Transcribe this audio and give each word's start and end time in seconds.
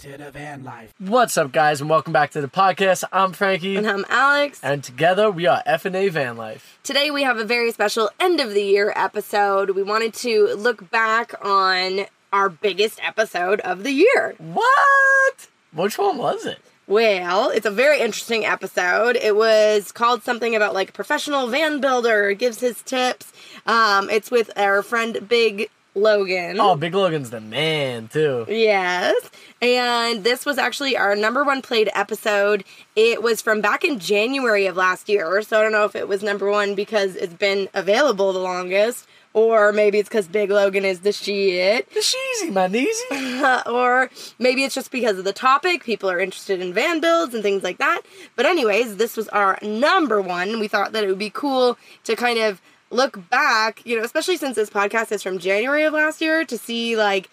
to 0.00 0.16
the 0.16 0.30
van 0.30 0.64
life. 0.64 0.94
What's 0.98 1.36
up, 1.36 1.52
guys, 1.52 1.82
and 1.82 1.90
welcome 1.90 2.12
back 2.12 2.30
to 2.30 2.40
the 2.40 2.48
podcast. 2.48 3.04
I'm 3.12 3.32
Frankie, 3.32 3.76
And 3.76 3.86
I'm 3.86 4.06
Alex. 4.08 4.58
and 4.62 4.82
together 4.82 5.30
we 5.30 5.46
are 5.46 5.62
FNA 5.66 6.10
Van 6.10 6.38
Life. 6.38 6.78
Today 6.82 7.10
we 7.10 7.22
have 7.22 7.36
a 7.36 7.44
very 7.44 7.70
special 7.70 8.08
end 8.18 8.40
of 8.40 8.54
the 8.54 8.62
year 8.62 8.94
episode. 8.96 9.70
We 9.70 9.82
wanted 9.82 10.14
to 10.14 10.54
look 10.56 10.90
back 10.90 11.34
on 11.44 12.06
our 12.32 12.48
biggest 12.48 12.98
episode 13.04 13.60
of 13.60 13.82
the 13.82 13.92
year. 13.92 14.34
What? 14.38 15.48
Which 15.74 15.98
one 15.98 16.16
was 16.16 16.46
it? 16.46 16.60
Well, 16.86 17.50
it's 17.50 17.66
a 17.66 17.70
very 17.70 18.00
interesting 18.00 18.46
episode. 18.46 19.16
It 19.16 19.36
was 19.36 19.92
called 19.92 20.22
something 20.22 20.56
about 20.56 20.72
like 20.72 20.94
professional 20.94 21.46
van 21.48 21.78
builder 21.80 22.32
gives 22.32 22.60
his 22.60 22.80
tips. 22.82 23.32
Um, 23.66 24.08
it's 24.08 24.30
with 24.30 24.50
our 24.56 24.82
friend 24.82 25.28
Big 25.28 25.68
Logan. 25.94 26.60
Oh, 26.60 26.76
Big 26.76 26.94
Logan's 26.94 27.30
the 27.30 27.40
man 27.40 28.08
too. 28.08 28.44
Yes. 28.48 29.30
And 29.60 30.24
this 30.24 30.46
was 30.46 30.56
actually 30.58 30.96
our 30.96 31.14
number 31.16 31.44
one 31.44 31.62
played 31.62 31.90
episode. 31.94 32.64
It 32.96 33.22
was 33.22 33.42
from 33.42 33.60
back 33.60 33.84
in 33.84 33.98
January 33.98 34.66
of 34.66 34.76
last 34.76 35.08
year. 35.08 35.42
So 35.42 35.58
I 35.58 35.62
don't 35.62 35.72
know 35.72 35.84
if 35.84 35.96
it 35.96 36.08
was 36.08 36.22
number 36.22 36.50
one 36.50 36.74
because 36.74 37.16
it's 37.16 37.34
been 37.34 37.68
available 37.74 38.32
the 38.32 38.38
longest, 38.38 39.06
or 39.32 39.72
maybe 39.72 39.98
it's 39.98 40.08
because 40.08 40.26
Big 40.26 40.50
Logan 40.50 40.84
is 40.84 41.00
the 41.00 41.12
shit, 41.12 41.88
The 41.92 42.00
sheezy, 42.00 42.52
my 42.52 42.68
easy. 42.68 43.42
or 43.70 44.10
maybe 44.38 44.64
it's 44.64 44.74
just 44.74 44.90
because 44.90 45.18
of 45.18 45.24
the 45.24 45.32
topic. 45.32 45.84
People 45.84 46.10
are 46.10 46.18
interested 46.18 46.60
in 46.60 46.72
van 46.72 47.00
builds 47.00 47.32
and 47.34 47.42
things 47.42 47.62
like 47.62 47.78
that. 47.78 48.02
But, 48.34 48.46
anyways, 48.46 48.96
this 48.96 49.16
was 49.16 49.28
our 49.28 49.58
number 49.62 50.20
one. 50.20 50.58
We 50.58 50.66
thought 50.66 50.92
that 50.92 51.04
it 51.04 51.08
would 51.08 51.18
be 51.18 51.30
cool 51.30 51.78
to 52.04 52.16
kind 52.16 52.38
of 52.40 52.60
look 52.90 53.28
back, 53.30 53.84
you 53.86 53.96
know, 53.96 54.04
especially 54.04 54.36
since 54.36 54.56
this 54.56 54.70
podcast 54.70 55.12
is 55.12 55.22
from 55.22 55.38
January 55.38 55.84
of 55.84 55.92
last 55.92 56.20
year, 56.20 56.44
to 56.44 56.58
see 56.58 56.96
like 56.96 57.30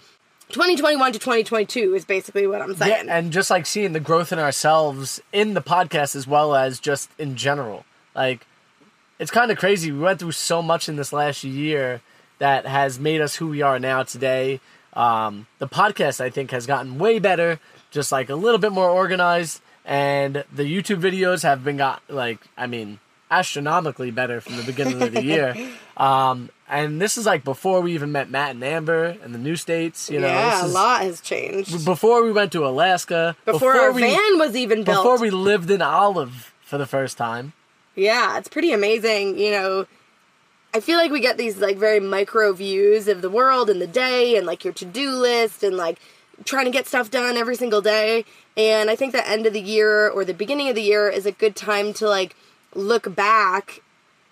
2021 0.49 1.13
to 1.13 1.19
2022 1.19 1.93
is 1.95 2.05
basically 2.05 2.47
what 2.47 2.61
I'm 2.61 2.75
saying. 2.75 3.07
Yeah, 3.07 3.17
and 3.17 3.31
just 3.31 3.49
like 3.49 3.65
seeing 3.65 3.93
the 3.93 3.99
growth 3.99 4.31
in 4.31 4.39
ourselves 4.39 5.19
in 5.33 5.53
the 5.53 5.61
podcast 5.61 6.15
as 6.15 6.25
well 6.27 6.55
as 6.55 6.79
just 6.79 7.09
in 7.17 7.35
general. 7.35 7.85
Like, 8.15 8.45
it's 9.19 9.31
kind 9.31 9.51
of 9.51 9.57
crazy. 9.57 9.91
We 9.91 9.99
went 9.99 10.19
through 10.19 10.31
so 10.31 10.61
much 10.61 10.87
in 10.87 10.95
this 10.95 11.11
last 11.11 11.43
year 11.43 12.01
that 12.39 12.65
has 12.65 12.99
made 12.99 13.19
us 13.19 13.35
who 13.35 13.47
we 13.47 13.61
are 13.61 13.79
now 13.79 14.03
today. 14.03 14.59
Um, 14.93 15.47
the 15.59 15.67
podcast, 15.67 16.21
I 16.21 16.29
think, 16.29 16.51
has 16.51 16.65
gotten 16.65 16.97
way 16.97 17.19
better, 17.19 17.59
just 17.91 18.11
like 18.11 18.29
a 18.29 18.35
little 18.35 18.59
bit 18.59 18.71
more 18.71 18.89
organized. 18.89 19.61
And 19.85 20.43
the 20.53 20.63
YouTube 20.63 21.01
videos 21.01 21.43
have 21.43 21.63
been 21.63 21.77
got 21.77 22.01
like, 22.09 22.39
I 22.57 22.67
mean, 22.67 22.99
astronomically 23.29 24.11
better 24.11 24.41
from 24.41 24.57
the 24.57 24.63
beginning 24.63 25.01
of 25.01 25.13
the 25.13 25.23
year. 25.23 25.55
Um, 25.97 26.49
and 26.69 27.01
this 27.01 27.17
is 27.17 27.25
like 27.25 27.43
before 27.43 27.81
we 27.81 27.95
even 27.95 28.11
met 28.11 28.29
Matt 28.29 28.51
and 28.51 28.63
Amber 28.63 29.17
and 29.23 29.33
the 29.33 29.39
new 29.39 29.55
states. 29.55 30.11
You 30.11 30.19
know, 30.19 30.27
yeah, 30.27 30.61
this 30.61 30.69
a 30.69 30.73
lot 30.73 31.01
has 31.01 31.21
changed. 31.21 31.85
before 31.85 32.23
we 32.23 32.31
went 32.31 32.51
to 32.51 32.67
Alaska, 32.67 33.35
Before, 33.45 33.75
our 33.75 33.91
we, 33.91 34.01
van 34.01 34.37
was 34.37 34.55
even 34.55 34.83
built. 34.83 34.97
before 34.97 35.17
we 35.17 35.31
lived 35.31 35.71
in 35.71 35.81
Olive 35.81 36.53
for 36.61 36.77
the 36.77 36.85
first 36.85 37.17
time. 37.17 37.53
Yeah, 37.95 38.37
it's 38.37 38.47
pretty 38.47 38.71
amazing. 38.73 39.39
You 39.39 39.49
know, 39.49 39.87
I 40.71 40.79
feel 40.79 40.97
like 40.99 41.09
we 41.09 41.19
get 41.19 41.39
these 41.39 41.57
like 41.57 41.77
very 41.77 41.99
micro 41.99 42.53
views 42.53 43.07
of 43.07 43.23
the 43.23 43.29
world 43.31 43.71
and 43.71 43.81
the 43.81 43.87
day 43.87 44.37
and 44.37 44.45
like 44.45 44.63
your 44.63 44.73
to 44.73 44.85
do 44.85 45.09
list 45.09 45.63
and 45.63 45.75
like 45.75 45.97
trying 46.45 46.65
to 46.65 46.71
get 46.71 46.85
stuff 46.85 47.09
done 47.09 47.37
every 47.37 47.55
single 47.55 47.81
day. 47.81 48.23
And 48.55 48.91
I 48.91 48.95
think 48.95 49.13
the 49.13 49.27
end 49.27 49.47
of 49.47 49.53
the 49.53 49.61
year 49.61 50.07
or 50.09 50.23
the 50.23 50.33
beginning 50.35 50.69
of 50.69 50.75
the 50.75 50.83
year 50.83 51.09
is 51.09 51.25
a 51.25 51.31
good 51.31 51.55
time 51.55 51.91
to 51.93 52.07
like 52.07 52.35
look 52.73 53.13
back 53.15 53.81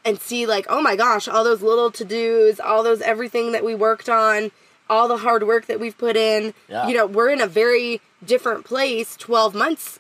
and 0.04 0.20
see 0.20 0.46
like, 0.46 0.66
oh 0.70 0.82
my 0.82 0.96
gosh, 0.96 1.28
all 1.28 1.44
those 1.44 1.62
little 1.62 1.92
to 1.92 2.06
dos, 2.06 2.60
all 2.60 2.84
those 2.84 3.02
everything 3.02 3.52
that 3.54 3.66
we 3.66 3.74
worked 3.74 4.08
on, 4.08 4.52
all 4.90 5.08
the 5.08 5.18
hard 5.18 5.48
work 5.48 5.66
that 5.66 5.80
we've 5.80 5.98
put 5.98 6.16
in. 6.16 6.54
Yeah. 6.70 6.88
You 6.88 6.96
know, 6.96 7.06
we're 7.08 7.30
in 7.30 7.42
a 7.42 7.48
very 7.48 8.02
different 8.24 8.66
place 8.66 9.16
12 9.18 9.56
months 9.56 10.00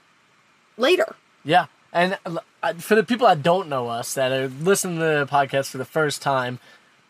later. 0.78 1.16
Yeah, 1.44 1.66
and 1.92 2.18
uh, 2.26 2.74
for 2.74 2.96
the 2.96 3.04
people 3.04 3.28
that 3.28 3.42
don't 3.42 3.70
know 3.70 3.88
us 3.88 4.14
that 4.16 4.32
are 4.32 4.48
listening 4.48 5.00
to 5.00 5.04
the 5.04 5.28
podcast 5.30 5.70
for 5.70 5.78
the 5.78 5.86
first 5.86 6.22
time, 6.22 6.60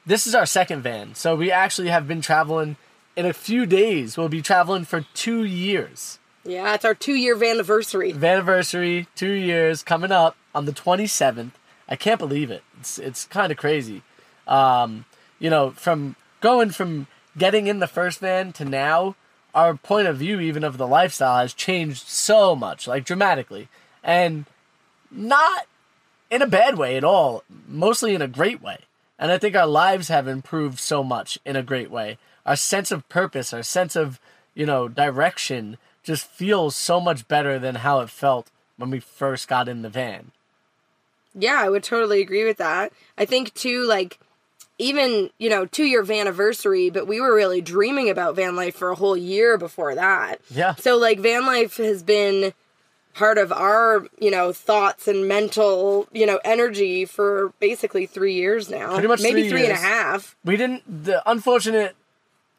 this 0.06 0.28
is 0.28 0.36
our 0.36 0.46
second 0.46 0.82
van. 0.82 1.16
So 1.16 1.36
we 1.36 1.52
actually 1.52 1.90
have 1.90 2.08
been 2.08 2.22
traveling 2.22 2.78
in 3.16 3.26
a 3.26 3.34
few 3.34 3.66
days. 3.66 4.18
We'll 4.18 4.30
be 4.30 4.42
traveling 4.42 4.86
for 4.86 5.02
two 5.14 5.44
years. 5.44 6.20
Yeah, 6.44 6.76
it's 6.76 6.86
our 6.86 6.94
two 6.94 7.16
year 7.16 7.42
anniversary. 7.44 8.14
Anniversary, 8.14 9.08
two 9.16 9.32
years 9.32 9.82
coming 9.82 10.12
up 10.12 10.38
on 10.56 10.66
the 10.66 10.74
twenty 10.74 11.06
seventh. 11.06 11.60
I 11.88 11.96
can't 11.96 12.18
believe 12.18 12.50
it. 12.50 12.64
It's 12.80 12.98
it's 12.98 13.26
kind 13.26 13.52
of 13.52 13.58
crazy. 13.58 14.02
Um, 14.48 15.06
you 15.38 15.50
know, 15.50 15.72
from 15.72 16.16
going 16.42 16.72
from 16.72 17.08
getting 17.38 17.68
in 17.68 17.80
the 17.80 17.88
first 17.88 18.20
van 18.20 18.54
to 18.54 18.66
now, 18.66 19.16
our 19.54 19.76
point 19.76 20.08
of 20.08 20.18
view, 20.18 20.40
even 20.40 20.64
of 20.64 20.78
the 20.78 20.88
lifestyle, 20.88 21.40
has 21.40 21.54
changed 21.54 22.08
so 22.08 22.56
much, 22.56 22.88
like 22.88 23.06
dramatically, 23.06 23.68
and 24.04 24.46
not 25.12 25.68
in 26.32 26.42
a 26.42 26.48
bad 26.48 26.78
way 26.78 26.98
at 26.98 27.04
all. 27.04 27.44
Mostly 27.68 28.16
in 28.16 28.22
a 28.22 28.28
great 28.28 28.62
way. 28.62 28.80
And 29.20 29.32
I 29.32 29.38
think 29.38 29.56
our 29.56 29.68
lives 29.68 30.08
have 30.10 30.28
improved 30.28 30.80
so 30.80 31.04
much 31.04 31.40
in 31.46 31.56
a 31.56 31.64
great 31.64 31.90
way. 31.90 32.18
Our 32.46 32.56
sense 32.56 32.92
of 32.92 33.08
purpose, 33.10 33.54
our 33.54 33.64
sense 33.64 33.96
of 33.96 34.20
you 34.54 34.66
know 34.66 34.88
direction, 34.88 35.78
just 36.04 36.28
feels 36.28 36.76
so 36.76 37.00
much 37.00 37.28
better 37.28 37.60
than 37.60 37.76
how 37.76 38.00
it 38.00 38.10
felt 38.10 38.52
when 38.78 38.90
we 38.90 39.00
first 39.00 39.48
got 39.48 39.68
in 39.68 39.82
the 39.82 39.90
van. 39.90 40.32
Yeah, 41.38 41.60
I 41.60 41.70
would 41.70 41.84
totally 41.84 42.22
agree 42.22 42.46
with 42.46 42.58
that. 42.58 42.94
I 43.18 43.26
think 43.26 43.54
too, 43.54 43.86
like 43.86 44.20
even 44.78 45.30
you 45.38 45.50
know 45.50 45.66
two 45.66 45.86
year 45.86 46.10
anniversary, 46.10 46.90
but 46.90 47.08
we 47.08 47.22
were 47.22 47.34
really 47.34 47.62
dreaming 47.62 48.10
about 48.10 48.36
van 48.36 48.56
life 48.56 48.76
for 48.76 48.90
a 48.90 48.96
whole 48.96 49.18
year 49.18 49.58
before 49.58 49.96
that. 49.96 50.42
Yeah. 50.50 50.76
So 50.76 50.98
like 50.98 51.20
van 51.20 51.46
life 51.46 51.78
has 51.78 52.04
been 52.04 52.54
part 53.14 53.38
of 53.38 53.52
our 53.52 54.08
you 54.20 54.30
know 54.30 54.52
thoughts 54.52 55.08
and 55.08 55.28
mental 55.28 56.08
you 56.12 56.26
know 56.26 56.40
energy 56.44 57.06
for 57.06 57.54
basically 57.60 58.06
three 58.06 58.34
years 58.34 58.70
now. 58.70 58.94
Pretty 58.94 59.08
much 59.08 59.22
maybe 59.22 59.44
three 59.44 59.50
three 59.50 59.64
and 59.66 59.74
a 59.74 59.78
half. 59.78 60.36
We 60.44 60.58
didn't. 60.58 61.06
The 61.06 61.28
unfortunate 61.30 61.96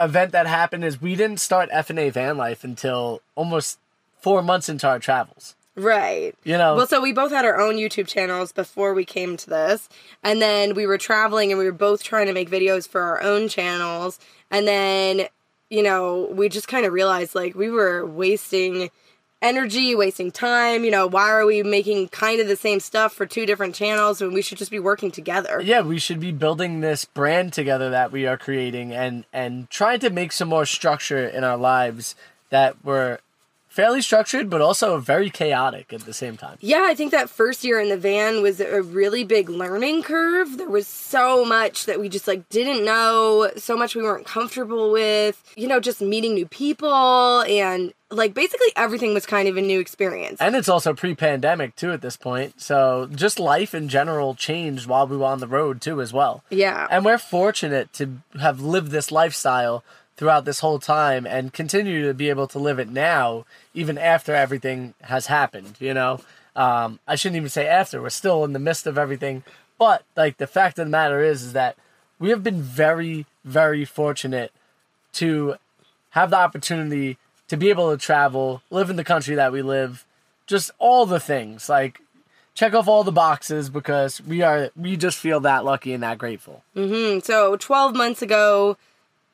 event 0.00 0.32
that 0.32 0.47
happened 0.47 0.84
is 0.84 1.00
we 1.00 1.16
didn't 1.16 1.41
start 1.41 1.70
FNA 1.70 2.12
van 2.12 2.37
life 2.37 2.64
until 2.64 3.22
almost 3.34 3.78
four 4.20 4.43
months 4.43 4.69
into 4.69 4.88
our 4.88 4.98
travels. 4.98 5.54
Right. 5.76 6.34
You 6.42 6.56
know, 6.56 6.75
Well, 6.75 6.87
so 6.87 7.00
we 7.03 7.12
both 7.12 7.31
had 7.32 7.44
our 7.44 7.60
own 7.60 7.76
YouTube 7.76 8.09
channels 8.09 8.50
before 8.50 8.94
we 8.94 9.04
came 9.04 9.37
to 9.37 9.50
this. 9.50 9.88
And 10.22 10.41
then 10.41 10.75
we 10.75 10.87
were 10.87 10.98
traveling 10.98 11.53
and 11.53 11.59
we 11.59 11.66
were 11.66 11.72
both 11.72 12.03
trying 12.03 12.26
to 12.26 12.32
make 12.32 12.50
videos 12.50 12.88
for 12.88 13.03
our 13.03 13.22
own 13.22 13.48
channels. 13.48 14.19
And 14.50 14.66
then, 14.66 15.26
you 15.69 15.82
know, 15.82 16.28
we 16.32 16.48
just 16.48 16.66
kind 16.66 16.87
of 16.87 16.92
realized 16.92 17.34
like 17.34 17.54
we 17.54 17.70
were 17.70 18.06
wasting 18.06 18.91
energy, 19.42 19.94
wasting 19.94 20.31
time. 20.32 20.82
You 20.82 20.91
know, 20.91 21.06
why 21.06 21.28
are 21.31 21.44
we 21.44 21.62
making 21.62 22.08
kind 22.08 22.41
of 22.41 22.48
the 22.48 22.56
same 22.56 22.81
stuff 22.81 23.12
for 23.12 23.26
two 23.26 23.44
different 23.44 23.75
channels 23.75 24.22
when 24.22 24.32
we 24.32 24.41
should 24.41 24.56
just 24.56 24.70
be 24.70 24.78
working 24.78 25.10
together? 25.10 25.60
yeah, 25.62 25.82
we 25.82 25.98
should 25.98 26.20
be 26.20 26.32
building 26.32 26.81
this 26.81 27.04
brand 27.04 27.53
together 27.53 27.91
that 27.91 28.12
we 28.12 28.26
are 28.26 28.38
creating 28.38 28.93
and 28.93 29.26
and 29.32 29.69
trying 29.69 30.00
to 30.00 30.08
make 30.08 30.32
some 30.32 30.48
more 30.48 30.64
structure 30.64 31.26
in 31.28 31.44
our 31.44 31.58
lives 31.58 32.14
that 32.48 32.82
were 32.82 33.20
fairly 33.76 34.00
structured 34.00 34.48
but 34.48 34.62
also 34.62 34.98
very 34.98 35.28
chaotic 35.28 35.92
at 35.92 36.00
the 36.00 36.14
same 36.14 36.34
time. 36.34 36.56
Yeah, 36.60 36.87
I 36.87 36.94
think 36.94 37.12
that 37.12 37.28
first 37.28 37.62
year 37.62 37.78
in 37.78 37.91
the 37.91 37.98
van 37.98 38.41
was 38.41 38.59
a 38.59 38.81
really 38.81 39.22
big 39.22 39.50
learning 39.50 40.03
curve. 40.03 40.56
There 40.56 40.70
was 40.70 40.88
so 40.88 41.44
much 41.44 41.84
that 41.84 42.00
we 42.00 42.09
just 42.09 42.26
like 42.26 42.48
didn't 42.48 42.87
know, 42.87 43.50
so 43.59 43.76
much 43.76 43.94
we 43.94 44.03
weren't 44.03 44.26
comfortable 44.26 44.91
with, 44.91 45.42
you 45.56 45.69
know, 45.69 45.78
just 45.78 46.00
meeting 46.00 46.32
new 46.32 46.47
people 46.47 47.42
and 47.42 47.92
like 48.10 48.32
basically 48.32 48.69
everything 48.76 49.12
was 49.12 49.26
kind 49.26 49.47
of 49.47 49.59
a 49.59 49.60
new 49.60 49.78
experience. 49.78 50.41
And 50.41 50.56
it's 50.56 50.70
also 50.70 50.94
pre-pandemic 50.94 51.76
too 51.76 51.93
at 51.93 52.00
this 52.00 52.16
point. 52.16 52.58
So 52.60 53.10
just 53.14 53.38
life 53.38 53.75
in 53.75 53.91
general 53.91 54.34
changed 54.34 54.87
while 54.87 55.06
we 55.06 55.19
were 55.19 55.26
on 55.26 55.41
the 55.41 55.47
road 55.47 55.82
too 55.82 56.00
as 56.00 56.14
well. 56.14 56.43
Yeah. 56.48 56.88
And 56.91 57.04
we're 57.04 57.19
fortunate 57.19 57.93
to 57.94 58.22
have 58.40 58.61
lived 58.61 58.90
this 58.90 59.12
lifestyle 59.12 59.84
throughout 60.17 60.45
this 60.45 60.61
whole 60.61 60.79
time 60.79 61.27
and 61.27 61.53
continue 61.53 62.07
to 62.07 62.15
be 62.15 62.31
able 62.31 62.47
to 62.49 62.59
live 62.59 62.79
it 62.79 62.89
now, 62.89 63.45
even 63.75 63.99
after 63.99 64.35
everything 64.35 64.95
has 65.03 65.27
happened, 65.27 65.75
you 65.79 65.93
know? 65.93 66.21
Um, 66.55 67.01
I 67.07 67.17
shouldn't 67.17 67.37
even 67.37 67.51
say 67.51 67.67
after, 67.67 68.01
we're 68.01 68.09
still 68.11 68.43
in 68.45 68.55
the 68.55 68.59
midst 68.59 68.87
of 68.87 68.97
everything. 68.97 69.45
But 69.79 70.05
like 70.17 70.39
the 70.39 70.47
fact 70.47 70.79
of 70.79 70.87
the 70.87 70.91
matter 70.91 71.21
is 71.21 71.43
is 71.43 71.53
that 71.53 71.77
we 72.19 72.31
have 72.31 72.43
been 72.43 72.63
very, 72.63 73.27
very 73.45 73.85
fortunate 73.85 74.53
to 75.15 75.57
have 76.11 76.31
the 76.31 76.39
opportunity 76.39 77.19
to 77.49 77.57
be 77.59 77.69
able 77.69 77.91
to 77.91 78.03
travel, 78.03 78.63
live 78.71 78.89
in 78.89 78.97
the 78.97 79.05
country 79.05 79.35
that 79.35 79.53
we 79.53 79.61
live, 79.61 80.07
just 80.47 80.71
all 80.79 81.05
the 81.05 81.21
things. 81.21 81.69
Like 81.69 82.01
check 82.55 82.73
off 82.73 82.89
all 82.89 83.05
the 83.05 83.13
boxes 83.13 83.69
because 83.69 84.23
we 84.23 84.41
are 84.41 84.71
we 84.75 84.97
just 84.97 85.19
feel 85.19 85.41
that 85.41 85.65
lucky 85.65 85.93
and 85.93 86.03
that 86.03 86.17
grateful. 86.17 86.63
Mm, 86.75 87.23
So 87.23 87.57
12 87.57 87.95
months 87.95 88.23
ago, 88.23 88.79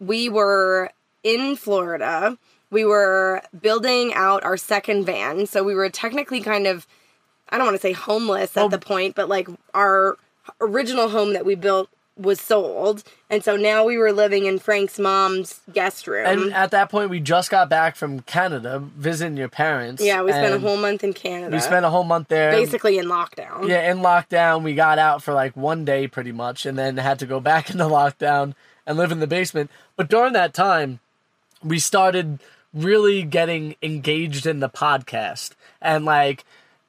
we 0.06 0.28
were 0.28 0.90
in 1.22 1.56
Florida. 1.56 2.36
We 2.70 2.84
were 2.84 3.42
building 3.60 4.12
out 4.14 4.44
our 4.44 4.56
second 4.56 5.04
van. 5.04 5.46
So 5.46 5.62
we 5.62 5.74
were 5.74 5.90
technically 5.90 6.40
kind 6.40 6.66
of, 6.66 6.86
I 7.50 7.58
don't 7.58 7.66
want 7.66 7.76
to 7.76 7.82
say 7.82 7.92
homeless 7.92 8.56
at 8.56 8.60
Well- 8.62 8.68
the 8.70 8.78
point, 8.78 9.14
but 9.14 9.28
like 9.28 9.48
our 9.74 10.16
original 10.60 11.08
home 11.08 11.34
that 11.34 11.44
we 11.44 11.54
built 11.54 11.88
was 12.16 12.40
sold. 12.40 13.02
And 13.30 13.42
so 13.42 13.56
now 13.56 13.84
we 13.84 13.96
were 13.96 14.12
living 14.12 14.44
in 14.44 14.58
Frank's 14.58 14.98
mom's 14.98 15.60
guest 15.72 16.06
room. 16.06 16.26
And 16.26 16.52
at 16.52 16.70
that 16.72 16.90
point, 16.90 17.08
we 17.10 17.20
just 17.20 17.50
got 17.50 17.68
back 17.70 17.96
from 17.96 18.20
Canada 18.20 18.78
visiting 18.80 19.36
your 19.36 19.48
parents. 19.48 20.02
yeah, 20.02 20.22
we 20.22 20.30
spent 20.30 20.54
a 20.54 20.58
whole 20.58 20.76
month 20.76 21.02
in 21.04 21.14
Canada. 21.14 21.54
We 21.56 21.60
spent 21.60 21.86
a 21.86 21.90
whole 21.90 22.04
month 22.04 22.28
there. 22.28 22.52
basically 22.52 22.98
in 22.98 23.06
lockdown. 23.06 23.66
Yeah, 23.68 23.90
in 23.90 23.98
lockdown, 23.98 24.62
we 24.62 24.74
got 24.74 24.98
out 24.98 25.22
for 25.22 25.32
like 25.32 25.56
one 25.56 25.84
day 25.86 26.06
pretty 26.06 26.32
much, 26.32 26.66
and 26.66 26.78
then 26.78 26.96
had 26.98 27.18
to 27.20 27.26
go 27.26 27.40
back 27.40 27.70
into 27.70 27.84
lockdown 27.84 28.54
and 28.86 28.98
live 28.98 29.10
in 29.12 29.20
the 29.20 29.26
basement. 29.26 29.70
But 29.96 30.08
during 30.08 30.32
that 30.34 30.54
time, 30.54 31.00
we 31.62 31.78
started 31.78 32.40
really 32.74 33.22
getting 33.22 33.76
engaged 33.82 34.46
in 34.46 34.60
the 34.60 34.68
podcast 34.68 35.50
and 35.80 36.04
like 36.04 36.44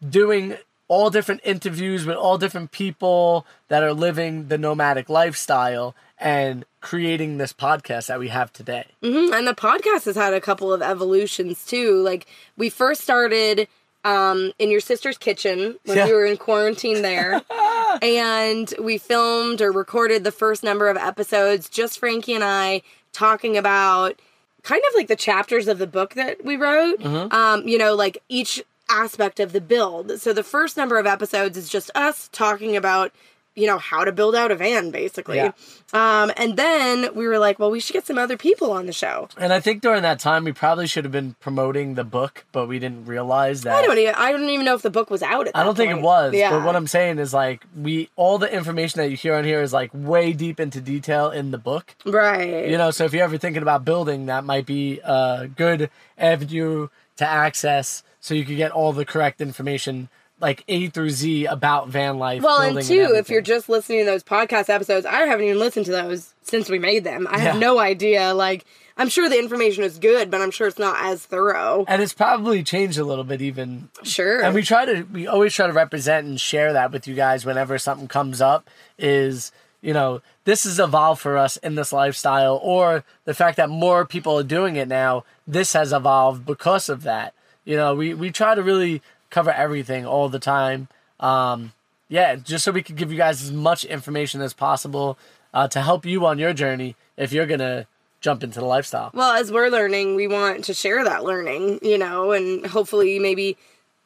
doing 0.08 0.56
all 0.88 1.10
different 1.10 1.42
interviews 1.44 2.06
with 2.06 2.16
all 2.18 2.38
different 2.38 2.72
people 2.72 3.46
that 3.68 3.84
are 3.84 3.94
living 3.94 4.48
the 4.48 4.58
nomadic 4.58 5.10
lifestyle 5.10 5.96
and 6.20 6.66
creating 6.82 7.38
this 7.38 7.52
podcast 7.54 8.08
that 8.08 8.20
we 8.20 8.28
have 8.30 8.52
today. 8.54 8.86
Mhm, 9.02 9.34
And 9.34 9.48
the 9.48 9.54
podcast 9.56 10.06
has 10.06 10.16
had 10.16 10.34
a 10.34 10.42
couple 10.42 10.72
of 10.72 10.82
evolutions 10.82 11.66
too. 11.66 12.02
Like 12.02 12.28
we 12.58 12.70
first 12.70 13.02
started 13.02 13.68
um, 14.06 14.52
in 14.60 14.70
your 14.70 14.82
sister's 14.82 15.18
kitchen 15.18 15.80
when 15.86 15.98
Yeah. 15.98 16.06
we 16.08 16.14
were 16.14 16.26
in 16.26 16.36
quarantine 16.38 17.02
there, 17.02 17.42
and 18.02 18.74
we 18.80 18.98
filmed 18.98 19.62
or 19.62 19.72
recorded 19.72 20.24
the 20.24 20.32
first 20.32 20.64
number 20.64 20.90
of 20.90 20.98
episodes. 20.98 21.70
Just 21.70 22.00
Frankie 22.00 22.34
and 22.34 22.44
I 22.44 22.82
talking 23.12 23.58
about 23.58 24.20
kind 24.64 24.82
of 24.90 24.96
like 24.96 25.08
the 25.08 25.16
chapters 25.16 25.68
of 25.68 25.78
the 25.78 25.88
book 25.88 26.16
that 26.16 26.44
we 26.44 26.56
wrote. 26.56 27.00
Mm-hmm. 27.00 27.34
Um, 27.34 27.68
you 27.68 27.78
know, 27.78 27.96
like 27.96 28.18
each 28.30 28.62
aspect 28.90 29.40
of 29.40 29.54
the 29.54 29.62
build. 29.62 30.20
So 30.20 30.34
the 30.34 30.44
first 30.44 30.78
number 30.78 30.98
of 30.98 31.06
episodes 31.06 31.58
is 31.58 31.70
just 31.70 31.90
us 31.96 32.30
talking 32.32 32.76
about 32.76 33.12
you 33.56 33.68
know 33.68 33.78
how 33.78 34.04
to 34.04 34.12
build 34.12 34.36
out 34.36 34.52
a 34.52 34.56
van 34.56 34.90
basically 34.92 35.38
Yeah. 35.38 35.52
um, 35.94 36.32
and 36.38 36.58
then 36.58 37.14
we 37.16 37.28
were 37.28 37.38
like 37.38 37.60
well 37.60 37.70
we 37.70 37.80
should 37.80 37.94
get 37.94 38.06
some 38.08 38.18
other 38.18 38.36
people 38.38 38.72
on 38.72 38.86
the 38.88 38.94
show 38.94 39.28
And 39.38 39.54
I 39.54 39.60
think 39.60 39.82
during 39.82 40.02
that 40.04 40.20
time, 40.20 40.44
we 40.44 40.52
probably 40.52 40.88
should 40.88 41.06
have 41.06 41.12
been 41.12 41.36
promoting 41.40 41.94
the 41.96 42.04
book, 42.04 42.46
but 42.52 42.68
we 42.68 42.80
didn't 42.80 43.06
realize 43.06 43.62
that. 43.64 43.76
I 43.76 43.82
don't 43.86 43.98
even 43.98 44.16
I 44.16 44.32
don't 44.32 44.50
even 44.50 44.66
know 44.66 44.74
if 44.76 44.82
the 44.82 44.90
book 44.90 45.10
was 45.10 45.22
out 45.22 45.48
at 45.48 45.54
that 45.54 45.60
I 45.60 45.64
don't 45.64 45.76
think 45.76 45.92
point. 45.92 46.00
it 46.04 46.04
was. 46.06 46.34
Yeah. 46.34 46.50
But 46.52 46.66
what 46.66 46.76
I'm 46.76 46.88
saying 46.88 47.20
is 47.20 47.34
like 47.34 47.64
we 47.76 48.10
all 48.16 48.38
the 48.40 48.52
information 48.52 49.00
that 49.02 49.10
you 49.10 49.18
hear 49.18 49.36
on 49.36 49.44
here 49.44 49.62
is 49.62 49.72
like 49.74 49.92
way 49.94 50.34
deep 50.34 50.60
into 50.60 50.82
detail 50.82 51.30
in 51.30 51.52
the 51.52 51.58
book. 51.60 51.96
right. 52.06 52.68
You 52.70 52.78
know, 52.78 52.92
so 52.92 53.06
if 53.06 53.14
you're 53.14 53.24
ever 53.24 53.38
thinking 53.38 53.62
about 53.62 53.86
building, 53.86 54.26
that 54.28 54.44
might 54.44 54.66
be 54.66 55.00
a 55.04 55.48
good 55.56 55.90
avenue 56.18 56.88
to 57.18 57.28
access 57.28 58.04
so 58.20 58.34
you 58.34 58.46
could 58.46 58.58
get 58.58 58.72
all 58.72 58.94
the 58.94 59.06
correct 59.06 59.42
information 59.42 60.10
like 60.44 60.64
A 60.68 60.88
through 60.90 61.10
Z 61.10 61.46
about 61.46 61.88
van 61.90 62.20
life. 62.20 62.44
well, 62.44 62.62
and 62.62 62.80
two, 62.86 63.14
if 63.16 63.30
you're 63.30 63.42
just 63.42 63.68
listening 63.70 64.00
to 64.00 64.06
those 64.06 64.24
podcast 64.24 64.70
episodes, 64.70 65.06
I 65.08 65.22
haven't 65.22 65.46
even 65.46 65.58
listened 65.58 65.88
to 65.88 65.92
those 65.92 66.34
since 66.44 66.70
we 66.70 66.78
made 66.78 67.04
them. 67.04 67.28
I 67.30 67.40
have 67.40 67.58
no 67.58 67.80
idea. 67.80 68.34
Like, 68.36 68.66
I'm 68.98 69.10
sure 69.10 69.28
the 69.28 69.40
information 69.40 69.84
is 69.84 69.98
good, 69.98 70.30
but 70.30 70.42
I'm 70.42 70.52
sure 70.52 70.68
it's 70.68 70.78
not 70.78 70.98
as 71.04 71.26
thorough. 71.26 71.86
and 71.88 72.00
it's 72.02 72.14
probably 72.14 72.62
changed 72.62 73.00
a 73.00 73.04
little 73.04 73.24
bit 73.24 73.42
even 73.42 73.90
Sure. 74.04 74.44
and 74.44 74.54
we 74.54 74.62
try 74.62 74.86
to 74.86 75.02
we 75.12 75.26
always 75.26 75.54
try 75.56 75.66
to 75.66 75.74
represent 75.74 76.28
and 76.28 76.40
share 76.40 76.74
that 76.74 76.92
with 76.92 77.08
you 77.08 77.16
guys 77.16 77.46
whenever 77.46 77.80
something 77.80 78.08
comes 78.08 78.40
up 78.42 78.70
is 79.00 79.52
you 79.82 79.94
know 79.94 80.22
this 80.46 80.64
has 80.66 80.80
evolved 80.80 81.22
for 81.22 81.38
us 81.38 81.58
in 81.58 81.74
this 81.76 81.92
lifestyle 81.92 82.60
or 82.62 83.04
the 83.26 83.34
fact 83.34 83.58
that 83.58 83.70
more 83.70 84.06
people 84.06 84.38
are 84.38 84.44
doing 84.44 84.76
it 84.76 84.88
now 84.88 85.24
this 85.48 85.74
has 85.74 85.92
evolved 85.92 86.46
because 86.46 86.88
of 86.90 87.02
that 87.04 87.34
you 87.66 87.76
know 87.76 87.96
we 87.96 88.14
we 88.14 88.30
try 88.30 88.54
to 88.54 88.62
really 88.62 89.02
cover 89.34 89.52
everything 89.52 90.06
all 90.06 90.30
the 90.30 90.40
time. 90.40 90.88
Um 91.20 91.74
yeah 92.10 92.36
just 92.36 92.64
so 92.64 92.72
we 92.72 92.84
can 92.84 92.96
give 92.96 93.12
you 93.12 93.18
guys 93.18 93.42
as 93.42 93.52
much 93.52 93.84
information 93.86 94.42
as 94.42 94.54
possible 94.54 95.18
uh, 95.54 95.68
to 95.68 95.82
help 95.82 96.06
you 96.06 96.26
on 96.26 96.40
your 96.40 96.54
journey 96.54 96.96
if 97.18 97.32
you're 97.34 97.46
gonna 97.46 97.88
jump 98.22 98.44
into 98.44 98.60
the 98.60 98.66
lifestyle. 98.66 99.12
Well, 99.14 99.34
as 99.34 99.52
we're 99.52 99.70
learning, 99.70 100.16
we 100.16 100.28
want 100.28 100.64
to 100.66 100.74
share 100.74 101.04
that 101.04 101.24
learning, 101.26 101.80
you 101.82 101.98
know, 101.98 102.32
and 102.32 102.66
hopefully 102.66 103.20
maybe 103.20 103.58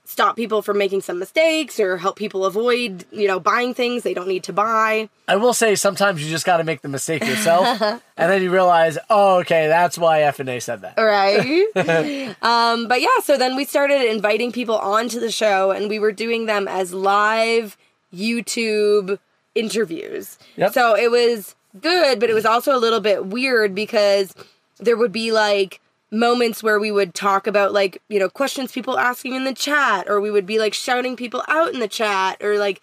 stop 0.09 0.37
people 0.37 0.61
from 0.61 0.77
making 0.77 1.01
some 1.01 1.19
mistakes 1.19 1.81
or 1.81 1.97
help 1.97 2.15
people 2.15 2.45
avoid, 2.45 3.03
you 3.11 3.27
know, 3.27 3.41
buying 3.41 3.73
things 3.73 4.03
they 4.03 4.13
don't 4.13 4.27
need 4.29 4.41
to 4.43 4.53
buy. 4.53 5.09
I 5.27 5.35
will 5.35 5.53
say 5.53 5.75
sometimes 5.75 6.23
you 6.23 6.29
just 6.29 6.45
got 6.45 6.57
to 6.57 6.63
make 6.63 6.81
the 6.81 6.87
mistake 6.87 7.21
yourself, 7.27 7.81
and 7.81 8.01
then 8.31 8.41
you 8.41 8.49
realize, 8.49 8.97
oh, 9.09 9.39
okay, 9.41 9.67
that's 9.67 9.97
why 9.97 10.21
F 10.21 10.39
and 10.39 10.47
A 10.47 10.59
said 10.61 10.79
that. 10.81 10.95
right 10.97 11.37
um 12.41 12.87
but 12.87 13.01
yeah 13.01 13.19
so 13.21 13.37
then 13.37 13.55
we 13.57 13.65
started 13.65 14.09
inviting 14.09 14.51
people 14.53 14.77
onto 14.77 15.19
the 15.19 15.29
show 15.31 15.71
and 15.71 15.89
we 15.89 15.99
were 15.99 16.11
doing 16.13 16.45
them 16.45 16.67
as 16.67 16.93
live 16.93 17.75
youtube 18.13 19.19
interviews 19.55 20.37
Yep. 20.55 20.73
so 20.73 20.95
it 20.95 21.11
was 21.11 21.55
good 21.81 22.19
but 22.19 22.29
it 22.29 22.33
was 22.33 22.45
also 22.45 22.75
a 22.75 22.79
little 22.79 22.99
bit 23.01 23.25
weird 23.27 23.73
because 23.75 24.33
there 24.79 24.95
would 24.97 25.11
be 25.11 25.31
like 25.31 25.81
moments 26.11 26.63
where 26.63 26.79
we 26.79 26.91
would 26.91 27.13
talk 27.13 27.47
about 27.47 27.73
like 27.73 28.01
you 28.07 28.17
know 28.19 28.29
questions 28.29 28.71
people 28.71 28.97
asking 28.97 29.33
in 29.35 29.43
the 29.43 29.53
chat 29.53 30.07
or 30.09 30.21
we 30.21 30.31
would 30.31 30.45
be 30.45 30.57
like 30.57 30.73
shouting 30.73 31.15
people 31.17 31.43
out 31.49 31.73
in 31.73 31.79
the 31.81 31.87
chat 31.87 32.41
or 32.41 32.57
like 32.57 32.81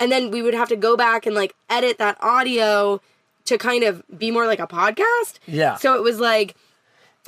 and 0.00 0.10
then 0.10 0.30
we 0.32 0.42
would 0.42 0.54
have 0.54 0.68
to 0.68 0.74
go 0.76 0.96
back 0.96 1.24
and 1.24 1.36
like 1.36 1.54
edit 1.70 1.98
that 1.98 2.16
audio 2.20 3.00
to 3.44 3.56
kind 3.58 3.84
of 3.84 4.02
be 4.18 4.30
more 4.32 4.46
like 4.46 4.58
a 4.58 4.66
podcast 4.66 5.38
Yeah. 5.46 5.76
so 5.76 5.94
it 5.94 6.02
was 6.02 6.18
like 6.18 6.56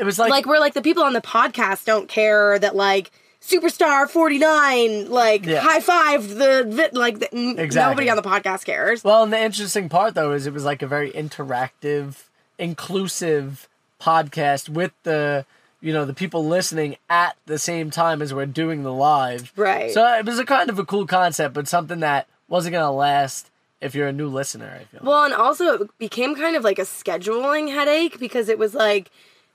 It 0.01 0.05
was 0.05 0.19
like, 0.19 0.31
like 0.31 0.47
we're 0.47 0.59
like 0.59 0.75
the 0.75 0.83
people 0.83 1.05
on 1.05 1.13
the 1.13 1.21
podcast 1.21 1.85
don't 1.85 2.09
care 2.09 2.59
that 2.59 2.75
like 2.75 3.13
superstar 3.41 4.09
49 4.09 5.09
like 5.11 5.47
Yeah. 5.47 5.61
high 5.61 5.79
five 5.79 6.29
the 6.29 6.91
like 6.93 7.21
the, 7.21 7.29
Exactly. 7.61 7.91
nobody 7.93 8.11
on 8.11 8.17
the 8.17 8.23
podcast 8.23 8.65
cares 8.65 9.05
well, 9.05 9.23
and 9.23 9.33
the 9.33 9.39
interesting 9.41 9.89
part 9.89 10.15
though 10.17 10.33
is 10.33 10.49
it 10.49 10.53
was 10.53 10.65
like 10.65 10.83
a 10.83 10.89
very 10.89 11.13
interactive, 11.13 12.25
inclusive 12.59 13.69
podcast 14.07 14.69
with 14.69 14.93
the 15.03 15.45
you 15.81 15.93
know 15.93 16.05
the 16.05 16.15
people 16.15 16.45
listening 16.47 16.97
at 17.11 17.37
the 17.47 17.59
same 17.59 17.91
time 17.91 18.23
as 18.23 18.33
we're 18.33 18.47
doing 18.47 18.83
the 18.83 18.93
live. 18.93 19.53
Right. 19.57 19.91
So 19.93 20.05
it 20.19 20.25
was 20.25 20.39
a 20.39 20.45
kind 20.45 20.71
of 20.71 20.79
a 20.79 20.85
cool 20.85 21.07
concept, 21.07 21.55
but 21.55 21.69
something 21.69 22.01
that 22.01 22.27
wasn't 22.49 22.73
gonna 22.75 22.93
last 22.93 23.51
if 23.81 23.95
you're 23.95 24.09
a 24.09 24.13
new 24.13 24.29
listener. 24.29 24.79
I 24.81 24.85
feel. 24.85 25.01
well 25.03 25.25
and 25.25 25.35
also 25.35 25.83
it 25.83 25.99
became 25.99 26.35
kind 26.35 26.57
of 26.57 26.65
like 26.65 26.79
a 26.79 26.83
scheduling 26.83 27.69
headache 27.73 28.19
because 28.19 28.49
it 28.49 28.59
was 28.59 28.73
like 28.75 29.11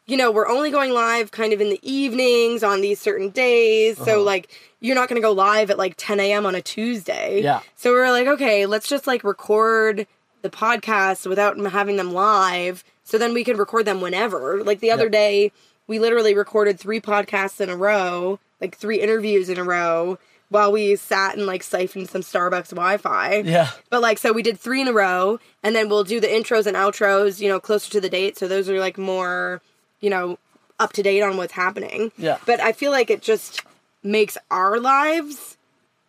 you 0.06 0.16
know 0.18 0.30
we're 0.32 0.48
only 0.48 0.70
going 0.72 0.92
live 0.92 1.32
kind 1.32 1.54
of 1.54 1.62
in 1.62 1.70
the 1.70 1.80
evenings 1.82 2.64
on 2.64 2.82
these 2.82 3.00
certain 3.00 3.30
days 3.30 3.96
Uh-huh. 4.00 4.06
so 4.06 4.22
like 4.24 4.50
you're 4.80 4.96
not 4.96 5.08
going 5.10 5.22
to 5.22 5.26
go 5.26 5.32
live 5.32 5.70
at 5.72 5.78
like 5.78 5.94
10 5.98 6.20
a.m 6.20 6.46
on 6.46 6.54
a 6.56 6.62
tuesday 6.62 7.42
Yeah. 7.44 7.62
so 7.76 7.92
we 7.94 8.00
are 8.00 8.12
like 8.12 8.28
okay 8.28 8.66
let's 8.66 8.88
just 8.88 9.08
like 9.08 9.24
record 9.24 10.06
the 10.44 10.50
podcast 10.50 11.28
without 11.28 11.58
having 11.72 11.98
them 11.98 12.12
live 12.14 12.84
so 13.12 13.18
then 13.18 13.34
we 13.34 13.44
could 13.44 13.58
record 13.60 13.86
them 13.86 14.02
whenever 14.02 14.64
like 14.64 14.80
the 14.80 14.90
other 14.92 15.04
Yep. 15.04 15.12
day 15.12 15.52
we 15.88 16.00
literally 16.00 16.34
recorded 16.34 16.80
three 16.80 17.02
podcasts 17.02 17.60
in 17.62 17.70
a 17.70 17.76
row 17.76 18.40
like 18.62 18.78
three 18.78 19.00
interviews 19.02 19.50
in 19.50 19.58
a 19.60 19.64
row 19.64 20.18
while 20.50 20.72
we 20.72 20.96
sat 20.98 21.36
and 21.38 21.46
like 21.46 21.64
siphoned 21.64 22.10
some 22.10 22.22
starbucks 22.22 22.70
wi-fi 22.72 23.38
yeah. 23.46 23.70
but 23.90 24.02
like, 24.02 24.18
so 24.18 24.34
we 24.34 24.44
did 24.44 24.60
three 24.60 24.82
in 24.82 24.88
a 24.90 24.94
row, 24.94 25.40
and 25.64 25.74
then 25.74 25.88
we'll 25.88 26.04
do 26.04 26.20
the 26.20 26.28
intros 26.28 26.66
and 26.68 26.76
outros, 26.76 27.40
you 27.40 27.48
know, 27.48 27.58
closer 27.58 27.90
to 27.90 28.02
the 28.02 28.10
date. 28.10 28.38
So 28.38 28.50
those 28.50 28.68
are 28.70 28.78
like 28.78 28.98
more, 28.98 29.62
you 30.02 30.10
know, 30.10 30.38
up 30.78 30.92
to 30.94 31.02
date 31.04 31.22
on 31.22 31.38
what's 31.38 31.54
happening. 31.54 32.12
Yeah. 32.18 32.38
But 32.46 32.60
I 32.60 32.74
feel 32.74 32.92
like 32.92 33.10
it 33.10 33.22
just 33.22 33.62
makes 34.04 34.38
our 34.52 34.78
lives 34.78 35.56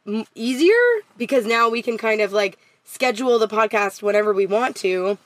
m- 0.08 0.24
easier 0.34 0.74
because 1.16 1.46
now 1.46 1.68
we 1.68 1.80
can 1.80 1.96
kind 1.96 2.20
of 2.20 2.32
like 2.32 2.58
schedule 2.82 3.38
the 3.38 3.46
podcast 3.46 4.02
whenever 4.02 4.32
we 4.32 4.46
want 4.46 4.74
to, 4.78 5.18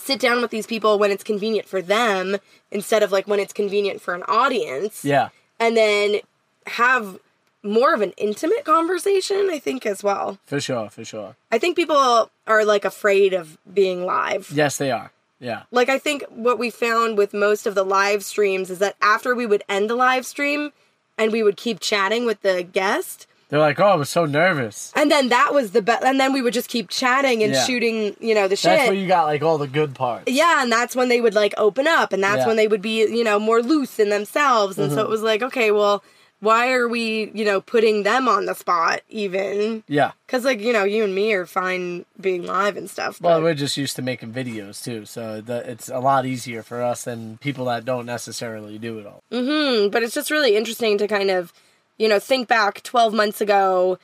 sit 0.00 0.20
down 0.20 0.40
with 0.42 0.50
these 0.50 0.66
people 0.66 0.98
when 0.98 1.10
it's 1.10 1.24
convenient 1.24 1.68
for 1.68 1.80
them 1.82 2.36
instead 2.70 3.02
of 3.02 3.12
like 3.12 3.26
when 3.28 3.40
it's 3.40 3.52
convenient 3.52 4.00
for 4.00 4.14
an 4.14 4.22
audience 4.24 5.04
Yeah. 5.04 5.28
and 5.58 5.76
then 5.76 6.20
have 6.66 7.18
more 7.62 7.92
of 7.92 8.00
an 8.00 8.12
intimate 8.16 8.64
conversation, 8.64 9.48
I 9.50 9.58
think, 9.58 9.84
as 9.84 10.02
well. 10.02 10.38
For 10.46 10.60
sure. 10.60 10.88
For 10.88 11.04
sure. 11.04 11.36
I 11.52 11.58
think 11.58 11.76
people 11.76 12.30
are 12.46 12.64
like 12.64 12.84
afraid 12.86 13.34
of 13.34 13.58
being 13.72 14.04
live. 14.06 14.50
Yes, 14.52 14.78
they 14.78 14.90
are. 14.90 15.12
Yeah. 15.40 15.62
Like 15.70 15.88
I 15.88 15.98
think 15.98 16.24
what 16.28 16.58
we 16.58 16.70
found 16.70 17.18
with 17.18 17.32
most 17.34 17.66
of 17.66 17.74
the 17.74 17.84
live 17.84 18.24
streams 18.24 18.70
is 18.70 18.78
that 18.78 18.96
after 19.02 19.34
we 19.34 19.46
would 19.46 19.62
end 19.68 19.90
the 19.90 19.94
live 19.94 20.24
stream 20.26 20.72
and 21.18 21.32
we 21.32 21.42
would 21.42 21.56
keep 21.58 21.80
chatting 21.80 22.24
with 22.24 22.40
the 22.42 22.62
guest, 22.62 23.26
They're 23.50 23.58
like, 23.58 23.78
oh, 23.80 23.86
I 23.86 23.96
was 23.96 24.08
so 24.08 24.24
nervous. 24.26 24.92
and 24.96 25.10
then 25.10 25.28
that 25.28 25.52
was 25.52 25.72
the 25.72 25.82
best 25.82 26.02
and 26.04 26.18
then 26.20 26.32
we 26.32 26.40
would 26.40 26.54
just 26.54 26.68
keep 26.68 26.88
chatting 26.88 27.42
and 27.42 27.52
Yeah. 27.52 27.64
shooting, 27.64 28.16
you 28.20 28.34
know, 28.34 28.46
the 28.48 28.56
shit. 28.56 28.70
That's 28.78 28.88
where 28.88 28.96
you 28.98 29.08
got 29.08 29.24
like 29.26 29.42
all 29.42 29.58
the 29.58 29.66
good 29.66 29.94
parts. 29.94 30.30
yeah, 30.30 30.62
and 30.62 30.70
that's 30.70 30.94
when 30.96 31.08
they 31.08 31.20
would 31.20 31.34
like 31.34 31.52
open 31.58 31.86
up 31.86 32.12
and 32.12 32.22
that's 32.22 32.36
Yeah. 32.36 32.40
Mm-hmm. 32.42 32.48
when 32.48 32.56
they 32.56 32.68
would 32.68 32.82
be, 32.82 33.00
you 33.06 33.24
know, 33.24 33.38
more 33.38 33.60
loose 33.62 33.98
in 33.98 34.08
themselves. 34.08 34.78
And 34.78 34.92
so 34.92 35.00
it 35.02 35.08
was 35.08 35.22
like, 35.22 35.42
okay, 35.42 35.70
well, 35.72 36.02
why 36.42 36.72
are 36.72 36.88
we, 36.88 37.30
you 37.34 37.44
know, 37.44 37.60
putting 37.60 38.02
them 38.04 38.26
on 38.26 38.46
the 38.46 38.54
spot 38.54 39.00
even? 39.10 39.82
Yeah. 39.88 40.12
Cuz 40.28 40.44
like, 40.44 40.60
you 40.60 40.72
know, 40.72 40.84
you 40.84 41.04
and 41.04 41.14
me 41.14 41.32
are 41.34 41.44
fine 41.44 42.06
being 42.20 42.46
live 42.46 42.76
and 42.78 42.88
stuff. 42.88 43.20
Well, 43.20 43.38
but- 43.38 43.42
we're 43.42 43.54
just 43.54 43.76
used 43.76 43.96
to 43.96 44.02
making 44.02 44.32
videos 44.32 44.82
too, 44.82 45.04
so 45.04 45.40
the, 45.42 45.68
it's 45.70 45.88
a 45.90 45.98
lot 45.98 46.24
easier 46.24 46.62
for 46.62 46.82
us 46.82 47.02
than 47.04 47.36
people 47.38 47.66
that 47.66 47.84
don't 47.84 48.06
necessarily 48.06 48.78
do 48.78 48.98
it 49.00 49.06
all. 49.06 49.22
Mm, 49.32 49.90
but 49.90 50.02
it's 50.02 50.14
just 50.14 50.30
really 50.30 50.56
interesting 50.56 50.96
to 50.98 51.06
kind 51.08 51.30
of, 51.30 51.52
you 52.00 52.08
know, 52.08 52.18
think 52.18 52.48
back 52.48 52.82
12 52.82 53.12
months 53.12 53.40
ago. 53.40 53.98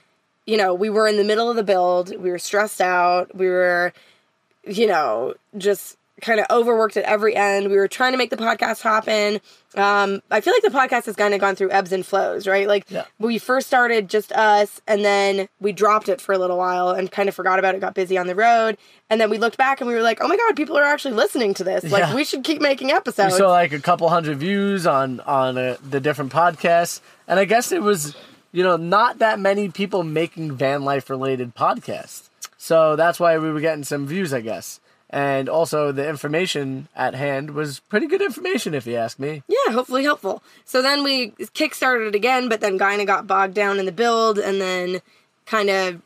You 0.44 0.56
know, 0.56 0.74
we 0.74 0.90
were 0.90 1.08
in 1.08 1.16
the 1.16 1.24
middle 1.24 1.50
of 1.50 1.56
the 1.56 1.64
build. 1.64 2.10
We 2.10 2.30
were 2.30 2.38
stressed 2.38 2.80
out. 2.80 3.34
We 3.34 3.48
were 3.48 3.92
you 4.66 4.86
know, 4.86 5.34
just 5.56 5.96
kind 6.22 6.40
of 6.40 6.46
overworked 6.50 6.96
at 6.96 7.04
every 7.04 7.36
end. 7.36 7.68
We 7.70 7.76
were 7.76 7.88
trying 7.88 8.12
to 8.12 8.18
make 8.18 8.30
the 8.30 8.36
podcast 8.38 8.80
happen. 8.80 9.40
Um, 9.74 10.22
I 10.30 10.40
feel 10.40 10.54
like 10.54 10.62
the 10.62 10.70
podcast 10.78 11.04
has 11.04 11.16
kind 11.16 11.34
of 11.34 11.40
gone 11.40 11.54
through 11.56 11.70
ebbs 11.70 11.92
and 11.92 12.06
flows, 12.06 12.46
right? 12.46 12.66
Like 12.66 12.86
Yeah. 12.88 13.04
we 13.18 13.38
first 13.38 13.66
started 13.66 14.08
just 14.08 14.32
us, 14.32 14.80
and 14.86 15.04
then 15.04 15.48
we 15.60 15.72
dropped 15.72 16.08
it 16.08 16.20
for 16.20 16.32
a 16.32 16.38
little 16.38 16.56
while 16.56 16.90
and 16.90 17.10
kind 17.10 17.28
of 17.28 17.34
forgot 17.34 17.58
about 17.58 17.74
it. 17.74 17.80
Got 17.82 17.92
busy 17.94 18.16
on 18.16 18.26
the 18.26 18.34
road, 18.34 18.78
and 19.10 19.20
then 19.20 19.28
we 19.28 19.36
looked 19.36 19.58
back 19.58 19.82
and 19.82 19.88
we 19.88 19.94
were 19.94 20.00
like, 20.02 20.18
"Oh 20.22 20.28
my 20.28 20.36
god, 20.38 20.56
people 20.56 20.78
are 20.78 20.84
actually 20.84 21.12
listening 21.14 21.52
to 21.54 21.64
this! 21.64 21.84
Like 21.84 22.00
Yeah. 22.04 22.14
we 22.14 22.24
should 22.24 22.44
keep 22.44 22.62
making 22.62 22.90
episodes." 22.92 23.34
We 23.34 23.38
saw 23.40 23.50
like 23.50 23.72
a 23.72 23.78
couple 23.80 24.08
hundred 24.08 24.38
views 24.38 24.86
on 24.86 25.20
on 25.20 25.58
uh, 25.58 25.76
the 25.86 26.00
different 26.00 26.32
podcasts, 26.32 27.00
and 27.28 27.38
I 27.38 27.44
guess 27.44 27.70
it 27.72 27.82
was 27.82 28.16
you 28.52 28.62
know 28.62 28.78
not 28.78 29.18
that 29.18 29.38
many 29.38 29.68
people 29.68 30.02
making 30.02 30.52
van 30.56 30.82
life 30.82 31.10
related 31.10 31.54
podcasts, 31.54 32.30
so 32.56 32.96
that's 32.96 33.20
why 33.20 33.36
we 33.36 33.50
were 33.52 33.60
getting 33.60 33.84
some 33.84 34.06
views, 34.06 34.32
I 34.32 34.40
guess. 34.40 34.80
And 35.08 35.48
also 35.48 35.92
the 35.92 36.08
information 36.08 36.88
at 36.96 37.14
hand 37.14 37.50
was 37.52 37.78
pretty 37.78 38.08
good 38.08 38.20
information, 38.20 38.74
if 38.74 38.86
you 38.86 38.96
ask 38.96 39.18
me. 39.20 39.42
yeah, 39.46 39.72
hopefully 39.72 40.02
helpful. 40.02 40.42
So 40.64 40.82
then 40.82 41.04
we 41.04 41.30
kickstarted 41.30 42.08
it 42.08 42.14
again, 42.16 42.48
but 42.48 42.60
then 42.60 42.76
Gyna 42.78 43.06
got 43.06 43.26
bogged 43.26 43.54
down 43.54 43.78
in 43.78 43.86
the 43.86 43.92
build, 43.92 44.38
and 44.38 44.60
then 44.60 45.00
kind 45.46 45.70
of 45.70 46.02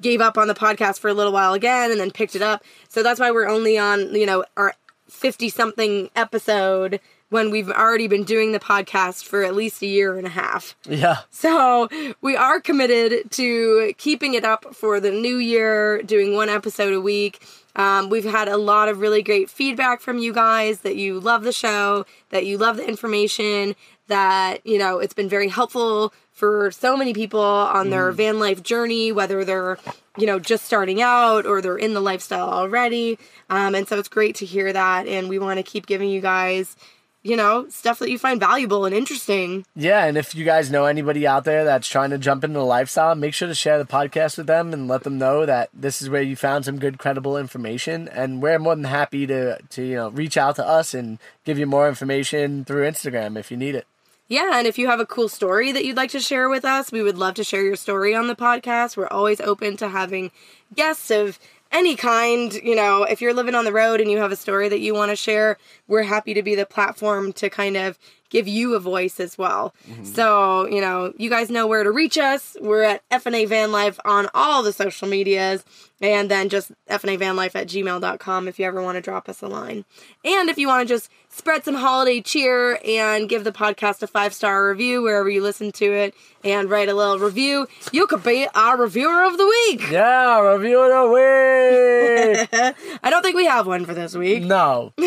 gave 0.00 0.20
up 0.22 0.38
on 0.38 0.48
the 0.48 0.54
podcast 0.54 0.98
for 0.98 1.08
a 1.08 1.14
little 1.14 1.32
while 1.32 1.52
again, 1.52 1.90
and 1.90 2.00
then 2.00 2.10
picked 2.10 2.34
it 2.34 2.42
up. 2.42 2.64
So 2.88 3.02
that's 3.02 3.20
why 3.20 3.30
we're 3.30 3.48
only 3.48 3.76
on 3.76 4.14
you 4.14 4.24
know 4.24 4.44
our 4.56 4.74
fifty 5.08 5.50
something 5.50 6.08
episode 6.16 7.00
when 7.28 7.50
we've 7.50 7.70
already 7.70 8.08
been 8.08 8.24
doing 8.24 8.52
the 8.52 8.60
podcast 8.60 9.24
for 9.24 9.42
at 9.42 9.54
least 9.54 9.80
a 9.82 9.86
year 9.86 10.16
and 10.18 10.26
a 10.26 10.30
half. 10.30 10.76
Yeah, 10.86 11.18
So 11.30 11.88
we 12.20 12.36
are 12.36 12.60
committed 12.60 13.30
to 13.32 13.94
keeping 13.96 14.34
it 14.34 14.44
up 14.44 14.74
for 14.74 15.00
the 15.00 15.10
new 15.10 15.36
year, 15.36 16.02
doing 16.02 16.34
one 16.34 16.50
episode 16.50 16.92
a 16.92 17.00
week. 17.00 17.42
Um, 17.74 18.10
we've 18.10 18.24
had 18.24 18.48
a 18.48 18.56
lot 18.56 18.88
of 18.88 19.00
really 19.00 19.22
great 19.22 19.48
feedback 19.48 20.00
from 20.00 20.18
you 20.18 20.32
guys 20.32 20.80
that 20.80 20.96
you 20.96 21.18
love 21.18 21.42
the 21.42 21.52
show, 21.52 22.04
that 22.30 22.44
you 22.44 22.58
love 22.58 22.76
the 22.76 22.86
information, 22.86 23.74
that 24.08 24.66
you 24.66 24.78
know 24.78 24.98
it's 24.98 25.14
been 25.14 25.28
very 25.28 25.48
helpful 25.48 26.12
for 26.32 26.70
so 26.70 26.96
many 26.96 27.14
people 27.14 27.40
on 27.40 27.90
their 27.90 28.10
van 28.12 28.38
life 28.38 28.62
journey, 28.62 29.12
whether 29.12 29.44
they're 29.44 29.78
you 30.18 30.26
know 30.26 30.38
just 30.38 30.64
starting 30.64 31.00
out 31.00 31.46
or 31.46 31.62
they're 31.62 31.78
in 31.78 31.94
the 31.94 32.00
lifestyle 32.00 32.50
already. 32.50 33.18
Um, 33.48 33.74
and 33.74 33.88
so 33.88 33.98
it's 33.98 34.08
great 34.08 34.34
to 34.36 34.46
hear 34.46 34.72
that, 34.72 35.06
and 35.06 35.28
we 35.28 35.38
want 35.38 35.58
to 35.58 35.62
keep 35.62 35.86
giving 35.86 36.10
you 36.10 36.20
guys 36.20 36.76
you 37.22 37.36
know 37.36 37.68
stuff 37.68 37.98
that 38.00 38.10
you 38.10 38.18
find 38.18 38.40
valuable 38.40 38.84
and 38.84 38.94
interesting. 38.94 39.64
yeah. 39.76 40.04
And 40.04 40.16
if 40.16 40.34
you 40.34 40.44
guys 40.44 40.70
know 40.70 40.86
anybody 40.86 41.26
out 41.26 41.44
there 41.44 41.64
that's 41.64 41.88
trying 41.88 42.10
to 42.10 42.18
jump 42.18 42.44
into 42.44 42.58
the 42.58 42.64
lifestyle, 42.64 43.14
make 43.14 43.34
sure 43.34 43.48
to 43.48 43.54
share 43.54 43.78
the 43.78 43.84
podcast 43.84 44.36
with 44.36 44.46
them 44.46 44.72
and 44.72 44.88
let 44.88 45.04
them 45.04 45.18
know 45.18 45.46
that 45.46 45.70
this 45.72 46.02
is 46.02 46.10
where 46.10 46.22
you 46.22 46.36
found 46.36 46.64
some 46.64 46.78
good, 46.78 46.98
credible 46.98 47.36
information. 47.36 48.08
And 48.08 48.42
we're 48.42 48.58
more 48.58 48.74
than 48.74 48.84
happy 48.84 49.26
to 49.26 49.58
to 49.60 49.82
you 49.82 49.96
know 49.96 50.08
reach 50.10 50.36
out 50.36 50.56
to 50.56 50.66
us 50.66 50.94
and 50.94 51.18
give 51.44 51.58
you 51.58 51.66
more 51.66 51.88
information 51.88 52.64
through 52.64 52.88
Instagram 52.88 53.38
if 53.38 53.50
you 53.50 53.56
need 53.56 53.74
it. 53.74 53.86
Yeah, 54.28 54.52
and 54.54 54.66
if 54.66 54.78
you 54.78 54.86
have 54.86 55.00
a 55.00 55.04
cool 55.04 55.28
story 55.28 55.72
that 55.72 55.84
you'd 55.84 55.96
like 55.96 56.10
to 56.12 56.20
share 56.20 56.48
with 56.48 56.64
us, 56.64 56.90
we 56.90 57.02
would 57.02 57.18
love 57.18 57.34
to 57.34 57.44
share 57.44 57.62
your 57.62 57.76
story 57.76 58.14
on 58.14 58.28
the 58.28 58.36
podcast. 58.36 58.96
We're 58.96 59.08
always 59.08 59.42
open 59.42 59.76
to 59.76 59.88
having 59.88 60.30
guests 60.74 61.10
of 61.10 61.38
any 61.72 61.96
kind. 61.96 62.52
You 62.54 62.76
know, 62.76 63.04
if 63.04 63.20
you're 63.20 63.34
living 63.34 63.54
on 63.54 63.64
the 63.64 63.72
road 63.72 64.00
and 64.00 64.10
you 64.10 64.18
have 64.18 64.32
a 64.32 64.36
story 64.36 64.68
that 64.68 64.80
you 64.80 64.94
want 64.94 65.10
to 65.10 65.16
share, 65.16 65.58
we're 65.88 66.02
happy 66.02 66.34
to 66.34 66.42
be 66.42 66.54
the 66.54 66.66
platform 66.66 67.32
to 67.34 67.50
kind 67.50 67.76
of 67.76 67.98
give 68.32 68.48
you 68.48 68.74
a 68.74 68.80
voice 68.80 69.20
as 69.20 69.36
well. 69.36 69.74
Mm-hmm. 69.86 70.04
So, 70.04 70.66
you 70.66 70.80
know, 70.80 71.12
you 71.18 71.28
guys 71.28 71.50
know 71.50 71.66
where 71.66 71.84
to 71.84 71.92
reach 71.92 72.16
us. 72.16 72.56
We're 72.60 72.82
at 72.82 73.08
FNA 73.10 73.46
Van 73.46 73.70
Life 73.70 74.00
on 74.06 74.28
all 74.32 74.62
the 74.62 74.72
social 74.72 75.06
medias. 75.06 75.62
And 76.00 76.28
then 76.28 76.48
just 76.48 76.72
FNAVanlife 76.88 77.54
at 77.54 77.68
gmail.com 77.68 78.48
if 78.48 78.58
you 78.58 78.66
ever 78.66 78.82
want 78.82 78.96
to 78.96 79.00
drop 79.00 79.28
us 79.28 79.40
a 79.40 79.46
line. 79.46 79.84
And 80.24 80.48
if 80.48 80.58
you 80.58 80.66
want 80.66 80.88
to 80.88 80.92
just 80.92 81.10
spread 81.28 81.64
some 81.64 81.74
holiday 81.76 82.20
cheer 82.20 82.80
and 82.84 83.28
give 83.28 83.44
the 83.44 83.52
podcast 83.52 84.02
a 84.02 84.08
five 84.08 84.34
star 84.34 84.68
review 84.68 85.02
wherever 85.02 85.30
you 85.30 85.42
listen 85.42 85.70
to 85.72 85.92
it 85.92 86.14
and 86.42 86.68
write 86.68 86.88
a 86.88 86.94
little 86.94 87.20
review, 87.20 87.68
you 87.92 88.08
could 88.08 88.24
be 88.24 88.48
our 88.54 88.76
reviewer 88.78 89.22
of 89.24 89.38
the 89.38 89.46
week. 89.46 89.90
Yeah, 89.90 90.40
review 90.40 90.80
of 90.80 90.90
the 90.90 91.12
week. 91.12 92.76
I 93.04 93.10
don't 93.10 93.22
think 93.22 93.36
we 93.36 93.44
have 93.44 93.68
one 93.68 93.84
for 93.84 93.94
this 93.94 94.16
week. 94.16 94.42
no. 94.42 94.94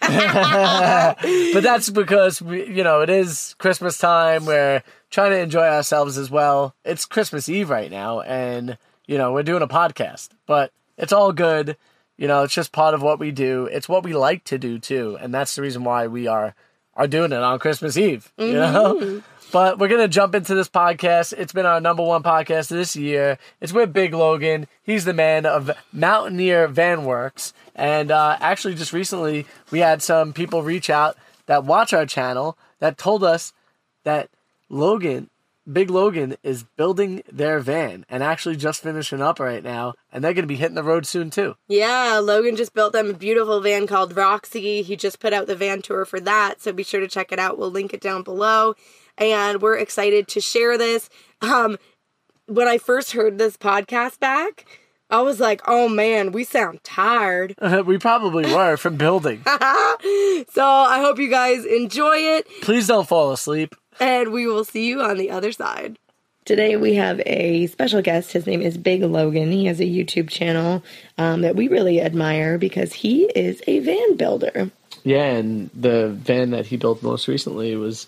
but 1.52 1.62
that's 1.62 1.90
because 1.90 2.40
we, 2.40 2.66
you 2.66 2.82
know, 2.82 3.02
it 3.02 3.10
is 3.10 3.54
Christmas 3.58 3.98
time. 3.98 4.46
We're 4.46 4.82
trying 5.10 5.32
to 5.32 5.38
enjoy 5.38 5.66
ourselves 5.66 6.16
as 6.16 6.30
well. 6.30 6.74
It's 6.84 7.04
Christmas 7.04 7.48
Eve 7.48 7.68
right 7.68 7.90
now, 7.90 8.20
and 8.20 8.78
you 9.06 9.18
know, 9.18 9.32
we're 9.32 9.42
doing 9.42 9.62
a 9.62 9.68
podcast, 9.68 10.30
but 10.46 10.72
it's 10.96 11.12
all 11.12 11.32
good. 11.32 11.76
You 12.16 12.28
know, 12.28 12.42
it's 12.42 12.54
just 12.54 12.72
part 12.72 12.94
of 12.94 13.02
what 13.02 13.18
we 13.18 13.30
do. 13.30 13.66
It's 13.66 13.88
what 13.88 14.04
we 14.04 14.14
like 14.14 14.44
to 14.44 14.58
do 14.58 14.78
too, 14.78 15.18
and 15.20 15.34
that's 15.34 15.54
the 15.54 15.62
reason 15.62 15.84
why 15.84 16.06
we 16.06 16.26
are 16.26 16.54
are 16.94 17.06
doing 17.06 17.32
it 17.32 17.42
on 17.42 17.58
Christmas 17.58 17.96
Eve. 17.96 18.32
You 18.38 18.52
know. 18.54 19.00
Mm-hmm. 19.00 19.18
But 19.52 19.80
we're 19.80 19.88
gonna 19.88 20.06
jump 20.06 20.36
into 20.36 20.54
this 20.54 20.68
podcast. 20.68 21.32
It's 21.36 21.52
been 21.52 21.66
our 21.66 21.80
number 21.80 22.04
one 22.04 22.22
podcast 22.22 22.68
this 22.68 22.94
year. 22.94 23.36
It's 23.60 23.72
with 23.72 23.92
Big 23.92 24.14
Logan. 24.14 24.68
He's 24.82 25.04
the 25.04 25.12
man 25.12 25.44
of 25.44 25.72
Mountaineer 25.92 26.68
Van 26.68 27.04
Works, 27.04 27.52
and 27.74 28.12
uh, 28.12 28.36
actually, 28.40 28.76
just 28.76 28.92
recently 28.92 29.46
we 29.72 29.80
had 29.80 30.02
some 30.02 30.32
people 30.32 30.62
reach 30.62 30.88
out 30.88 31.16
that 31.46 31.64
watch 31.64 31.92
our 31.92 32.06
channel 32.06 32.56
that 32.78 32.96
told 32.96 33.24
us 33.24 33.52
that 34.04 34.28
Logan, 34.68 35.30
Big 35.70 35.90
Logan, 35.90 36.36
is 36.44 36.62
building 36.62 37.24
their 37.30 37.58
van 37.58 38.06
and 38.08 38.22
actually 38.22 38.54
just 38.54 38.84
finishing 38.84 39.20
up 39.20 39.40
right 39.40 39.64
now, 39.64 39.94
and 40.12 40.22
they're 40.22 40.34
gonna 40.34 40.46
be 40.46 40.56
hitting 40.56 40.76
the 40.76 40.84
road 40.84 41.06
soon 41.06 41.28
too. 41.28 41.56
Yeah, 41.66 42.20
Logan 42.22 42.54
just 42.54 42.72
built 42.72 42.92
them 42.92 43.10
a 43.10 43.14
beautiful 43.14 43.60
van 43.60 43.88
called 43.88 44.16
Roxy. 44.16 44.82
He 44.82 44.94
just 44.94 45.18
put 45.18 45.32
out 45.32 45.48
the 45.48 45.56
van 45.56 45.82
tour 45.82 46.04
for 46.04 46.20
that, 46.20 46.60
so 46.60 46.72
be 46.72 46.84
sure 46.84 47.00
to 47.00 47.08
check 47.08 47.32
it 47.32 47.40
out. 47.40 47.58
We'll 47.58 47.72
link 47.72 47.92
it 47.92 48.00
down 48.00 48.22
below. 48.22 48.76
And 49.18 49.60
we're 49.62 49.76
excited 49.78 50.28
to 50.28 50.40
share 50.40 50.78
this. 50.78 51.08
Um, 51.42 51.78
when 52.46 52.68
I 52.68 52.78
first 52.78 53.12
heard 53.12 53.38
this 53.38 53.56
podcast 53.56 54.18
back, 54.18 54.66
I 55.10 55.22
was 55.22 55.40
like, 55.40 55.60
oh 55.66 55.88
man, 55.88 56.32
we 56.32 56.44
sound 56.44 56.82
tired. 56.84 57.54
we 57.86 57.98
probably 57.98 58.52
were 58.52 58.76
from 58.76 58.96
building. 58.96 59.42
so 59.46 60.64
I 60.64 61.00
hope 61.02 61.18
you 61.18 61.28
guys 61.30 61.64
enjoy 61.64 62.16
it, 62.16 62.46
Please 62.62 62.86
don't 62.86 63.08
fall 63.08 63.32
asleep. 63.32 63.74
and 63.98 64.32
we 64.32 64.46
will 64.46 64.64
see 64.64 64.86
you 64.86 65.00
on 65.02 65.18
the 65.18 65.30
other 65.30 65.52
side. 65.52 65.98
Today 66.44 66.76
we 66.76 66.94
have 66.94 67.20
a 67.26 67.66
special 67.68 68.02
guest. 68.02 68.32
His 68.32 68.46
name 68.46 68.62
is 68.62 68.78
Big 68.78 69.02
Logan. 69.02 69.52
He 69.52 69.66
has 69.66 69.78
a 69.78 69.84
YouTube 69.84 70.28
channel 70.28 70.82
um, 71.18 71.42
that 71.42 71.54
we 71.54 71.68
really 71.68 72.00
admire 72.00 72.56
because 72.58 72.92
he 72.92 73.24
is 73.24 73.62
a 73.66 73.78
van 73.80 74.16
builder. 74.16 74.70
Yeah, 75.04 75.24
and 75.24 75.70
the 75.74 76.08
van 76.08 76.50
that 76.50 76.66
he 76.66 76.76
built 76.76 77.02
most 77.02 77.28
recently 77.28 77.76
was 77.76 78.06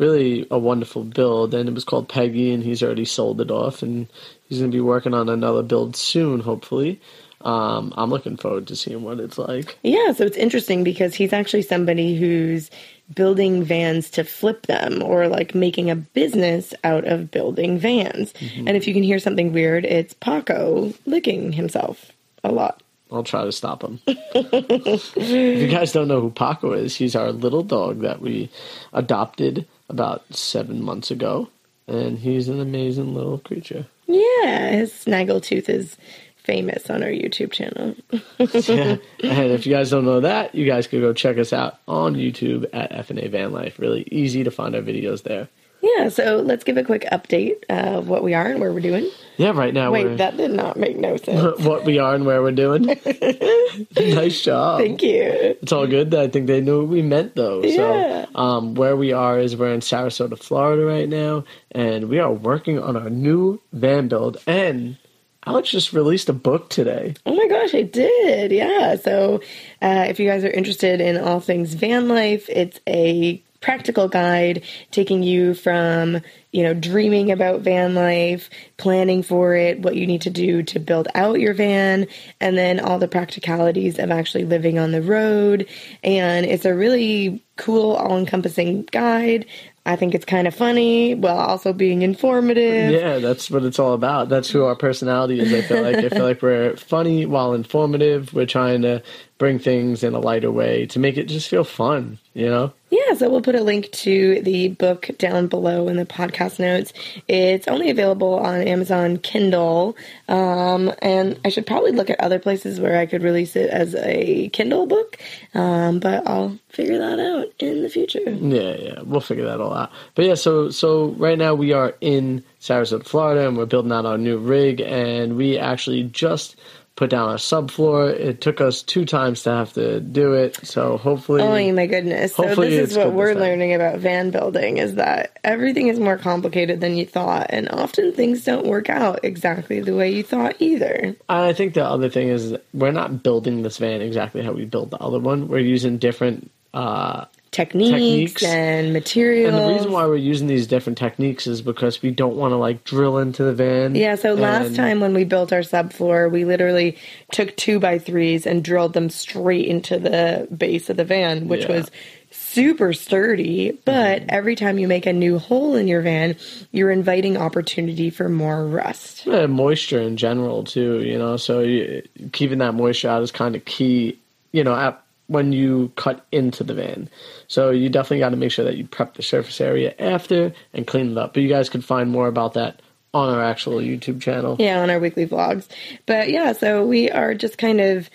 really 0.00 0.46
a 0.50 0.58
wonderful 0.58 1.04
build, 1.04 1.54
and 1.54 1.68
it 1.68 1.74
was 1.74 1.84
called 1.84 2.08
Peggy, 2.08 2.52
and 2.52 2.64
he's 2.64 2.82
already 2.82 3.04
sold 3.04 3.40
it 3.40 3.50
off, 3.50 3.82
and 3.82 4.08
he's 4.48 4.58
going 4.58 4.70
to 4.70 4.76
be 4.76 4.80
working 4.80 5.14
on 5.14 5.28
another 5.28 5.62
build 5.62 5.94
soon, 5.94 6.40
hopefully. 6.40 7.00
Um, 7.42 7.92
I'm 7.96 8.10
looking 8.10 8.36
forward 8.36 8.66
to 8.68 8.76
seeing 8.76 9.02
what 9.02 9.20
it's 9.20 9.38
like. 9.38 9.78
Yeah, 9.82 10.12
so 10.12 10.24
it's 10.24 10.36
interesting 10.36 10.84
because 10.84 11.14
he's 11.14 11.32
actually 11.32 11.62
somebody 11.62 12.16
who's 12.16 12.70
building 13.14 13.62
vans 13.62 14.10
to 14.10 14.24
flip 14.24 14.66
them 14.66 15.02
or 15.02 15.26
like 15.28 15.54
making 15.54 15.90
a 15.90 15.96
business 15.96 16.74
out 16.84 17.04
of 17.06 17.30
building 17.30 17.78
vans. 17.78 18.32
And 18.66 18.70
if 18.70 18.86
you 18.86 18.94
can 18.94 19.02
hear 19.02 19.18
something 19.18 19.52
weird, 19.52 19.84
it's 19.84 20.14
Paco 20.14 20.92
licking 21.06 21.52
himself 21.52 22.12
a 22.44 22.52
lot. 22.52 22.82
I'll 23.10 23.24
try 23.24 23.44
to 23.44 23.52
stop 23.52 23.82
him. 23.82 24.00
if 24.06 25.16
you 25.16 25.66
guys 25.68 25.92
don't 25.92 26.08
know 26.08 26.20
who 26.20 26.30
Paco 26.30 26.72
is, 26.72 26.94
he's 26.94 27.16
our 27.16 27.32
little 27.32 27.62
dog 27.62 28.00
that 28.00 28.20
we 28.20 28.50
adopted 28.92 29.66
about 29.90 30.34
seven 30.34 30.82
months 30.82 31.10
ago, 31.10 31.48
and 31.86 32.18
he's 32.18 32.48
an 32.48 32.60
amazing 32.60 33.14
little 33.14 33.38
creature. 33.38 33.86
Yeah, 34.06 34.70
his 34.70 34.92
snaggletooth 34.92 35.68
is 35.68 35.96
famous 36.36 36.88
on 36.90 37.02
our 37.02 37.10
YouTube 37.10 37.52
channel. 37.52 37.94
yeah. 38.10 38.96
And 39.22 39.52
if 39.52 39.66
you 39.66 39.72
guys 39.72 39.90
don't 39.90 40.04
know 40.04 40.20
that, 40.20 40.54
you 40.54 40.66
guys 40.66 40.86
could 40.86 41.00
go 41.00 41.12
check 41.12 41.38
us 41.38 41.52
out 41.52 41.78
on 41.86 42.14
YouTube 42.14 42.66
at 42.72 42.90
FNA 42.90 43.30
Van 43.30 43.52
Life. 43.52 43.78
Really 43.78 44.08
easy 44.10 44.42
to 44.44 44.50
find 44.50 44.74
our 44.74 44.82
videos 44.82 45.22
there. 45.22 45.48
Yeah, 45.82 46.08
so 46.08 46.36
let's 46.36 46.64
give 46.64 46.76
a 46.76 46.84
quick 46.84 47.06
update 47.10 47.64
of 47.68 48.08
what 48.08 48.22
we 48.22 48.34
are 48.34 48.46
and 48.46 48.60
where 48.60 48.72
we're 48.72 48.80
doing. 48.80 49.08
Yeah, 49.40 49.52
right 49.52 49.72
now 49.72 49.90
Wait, 49.90 50.04
we're 50.04 50.16
that 50.16 50.36
did 50.36 50.50
not 50.50 50.76
make 50.76 50.98
no 50.98 51.16
sense. 51.24 51.60
what 51.60 51.86
we 51.86 51.98
are 51.98 52.14
and 52.14 52.26
where 52.26 52.42
we're 52.42 52.52
doing. 52.52 52.84
nice 53.96 54.42
job. 54.42 54.80
Thank 54.80 55.02
you. 55.02 55.22
It's 55.62 55.72
all 55.72 55.86
good. 55.86 56.14
I 56.14 56.28
think 56.28 56.46
they 56.46 56.60
knew 56.60 56.80
what 56.80 56.88
we 56.88 57.00
meant 57.00 57.36
though. 57.36 57.62
Yeah. 57.62 58.26
So 58.26 58.34
um, 58.34 58.74
where 58.74 58.96
we 58.96 59.12
are 59.14 59.38
is 59.38 59.56
we're 59.56 59.72
in 59.72 59.80
Sarasota, 59.80 60.38
Florida 60.38 60.84
right 60.84 61.08
now, 61.08 61.44
and 61.70 62.10
we 62.10 62.18
are 62.18 62.30
working 62.30 62.78
on 62.78 62.98
our 62.98 63.08
new 63.08 63.58
van 63.72 64.08
build. 64.08 64.36
And 64.46 64.98
Alex 65.46 65.70
just 65.70 65.94
released 65.94 66.28
a 66.28 66.34
book 66.34 66.68
today. 66.68 67.14
Oh 67.24 67.34
my 67.34 67.48
gosh, 67.48 67.74
I 67.74 67.82
did. 67.82 68.52
Yeah. 68.52 68.96
So, 68.96 69.40
uh, 69.80 70.04
if 70.06 70.20
you 70.20 70.28
guys 70.28 70.44
are 70.44 70.50
interested 70.50 71.00
in 71.00 71.16
all 71.16 71.40
things 71.40 71.72
van 71.72 72.08
life, 72.08 72.44
it's 72.50 72.78
a 72.86 73.42
practical 73.62 74.06
guide 74.08 74.62
taking 74.90 75.22
you 75.22 75.54
from 75.54 76.20
you 76.52 76.62
know 76.62 76.74
dreaming 76.74 77.30
about 77.30 77.60
van 77.60 77.94
life 77.94 78.50
planning 78.76 79.22
for 79.22 79.54
it 79.54 79.80
what 79.80 79.96
you 79.96 80.06
need 80.06 80.22
to 80.22 80.30
do 80.30 80.62
to 80.62 80.78
build 80.78 81.08
out 81.14 81.40
your 81.40 81.54
van 81.54 82.06
and 82.40 82.58
then 82.58 82.80
all 82.80 82.98
the 82.98 83.08
practicalities 83.08 83.98
of 83.98 84.10
actually 84.10 84.44
living 84.44 84.78
on 84.78 84.92
the 84.92 85.02
road 85.02 85.66
and 86.02 86.46
it's 86.46 86.64
a 86.64 86.74
really 86.74 87.42
cool 87.56 87.92
all-encompassing 87.92 88.82
guide 88.90 89.46
I 89.86 89.96
think 89.96 90.14
it's 90.14 90.26
kind 90.26 90.46
of 90.46 90.54
funny 90.54 91.14
while 91.14 91.38
also 91.38 91.72
being 91.72 92.02
informative. 92.02 92.92
Yeah, 92.92 93.18
that's 93.18 93.50
what 93.50 93.64
it's 93.64 93.78
all 93.78 93.94
about. 93.94 94.28
That's 94.28 94.50
who 94.50 94.64
our 94.64 94.76
personality 94.76 95.40
is. 95.40 95.52
I 95.52 95.62
feel 95.62 95.82
like 95.82 95.96
I 95.96 96.08
feel 96.10 96.24
like 96.24 96.42
we're 96.42 96.76
funny 96.76 97.24
while 97.24 97.54
informative. 97.54 98.34
We're 98.34 98.44
trying 98.44 98.82
to 98.82 99.02
bring 99.40 99.58
things 99.58 100.04
in 100.04 100.14
a 100.14 100.20
lighter 100.20 100.52
way 100.52 100.84
to 100.84 100.98
make 100.98 101.16
it 101.16 101.24
just 101.24 101.48
feel 101.48 101.64
fun, 101.64 102.18
you 102.34 102.46
know? 102.46 102.74
Yeah, 102.90 103.14
so 103.14 103.30
we'll 103.30 103.40
put 103.40 103.54
a 103.54 103.62
link 103.62 103.90
to 103.92 104.42
the 104.42 104.68
book 104.68 105.08
down 105.16 105.46
below 105.46 105.88
in 105.88 105.96
the 105.96 106.04
podcast 106.04 106.39
notes. 106.58 106.92
It's 107.28 107.68
only 107.68 107.90
available 107.90 108.34
on 108.34 108.62
Amazon 108.62 109.18
Kindle, 109.18 109.96
um, 110.28 110.92
and 111.02 111.38
I 111.44 111.48
should 111.50 111.66
probably 111.66 111.92
look 111.92 112.10
at 112.10 112.20
other 112.20 112.38
places 112.38 112.80
where 112.80 112.98
I 112.98 113.06
could 113.06 113.22
release 113.22 113.56
it 113.56 113.70
as 113.70 113.94
a 113.94 114.48
Kindle 114.50 114.86
book, 114.86 115.18
um, 115.54 116.00
but 116.00 116.26
I'll 116.26 116.58
figure 116.68 116.98
that 116.98 117.18
out 117.18 117.52
in 117.58 117.82
the 117.82 117.88
future. 117.88 118.30
Yeah, 118.30 118.76
yeah, 118.76 119.02
we'll 119.02 119.20
figure 119.20 119.44
that 119.44 119.60
all 119.60 119.74
out. 119.74 119.90
But 120.14 120.24
yeah, 120.24 120.34
so 120.34 120.70
so 120.70 121.08
right 121.10 121.38
now 121.38 121.54
we 121.54 121.72
are 121.72 121.94
in 122.00 122.44
Sarasota, 122.60 123.04
Florida, 123.04 123.46
and 123.46 123.56
we're 123.56 123.66
building 123.66 123.92
out 123.92 124.06
our 124.06 124.18
new 124.18 124.38
rig, 124.38 124.80
and 124.80 125.36
we 125.36 125.58
actually 125.58 126.04
just 126.04 126.56
put 127.00 127.08
down 127.08 127.30
our 127.30 127.36
subfloor. 127.36 128.12
It 128.12 128.42
took 128.42 128.60
us 128.60 128.82
two 128.82 129.06
times 129.06 129.44
to 129.44 129.50
have 129.50 129.72
to 129.72 130.00
do 130.00 130.34
it, 130.34 130.66
so 130.66 130.98
hopefully. 130.98 131.40
Oh 131.40 131.72
my 131.72 131.86
goodness! 131.86 132.34
So 132.34 132.54
this 132.54 132.90
is 132.90 132.96
what 132.96 133.14
we're 133.14 133.32
learning 133.32 133.72
about 133.72 134.00
van 134.00 134.30
building: 134.30 134.76
is 134.76 134.96
that 134.96 135.38
everything 135.42 135.88
is 135.88 135.98
more 135.98 136.18
complicated 136.18 136.82
than 136.82 136.98
you 136.98 137.06
thought, 137.06 137.46
and 137.48 137.70
often 137.70 138.12
things 138.12 138.44
don't 138.44 138.66
work 138.66 138.90
out 138.90 139.20
exactly 139.24 139.80
the 139.80 139.96
way 139.96 140.10
you 140.10 140.22
thought 140.22 140.56
either. 140.58 141.16
I 141.26 141.54
think 141.54 141.72
the 141.72 141.86
other 141.86 142.10
thing 142.10 142.28
is 142.28 142.54
we're 142.74 142.92
not 142.92 143.22
building 143.22 143.62
this 143.62 143.78
van 143.78 144.02
exactly 144.02 144.42
how 144.42 144.52
we 144.52 144.66
built 144.66 144.90
the 144.90 144.98
other 144.98 145.18
one. 145.18 145.48
We're 145.48 145.60
using 145.60 145.96
different 145.96 146.50
uh, 146.74 147.24
techniques, 147.50 147.92
techniques, 147.92 148.44
and 148.44 148.92
materials. 148.92 149.54
And 149.54 149.64
the 149.64 149.74
reason 149.74 149.92
why 149.92 150.06
we're 150.06 150.16
using 150.16 150.46
these 150.46 150.66
different 150.66 150.98
techniques 150.98 151.46
is 151.46 151.62
because 151.62 152.00
we 152.00 152.10
don't 152.10 152.36
want 152.36 152.52
to 152.52 152.56
like 152.56 152.84
drill 152.84 153.18
into 153.18 153.42
the 153.42 153.52
van. 153.52 153.94
Yeah, 153.94 154.14
so 154.14 154.32
and... 154.32 154.40
last 154.40 154.76
time 154.76 155.00
when 155.00 155.14
we 155.14 155.24
built 155.24 155.52
our 155.52 155.60
subfloor, 155.60 156.30
we 156.30 156.44
literally 156.44 156.96
took 157.32 157.56
two 157.56 157.80
by 157.80 157.98
threes 157.98 158.46
and 158.46 158.62
drilled 158.62 158.92
them 158.92 159.10
straight 159.10 159.66
into 159.66 159.98
the 159.98 160.48
base 160.56 160.90
of 160.90 160.96
the 160.96 161.04
van, 161.04 161.48
which 161.48 161.62
yeah. 161.62 161.76
was 161.76 161.90
super 162.30 162.92
sturdy. 162.92 163.72
But 163.84 164.20
mm-hmm. 164.20 164.30
every 164.30 164.54
time 164.54 164.78
you 164.78 164.86
make 164.86 165.06
a 165.06 165.12
new 165.12 165.38
hole 165.38 165.74
in 165.74 165.88
your 165.88 166.02
van, 166.02 166.36
you're 166.70 166.90
inviting 166.92 167.36
opportunity 167.36 168.10
for 168.10 168.28
more 168.28 168.64
rust. 168.64 169.26
Yeah, 169.26 169.46
moisture 169.46 170.00
in 170.00 170.16
general 170.16 170.62
too. 170.64 171.00
You 171.02 171.18
know, 171.18 171.36
so 171.36 171.60
you, 171.60 172.02
keeping 172.32 172.58
that 172.58 172.74
moisture 172.74 173.08
out 173.08 173.22
is 173.22 173.32
kind 173.32 173.56
of 173.56 173.64
key. 173.64 174.18
You 174.52 174.64
know, 174.64 174.74
at 174.74 175.02
when 175.30 175.52
you 175.52 175.92
cut 175.94 176.26
into 176.32 176.64
the 176.64 176.74
van. 176.74 177.08
So 177.46 177.70
you 177.70 177.88
definitely 177.88 178.18
got 178.18 178.30
to 178.30 178.36
make 178.36 178.50
sure 178.50 178.64
that 178.64 178.76
you 178.76 178.84
prep 178.84 179.14
the 179.14 179.22
surface 179.22 179.60
area 179.60 179.94
after 180.00 180.52
and 180.74 180.86
clean 180.86 181.12
it 181.12 181.18
up. 181.18 181.34
But 181.34 181.44
you 181.44 181.48
guys 181.48 181.68
can 181.68 181.82
find 181.82 182.10
more 182.10 182.26
about 182.26 182.54
that 182.54 182.82
on 183.14 183.32
our 183.32 183.42
actual 183.42 183.76
YouTube 183.76 184.20
channel. 184.20 184.56
Yeah, 184.58 184.82
on 184.82 184.90
our 184.90 184.98
weekly 184.98 185.26
vlogs. 185.26 185.68
But 186.06 186.30
yeah, 186.30 186.52
so 186.52 186.84
we 186.84 187.10
are 187.10 187.34
just 187.34 187.58
kind 187.58 187.80
of 187.80 188.10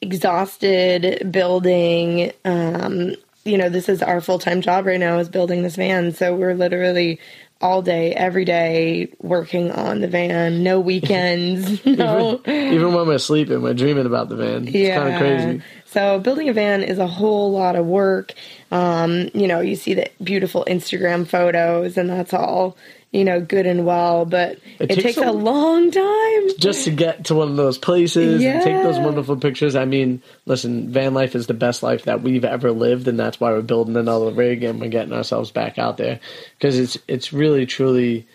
exhausted 0.00 1.30
building 1.32 2.32
um, 2.44 3.16
you 3.44 3.56
know, 3.56 3.68
this 3.68 3.88
is 3.88 4.02
our 4.02 4.20
full-time 4.20 4.60
job 4.60 4.86
right 4.86 5.00
now 5.00 5.18
is 5.18 5.28
building 5.28 5.62
this 5.62 5.76
van. 5.76 6.12
So 6.12 6.34
we're 6.36 6.54
literally 6.54 7.18
all 7.60 7.82
day, 7.82 8.12
every 8.14 8.44
day, 8.44 9.12
working 9.20 9.70
on 9.70 10.00
the 10.00 10.08
van. 10.08 10.62
No 10.62 10.80
weekends. 10.92 11.84
no. 11.84 12.40
Even, 12.46 12.72
even, 12.74 12.94
when 12.94 13.06
we're 13.06 13.18
sleeping, 13.18 13.62
we're 13.62 13.74
dreaming 13.74 14.06
about 14.06 14.28
the 14.28 14.36
van. 14.36 14.66
It's 14.66 14.74
yeah. 14.74 14.96
kind 14.96 15.14
of 15.14 15.20
crazy. 15.20 15.62
So 15.86 16.20
building 16.20 16.48
a 16.48 16.52
van 16.52 16.82
is 16.82 16.98
a 16.98 17.06
whole 17.06 17.50
lot 17.52 17.76
of 17.76 17.84
work. 17.84 18.34
Um, 18.70 19.28
you 19.34 19.48
know, 19.48 19.60
you 19.60 19.74
see 19.74 19.94
the 19.94 20.08
beautiful 20.22 20.64
Instagram 20.68 21.26
photos, 21.26 21.96
and 21.96 22.08
that's 22.08 22.32
all 22.32 22.76
you 23.12 23.24
know, 23.24 23.40
good 23.40 23.66
and 23.66 23.84
well, 23.84 24.24
but 24.24 24.52
it, 24.52 24.62
it 24.78 24.88
takes, 24.88 25.02
takes 25.02 25.16
a, 25.16 25.32
long 25.32 25.90
time 25.90 26.48
just 26.58 26.84
to 26.84 26.92
get 26.92 27.24
to 27.24 27.34
one 27.34 27.48
of 27.48 27.56
those 27.56 27.76
places 27.76 28.40
yeah. 28.40 28.54
and 28.54 28.62
take 28.62 28.82
those 28.82 28.98
wonderful 29.00 29.36
pictures. 29.36 29.74
I 29.74 29.84
mean, 29.84 30.22
listen, 30.46 30.90
van 30.90 31.12
life 31.12 31.34
is 31.34 31.48
the 31.48 31.54
best 31.54 31.82
life 31.82 32.04
that 32.04 32.22
we've 32.22 32.44
ever 32.44 32.70
lived, 32.70 33.08
and 33.08 33.18
that's 33.18 33.40
why 33.40 33.50
we're 33.50 33.62
building 33.62 33.96
another 33.96 34.30
rig 34.30 34.62
and 34.62 34.80
we're 34.80 34.90
getting 34.90 35.12
ourselves 35.12 35.50
back 35.50 35.76
out 35.76 35.96
there 35.96 36.20
because 36.56 36.78
it's 36.78 36.98
it's 37.08 37.32
really 37.32 37.66
truly 37.66 38.28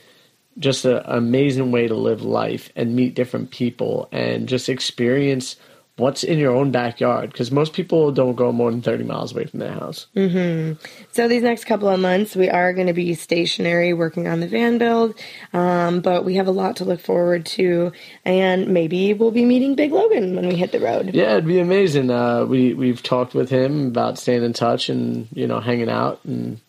just 0.58 0.84
an 0.86 1.02
amazing 1.06 1.72
way 1.72 1.88
to 1.88 1.96
live 1.96 2.22
life 2.22 2.70
and 2.76 2.96
meet 2.96 3.16
different 3.16 3.52
people 3.52 4.10
and 4.12 4.48
just 4.48 4.68
experience 4.68 5.56
what's 5.98 6.24
in 6.24 6.38
your 6.38 6.54
own 6.54 6.72
backyard 6.72 7.32
because 7.32 7.52
most 7.52 7.74
people 7.74 8.12
don't 8.12 8.36
go 8.36 8.52
more 8.52 8.70
than 8.70 8.82
30 8.82 9.06
miles 9.06 9.32
away 9.32 9.46
from 9.46 9.60
their 9.60 9.72
house. 9.72 10.08
Mm-hmm. 10.16 10.74
So, 11.12 11.28
these 11.28 11.44
next 11.44 11.66
couple 11.66 11.88
of 11.88 12.00
months, 12.00 12.36
we 12.36 12.50
are 12.50 12.74
going 12.74 12.88
to 12.88 12.94
be 12.94 13.14
stationary 13.14 13.94
working 13.94 14.28
on 14.28 14.42
the 14.42 14.48
van 14.48 14.78
build, 14.78 15.18
um, 15.54 16.02
but 16.02 16.26
we 16.26 16.36
have 16.36 16.48
a 16.48 16.52
lot 16.52 16.78
to 16.78 16.86
look 16.86 17.00
forward 17.00 17.46
to, 17.48 17.94
and 18.26 18.68
maybe 18.68 19.14
we'll 19.14 19.32
be 19.32 19.46
meeting 19.46 19.76
Big 19.76 19.92
Logan 19.92 20.36
when 20.36 20.48
we 20.48 20.56
hit 20.56 20.72
the 20.72 20.80
road. 20.80 21.14
Yeah, 21.14 21.34
it'd 21.34 21.48
be 21.48 21.60
amazing. 21.60 22.12
Uh, 22.12 22.46
we, 22.46 22.74
we've 22.74 23.02
talked 23.02 23.34
with 23.34 23.50
him 23.50 23.88
about 23.88 24.20
staying 24.20 24.44
in 24.44 24.54
touch 24.54 24.90
and, 24.90 25.28
you 25.34 25.48
know, 25.48 25.60
hanging 25.60 25.90
out 25.90 26.20
and, 26.26 26.60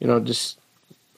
you 0.00 0.08
know, 0.08 0.18
just 0.18 0.58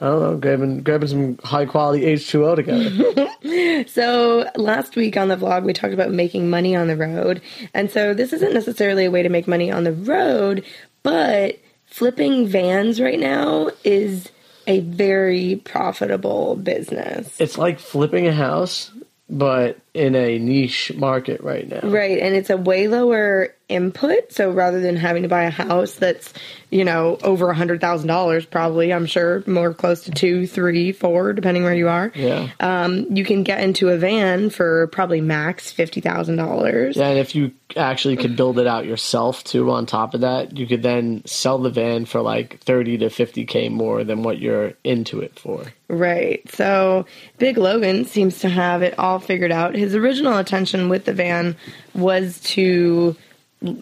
I 0.01 0.07
don't 0.07 0.21
know, 0.21 0.37
grabbing 0.37 0.83
grabbing 0.83 1.09
some 1.09 1.39
high 1.39 1.65
quality 1.65 2.05
H 2.05 2.29
two 2.29 2.45
O 2.45 2.55
together. 2.55 3.85
so 3.89 4.51
last 4.57 4.95
week 4.95 5.17
on 5.17 5.29
the 5.29 5.37
vlog 5.37 5.65
we 5.65 5.73
talked 5.73 5.95
about 5.95 6.11
making 6.11 6.51
money 6.51 6.77
on 6.77 6.87
the 6.87 6.97
road, 6.97 7.41
and 7.73 7.91
so 7.91 8.13
this 8.13 8.33
isn't 8.33 8.53
necessarily 8.53 9.07
a 9.07 9.11
way 9.11 9.23
to 9.23 9.31
make 9.31 9.49
money 9.49 9.71
on 9.71 9.85
the 9.85 9.93
road, 9.93 10.65
but 11.03 11.59
flipping 11.87 12.47
vans 12.47 13.01
right 13.01 13.19
now 13.19 13.71
is 13.85 14.29
a 14.67 14.81
very 14.81 15.63
profitable 15.65 16.57
business. 16.57 17.35
It's 17.41 17.57
like 17.57 17.79
flipping 17.79 18.27
a 18.27 18.33
house, 18.33 18.91
but 19.31 19.79
in 19.95 20.15
a 20.15 20.39
niche 20.39 20.93
market 20.95 21.41
right 21.41 21.69
now. 21.69 21.89
Right, 21.89 22.19
and 22.19 22.35
it's 22.35 22.51
a 22.51 22.57
way 22.59 22.89
lower 22.89 23.55
input. 23.69 24.33
So 24.33 24.53
rather 24.53 24.81
than 24.81 24.95
having 24.95 25.25
to 25.25 25.29
buy 25.29 25.43
a 25.43 25.51
house 25.51 25.95
that's, 25.95 26.33
you 26.71 26.85
know, 26.85 27.19
over 27.25 27.51
a 27.51 27.55
hundred 27.55 27.81
thousand 27.81 28.07
dollars, 28.07 28.47
probably, 28.47 28.93
I'm 28.93 29.07
sure 29.07 29.43
more 29.47 29.75
close 29.75 30.03
to 30.05 30.13
two, 30.13 30.47
three, 30.47 30.93
four, 30.93 31.33
depending 31.33 31.65
where 31.65 31.75
you 31.75 31.89
are. 31.89 32.13
Yeah. 32.15 32.51
Um, 32.61 33.07
you 33.11 33.25
can 33.25 33.43
get 33.43 33.61
into 33.61 33.89
a 33.89 33.99
van 33.99 34.51
for 34.51 34.87
probably 34.89 35.21
max 35.21 35.73
fifty 35.73 36.01
thousand 36.01 36.37
dollars. 36.37 36.97
Yeah, 36.97 37.09
and 37.09 37.19
if 37.19 37.35
you 37.35 37.53
actually 37.77 38.17
could 38.17 38.37
build 38.37 38.61
it 38.61 38.69
out 38.69 38.87
yourself 38.87 39.43
too, 39.43 39.69
on 39.73 39.87
top 39.87 40.15
of 40.15 40.21
that, 40.21 40.57
you 40.57 40.69
could 40.69 40.85
then 40.85 41.23
sell 41.27 41.59
the 41.59 41.71
van 41.71 42.05
for 42.05 42.21
like 42.21 42.61
thirty 42.61 42.99
to 42.99 43.11
fifty 43.11 43.45
k 43.47 43.69
more 43.69 44.05
than 44.05 44.23
what 44.23 44.39
you're 44.39 44.75
into 44.85 45.21
it 45.21 45.39
for. 45.39 45.65
Right. 45.89 46.49
So 46.53 47.07
Big 47.39 47.59
Logan 47.59 48.05
seems 48.05 48.39
to 48.41 48.49
have 48.49 48.83
it 48.83 48.97
all 48.97 49.19
figured 49.19 49.53
out. 49.53 49.75
His 49.75 49.97
original 49.97 50.39
intention 50.39 50.89
with 50.89 51.05
the 51.05 51.15
van 51.15 51.57
was 51.95 52.41
to 52.41 53.17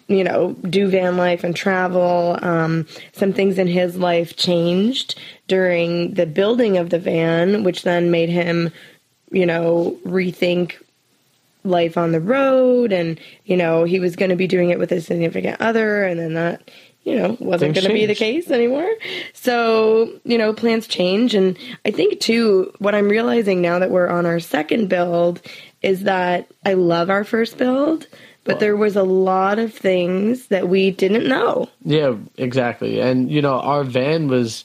you 0.07 0.23
know, 0.23 0.53
do 0.69 0.87
van 0.89 1.17
life 1.17 1.43
and 1.43 1.55
travel. 1.55 2.37
Um, 2.41 2.87
some 3.13 3.33
things 3.33 3.57
in 3.57 3.67
his 3.67 3.95
life 3.95 4.35
changed 4.35 5.19
during 5.47 6.13
the 6.13 6.25
building 6.25 6.77
of 6.77 6.89
the 6.89 6.99
van, 6.99 7.63
which 7.63 7.83
then 7.83 8.11
made 8.11 8.29
him, 8.29 8.71
you 9.31 9.45
know, 9.45 9.97
rethink 10.05 10.75
life 11.63 11.97
on 11.97 12.11
the 12.11 12.21
road. 12.21 12.91
And, 12.91 13.19
you 13.45 13.57
know, 13.57 13.83
he 13.83 13.99
was 13.99 14.15
going 14.15 14.29
to 14.29 14.35
be 14.35 14.47
doing 14.47 14.69
it 14.69 14.79
with 14.79 14.91
a 14.91 15.01
significant 15.01 15.61
other, 15.61 16.03
and 16.03 16.19
then 16.19 16.33
that, 16.35 16.69
you 17.03 17.15
know, 17.15 17.37
wasn't 17.39 17.75
going 17.75 17.87
to 17.87 17.93
be 17.93 18.05
the 18.05 18.15
case 18.15 18.49
anymore. 18.49 18.91
So, 19.33 20.19
you 20.23 20.37
know, 20.37 20.53
plans 20.53 20.87
change. 20.87 21.35
And 21.35 21.57
I 21.85 21.91
think, 21.91 22.19
too, 22.19 22.73
what 22.79 22.95
I'm 22.95 23.09
realizing 23.09 23.61
now 23.61 23.79
that 23.79 23.91
we're 23.91 24.07
on 24.07 24.25
our 24.25 24.39
second 24.39 24.89
build 24.89 25.41
is 25.81 26.03
that 26.03 26.47
I 26.65 26.73
love 26.73 27.11
our 27.11 27.23
first 27.23 27.59
build 27.59 28.07
but 28.45 28.59
there 28.59 28.77
was 28.77 28.95
a 28.95 29.03
lot 29.03 29.59
of 29.59 29.73
things 29.73 30.47
that 30.47 30.69
we 30.69 30.91
didn't 30.91 31.27
know. 31.27 31.67
Yeah, 31.83 32.15
exactly. 32.37 33.01
And 33.01 33.29
you 33.29 33.41
know, 33.41 33.59
our 33.59 33.83
van 33.83 34.27
was 34.27 34.63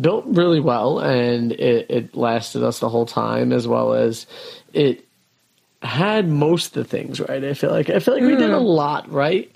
built 0.00 0.24
really 0.26 0.60
well, 0.60 1.00
and 1.00 1.52
it, 1.52 1.90
it 1.90 2.14
lasted 2.14 2.62
us 2.62 2.78
the 2.78 2.88
whole 2.88 3.06
time, 3.06 3.52
as 3.52 3.66
well 3.66 3.94
as 3.94 4.26
it 4.72 5.04
had 5.82 6.28
most 6.28 6.76
of 6.76 6.84
the 6.84 6.88
things 6.88 7.20
right. 7.20 7.42
I 7.42 7.54
feel 7.54 7.70
like 7.70 7.90
I 7.90 7.98
feel 7.98 8.14
like 8.14 8.22
we 8.22 8.36
did 8.36 8.50
a 8.50 8.54
mm. 8.54 8.64
lot 8.64 9.10
right, 9.10 9.50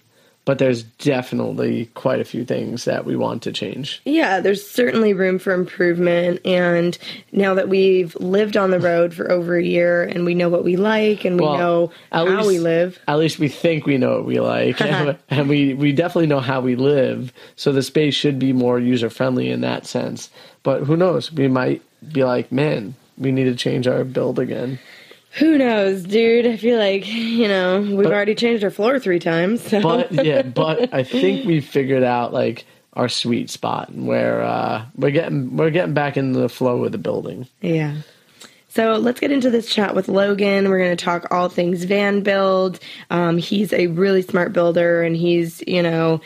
but 0.51 0.59
there's 0.59 0.83
definitely 0.83 1.87
quite 1.95 2.19
a 2.19 2.25
few 2.25 2.45
things 2.45 2.85
that 2.85 3.05
we 3.05 3.15
want 3.15 3.41
to 3.41 3.53
change. 3.53 4.03
Yeah, 4.05 4.41
there's 4.41 4.69
certainly 4.69 5.15
room 5.15 5.39
for 5.39 5.53
improvement. 5.53 6.45
And 6.45 6.99
now 7.31 7.55
that 7.55 7.69
we've 7.69 8.17
lived 8.17 8.57
on 8.57 8.73
the 8.73 8.81
road 8.81 9.15
for 9.15 9.31
over 9.31 9.57
a 9.57 9.63
year 9.63 10.03
and 10.03 10.25
we 10.25 10.35
know 10.35 10.49
what 10.49 10.65
we 10.65 10.75
like 10.75 11.25
and 11.25 11.39
we 11.39 11.47
Well, 11.47 11.57
know 11.57 11.93
how 12.11 12.25
least- 12.25 12.49
we 12.49 12.59
live. 12.59 12.99
At 13.07 13.19
least 13.21 13.39
we 13.39 13.47
think 13.47 13.87
we 13.87 13.97
know 13.97 14.17
what 14.17 14.25
we 14.25 14.41
like, 14.41 14.81
and, 14.83 15.17
and 15.29 15.49
we 15.49 15.73
we 15.75 15.93
definitely 15.93 16.27
know 16.27 16.41
how 16.41 16.61
we 16.61 16.75
live. 16.75 17.33
So 17.55 17.71
the 17.71 17.85
space 17.85 18.15
should 18.17 18.41
be 18.41 18.53
more 18.53 18.81
user 18.81 19.09
friendly 19.09 19.51
in 19.51 19.61
that 19.61 19.87
sense. 19.87 20.31
But 20.65 20.83
who 20.83 20.97
knows? 20.97 21.31
We 21.31 21.47
might 21.47 21.81
be 22.13 22.25
like, 22.25 22.51
man, 22.51 22.97
we 23.17 23.31
need 23.31 23.45
to 23.45 23.55
change 23.55 23.87
our 23.87 24.03
build 24.03 24.41
again. 24.41 24.81
Who 25.35 25.59
knows, 25.59 26.03
dude? 26.03 26.47
I 26.47 26.57
feel 26.57 26.79
like, 26.79 27.07
you 27.07 27.47
know, 27.47 27.81
we've 27.81 28.07
already 28.07 28.35
changed 28.35 28.65
our 28.65 28.71
floor 28.71 28.99
three 28.99 29.21
times. 29.21 29.63
So. 29.63 29.81
But 29.81 30.13
yeah, 30.13 30.43
but 30.43 30.93
I 30.95 31.05
think 31.05 31.47
we 31.47 31.61
figured 31.61 32.03
out 32.03 32.33
like 32.33 32.65
our 32.95 33.09
sweet 33.09 33.49
spot 33.49 33.91
and 33.91 34.07
where 34.07 34.43
uh, 34.43 34.85
we're 34.97 35.13
getting 35.13 35.57
we're 35.57 35.71
getting 35.71 35.95
back 35.95 36.17
in 36.17 36.33
the 36.33 36.49
flow 36.49 36.85
of 36.85 36.93
the 36.93 36.99
building. 36.99 37.47
Yeah. 37.61 37.97
So 38.69 38.95
let's 38.95 39.19
get 39.19 39.33
into 39.33 39.51
this 39.51 39.73
chat 39.73 39.97
with 39.97 40.09
Logan. 40.09 40.69
We're 40.69 40.79
going 40.79 40.97
to 40.97 41.05
talk 41.05 41.27
all 41.33 41.49
things 41.49 41.85
van 41.85 42.23
build. 42.23 42.79
Um, 43.11 43.37
he's 43.37 43.73
a 43.73 43.89
really 43.89 44.23
smart 44.23 44.53
builder, 44.53 45.03
and 45.03 45.17
he's, 45.17 45.61
you 45.67 45.83
know, 45.83 46.21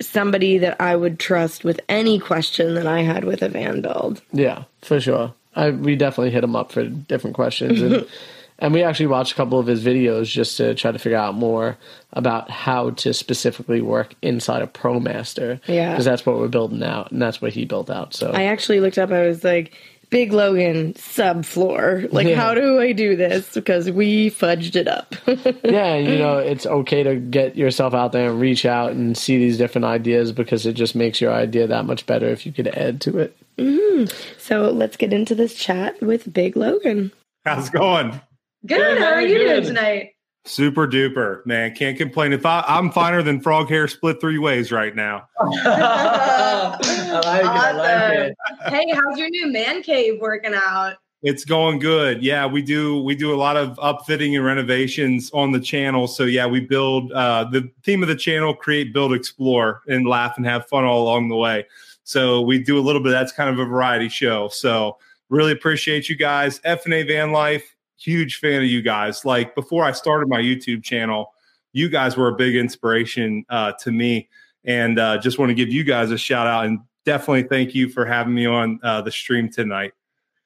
somebody 0.00 0.58
that 0.58 0.78
I 0.78 0.94
would 0.94 1.18
trust 1.18 1.64
with 1.64 1.80
any 1.88 2.18
question 2.18 2.74
that 2.74 2.86
I 2.86 3.00
had 3.00 3.24
with 3.24 3.40
a 3.40 3.48
van 3.48 3.80
build. 3.80 4.20
Yeah, 4.30 4.64
for 4.82 5.00
sure. 5.00 5.34
I 5.56 5.70
we 5.70 5.96
definitely 5.96 6.30
hit 6.30 6.44
him 6.44 6.56
up 6.56 6.72
for 6.72 6.84
different 6.84 7.34
questions 7.36 7.82
and 7.82 8.06
and 8.60 8.74
we 8.74 8.82
actually 8.82 9.06
watched 9.06 9.32
a 9.32 9.34
couple 9.34 9.58
of 9.58 9.66
his 9.66 9.84
videos 9.84 10.26
just 10.26 10.56
to 10.58 10.74
try 10.74 10.92
to 10.92 10.98
figure 10.98 11.18
out 11.18 11.34
more 11.34 11.78
about 12.12 12.50
how 12.50 12.90
to 12.90 13.14
specifically 13.14 13.80
work 13.80 14.14
inside 14.22 14.62
a 14.62 14.66
ProMaster. 14.66 15.60
Yeah. 15.66 15.92
because 15.92 16.04
that's 16.04 16.26
what 16.26 16.36
we're 16.36 16.48
building 16.48 16.82
out, 16.82 17.10
and 17.10 17.20
that's 17.20 17.40
what 17.40 17.52
he 17.52 17.64
built 17.64 17.90
out. 17.90 18.14
So 18.14 18.30
I 18.30 18.44
actually 18.44 18.80
looked 18.80 18.98
up, 18.98 19.10
I 19.10 19.26
was 19.26 19.44
like, 19.44 19.72
Big 20.10 20.32
Logan 20.32 20.92
subfloor. 20.94 22.12
Like, 22.12 22.26
Yeah. 22.26 22.34
how 22.34 22.52
do 22.54 22.80
I 22.80 22.92
do 22.92 23.14
this? 23.16 23.54
Because 23.54 23.90
we 23.90 24.28
fudged 24.30 24.74
it 24.76 24.88
up. 24.88 25.14
yeah, 25.64 25.96
you 25.96 26.18
know, 26.18 26.38
it's 26.38 26.66
okay 26.66 27.02
to 27.04 27.16
get 27.16 27.56
yourself 27.56 27.94
out 27.94 28.12
there 28.12 28.30
and 28.30 28.40
reach 28.40 28.66
out 28.66 28.90
and 28.92 29.16
see 29.16 29.38
these 29.38 29.56
different 29.56 29.84
ideas 29.84 30.32
because 30.32 30.66
it 30.66 30.72
just 30.72 30.94
makes 30.96 31.20
your 31.20 31.32
idea 31.32 31.66
that 31.68 31.84
much 31.86 32.06
better 32.06 32.26
if 32.28 32.44
you 32.44 32.52
could 32.52 32.68
add 32.68 33.00
to 33.02 33.18
it. 33.18 33.36
Mm-hmm. 33.58 34.06
so 34.38 34.70
let's 34.70 34.96
get 34.96 35.12
into 35.12 35.34
this 35.34 35.54
chat 35.54 36.00
with 36.00 36.32
Big 36.32 36.56
Logan. 36.56 37.12
How's 37.44 37.68
it 37.68 37.72
going? 37.72 38.20
Good. 38.66 38.98
how 38.98 39.12
are 39.12 39.22
you 39.22 39.38
doing 39.38 39.62
tonight? 39.64 40.12
Super 40.46 40.88
duper, 40.88 41.44
man. 41.44 41.74
Can't 41.74 41.98
complain. 41.98 42.32
If 42.32 42.46
I, 42.46 42.64
I'm 42.66 42.90
finer 42.90 43.22
than 43.22 43.40
frog 43.40 43.68
hair 43.68 43.86
split 43.86 44.20
three 44.20 44.38
ways 44.38 44.72
right 44.72 44.96
now. 44.96 45.28
I 45.38 46.76
like 46.80 46.86
it. 46.86 47.46
I 47.46 47.72
like 47.72 48.18
it. 48.18 48.36
Hey, 48.66 48.92
how's 48.94 49.18
your 49.18 49.28
new 49.28 49.52
man 49.52 49.82
cave 49.82 50.18
working 50.18 50.54
out? 50.54 50.94
It's 51.22 51.44
going 51.44 51.78
good. 51.78 52.22
Yeah, 52.22 52.46
we 52.46 52.62
do 52.62 53.02
we 53.02 53.14
do 53.14 53.34
a 53.34 53.36
lot 53.36 53.58
of 53.58 53.76
upfitting 53.76 54.34
and 54.34 54.44
renovations 54.44 55.30
on 55.34 55.52
the 55.52 55.60
channel. 55.60 56.06
So 56.08 56.24
yeah, 56.24 56.46
we 56.46 56.60
build 56.60 57.12
uh 57.12 57.44
the 57.44 57.70
theme 57.84 58.02
of 58.02 58.08
the 58.08 58.16
channel 58.16 58.54
create, 58.54 58.94
build, 58.94 59.12
explore, 59.12 59.82
and 59.86 60.06
laugh 60.06 60.38
and 60.38 60.46
have 60.46 60.66
fun 60.68 60.84
all 60.84 61.02
along 61.02 61.28
the 61.28 61.36
way. 61.36 61.66
So 62.04 62.40
we 62.40 62.58
do 62.58 62.78
a 62.78 62.80
little 62.80 63.02
bit 63.02 63.10
that's 63.10 63.32
kind 63.32 63.50
of 63.50 63.58
a 63.58 63.66
variety 63.66 64.08
show. 64.08 64.48
So 64.48 64.96
really 65.28 65.52
appreciate 65.52 66.08
you 66.08 66.16
guys. 66.16 66.58
F&A 66.64 67.02
Van 67.02 67.32
Life, 67.32 67.76
huge 68.00 68.36
fan 68.36 68.62
of 68.62 68.68
you 68.68 68.82
guys. 68.82 69.24
Like 69.24 69.54
before 69.54 69.84
I 69.84 69.92
started 69.92 70.28
my 70.28 70.40
YouTube 70.40 70.82
channel, 70.82 71.32
you 71.72 71.88
guys 71.88 72.16
were 72.16 72.28
a 72.28 72.34
big 72.34 72.56
inspiration 72.56 73.44
uh 73.48 73.72
to 73.80 73.92
me 73.92 74.28
and 74.64 74.98
uh 74.98 75.18
just 75.18 75.38
want 75.38 75.50
to 75.50 75.54
give 75.54 75.68
you 75.68 75.84
guys 75.84 76.10
a 76.10 76.18
shout 76.18 76.46
out 76.46 76.66
and 76.66 76.80
definitely 77.04 77.44
thank 77.44 77.74
you 77.74 77.88
for 77.88 78.04
having 78.04 78.34
me 78.34 78.46
on 78.46 78.80
uh 78.82 79.00
the 79.00 79.10
stream 79.10 79.50
tonight. 79.50 79.92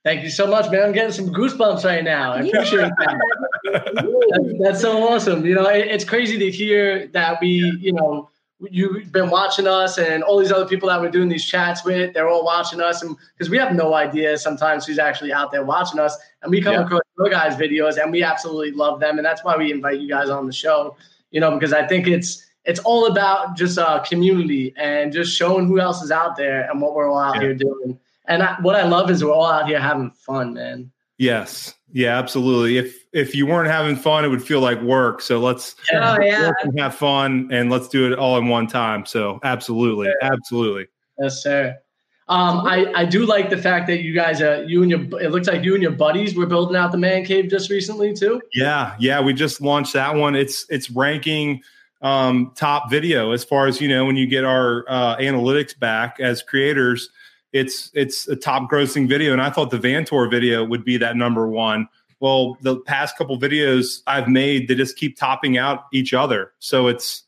Thank 0.05 0.23
you 0.23 0.29
so 0.29 0.47
much, 0.47 0.71
man. 0.71 0.83
I'm 0.83 0.93
getting 0.93 1.12
some 1.12 1.31
goosebumps 1.33 1.83
right 1.83 2.05
now. 2.05 2.35
I 2.35 2.40
appreciate 2.40 2.93
that. 2.99 3.21
That's, 3.73 4.59
that's 4.61 4.81
so 4.83 5.09
awesome. 5.09 5.47
You 5.47 5.55
know, 5.55 5.67
it, 5.67 5.87
it's 5.87 6.05
crazy 6.05 6.38
to 6.38 6.51
hear 6.51 7.07
that 7.09 7.40
we, 7.40 7.79
you 7.81 7.95
know, 7.95 8.29
you've 8.61 9.11
been 9.12 9.31
watching 9.31 9.67
us 9.67 9.99
and 9.99 10.23
all 10.23 10.38
these 10.38 10.53
other 10.53 10.67
people 10.67 10.88
that 10.88 11.01
we're 11.01 11.11
doing 11.11 11.29
these 11.29 11.45
chats 11.45 11.85
with, 11.85 12.14
they're 12.14 12.29
all 12.29 12.45
watching 12.45 12.81
us. 12.81 13.03
And 13.03 13.17
because 13.37 13.51
we 13.51 13.59
have 13.59 13.75
no 13.75 13.95
idea 13.95 14.38
sometimes 14.38 14.87
who's 14.87 14.99
actually 14.99 15.33
out 15.33 15.51
there 15.53 15.64
watching 15.64 15.99
us. 16.01 16.17
And 16.43 16.51
we 16.51 16.61
come 16.62 16.75
Yeah. 16.75 16.85
across 16.85 17.03
your 17.19 17.29
guys' 17.31 17.57
videos 17.57 18.01
and 18.01 18.11
we 18.12 18.23
absolutely 18.23 18.71
love 18.73 19.01
them. 19.01 19.19
And 19.19 19.25
that's 19.27 19.45
why 19.45 19.57
we 19.57 19.73
invite 19.73 20.01
you 20.01 20.09
guys 20.09 20.31
on 20.31 20.47
the 20.47 20.53
show, 20.53 20.97
you 21.31 21.40
know, 21.40 21.51
because 21.51 21.73
I 21.73 21.87
think 21.87 22.07
it's, 22.07 22.47
it's 22.64 22.81
all 22.81 23.07
about 23.07 23.57
just 23.57 23.77
uh, 23.77 23.99
community 24.01 24.73
and 24.77 25.12
just 25.12 25.37
showing 25.37 25.67
who 25.67 25.81
else 25.81 26.03
is 26.03 26.11
out 26.11 26.37
there 26.37 26.71
and 26.71 26.81
what 26.81 26.95
we're 26.95 27.11
all 27.11 27.19
out 27.19 27.35
Yeah. 27.37 27.40
here 27.43 27.55
doing. 27.55 27.99
And 28.27 28.43
I, 28.43 28.57
what 28.62 28.77
I 28.77 28.85
love 28.85 29.11
is 29.11 29.23
we're 29.23 29.33
all 29.33 29.45
out 29.45 29.67
here 29.67 29.81
having 29.81 30.11
fun, 30.12 30.55
man. 30.55 30.90
Yes. 31.19 31.75
Yeah, 31.93 32.19
absolutely. 32.19 32.79
If 32.79 33.04
if 33.14 33.35
you 33.35 33.46
weren't 33.46 33.70
having 33.70 33.94
fun, 33.96 34.24
it 34.24 34.29
would 34.29 34.42
feel 34.42 34.61
like 34.61 34.81
work. 34.83 35.22
So 35.22 35.38
let's 35.38 35.77
Oh, 35.92 36.20
yeah. 36.20 36.48
work 36.48 36.57
and 36.62 36.79
have 36.81 36.94
fun 36.96 37.48
and 37.53 37.70
let's 37.70 37.88
do 37.88 38.12
it 38.12 38.18
all 38.18 38.37
in 38.38 38.48
one 38.48 38.66
time. 38.66 39.07
So 39.07 39.38
absolutely. 39.44 40.11
Absolutely. 40.20 40.88
Yes, 41.20 41.42
sir. 41.42 41.79
Um, 42.27 42.66
I, 42.66 42.90
I 42.94 43.05
do 43.05 43.24
like 43.24 43.50
the 43.50 43.57
fact 43.59 43.87
that 43.87 44.03
you 44.03 44.14
guys, 44.14 44.42
uh, 44.42 44.64
you 44.66 44.83
and 44.83 44.90
your, 44.90 45.00
it 45.20 45.31
looks 45.31 45.46
like 45.46 45.62
you 45.62 45.74
and 45.74 45.83
your 45.83 45.92
buddies 45.92 46.35
were 46.35 46.46
building 46.46 46.74
out 46.74 46.90
the 46.90 46.98
man 46.98 47.24
cave 47.24 47.48
just 47.48 47.70
recently 47.70 48.12
too. 48.14 48.40
Yeah. 48.53 48.96
Yeah. 48.98 49.20
We 49.20 49.33
just 49.33 49.61
launched 49.61 49.92
that 49.92 50.14
one. 50.14 50.35
It's 50.35 50.66
it's 50.68 50.90
ranking 50.90 51.62
um 52.03 52.53
top 52.57 52.90
video 52.90 53.31
as 53.31 53.44
far 53.44 53.66
as 53.66 53.81
you 53.81 53.88
know 53.88 54.05
when 54.05 54.16
you 54.16 54.27
get 54.27 54.44
our 54.44 54.85
uh 54.88 55.16
analytics 55.16 55.79
back 55.79 56.18
as 56.20 56.42
creators 56.42 57.09
it's 57.53 57.90
it's 57.94 58.29
a 58.29 58.37
top 58.37 58.70
grossing 58.70 59.09
video 59.09 59.33
and 59.33 59.40
i 59.40 59.48
thought 59.48 59.70
the 59.70 59.79
van 59.79 60.05
tour 60.05 60.29
video 60.29 60.62
would 60.64 60.85
be 60.85 60.98
that 60.98 61.16
number 61.16 61.48
one 61.48 61.88
well 62.20 62.57
the 62.62 62.79
past 62.81 63.16
couple 63.16 63.38
videos 63.38 64.03
i've 64.07 64.29
made 64.29 64.68
they 64.68 64.74
just 64.74 64.96
keep 64.96 65.16
topping 65.16 65.59
out 65.59 65.85
each 65.92 66.14
other. 66.14 66.53
So 66.59 66.88
it's 66.88 67.24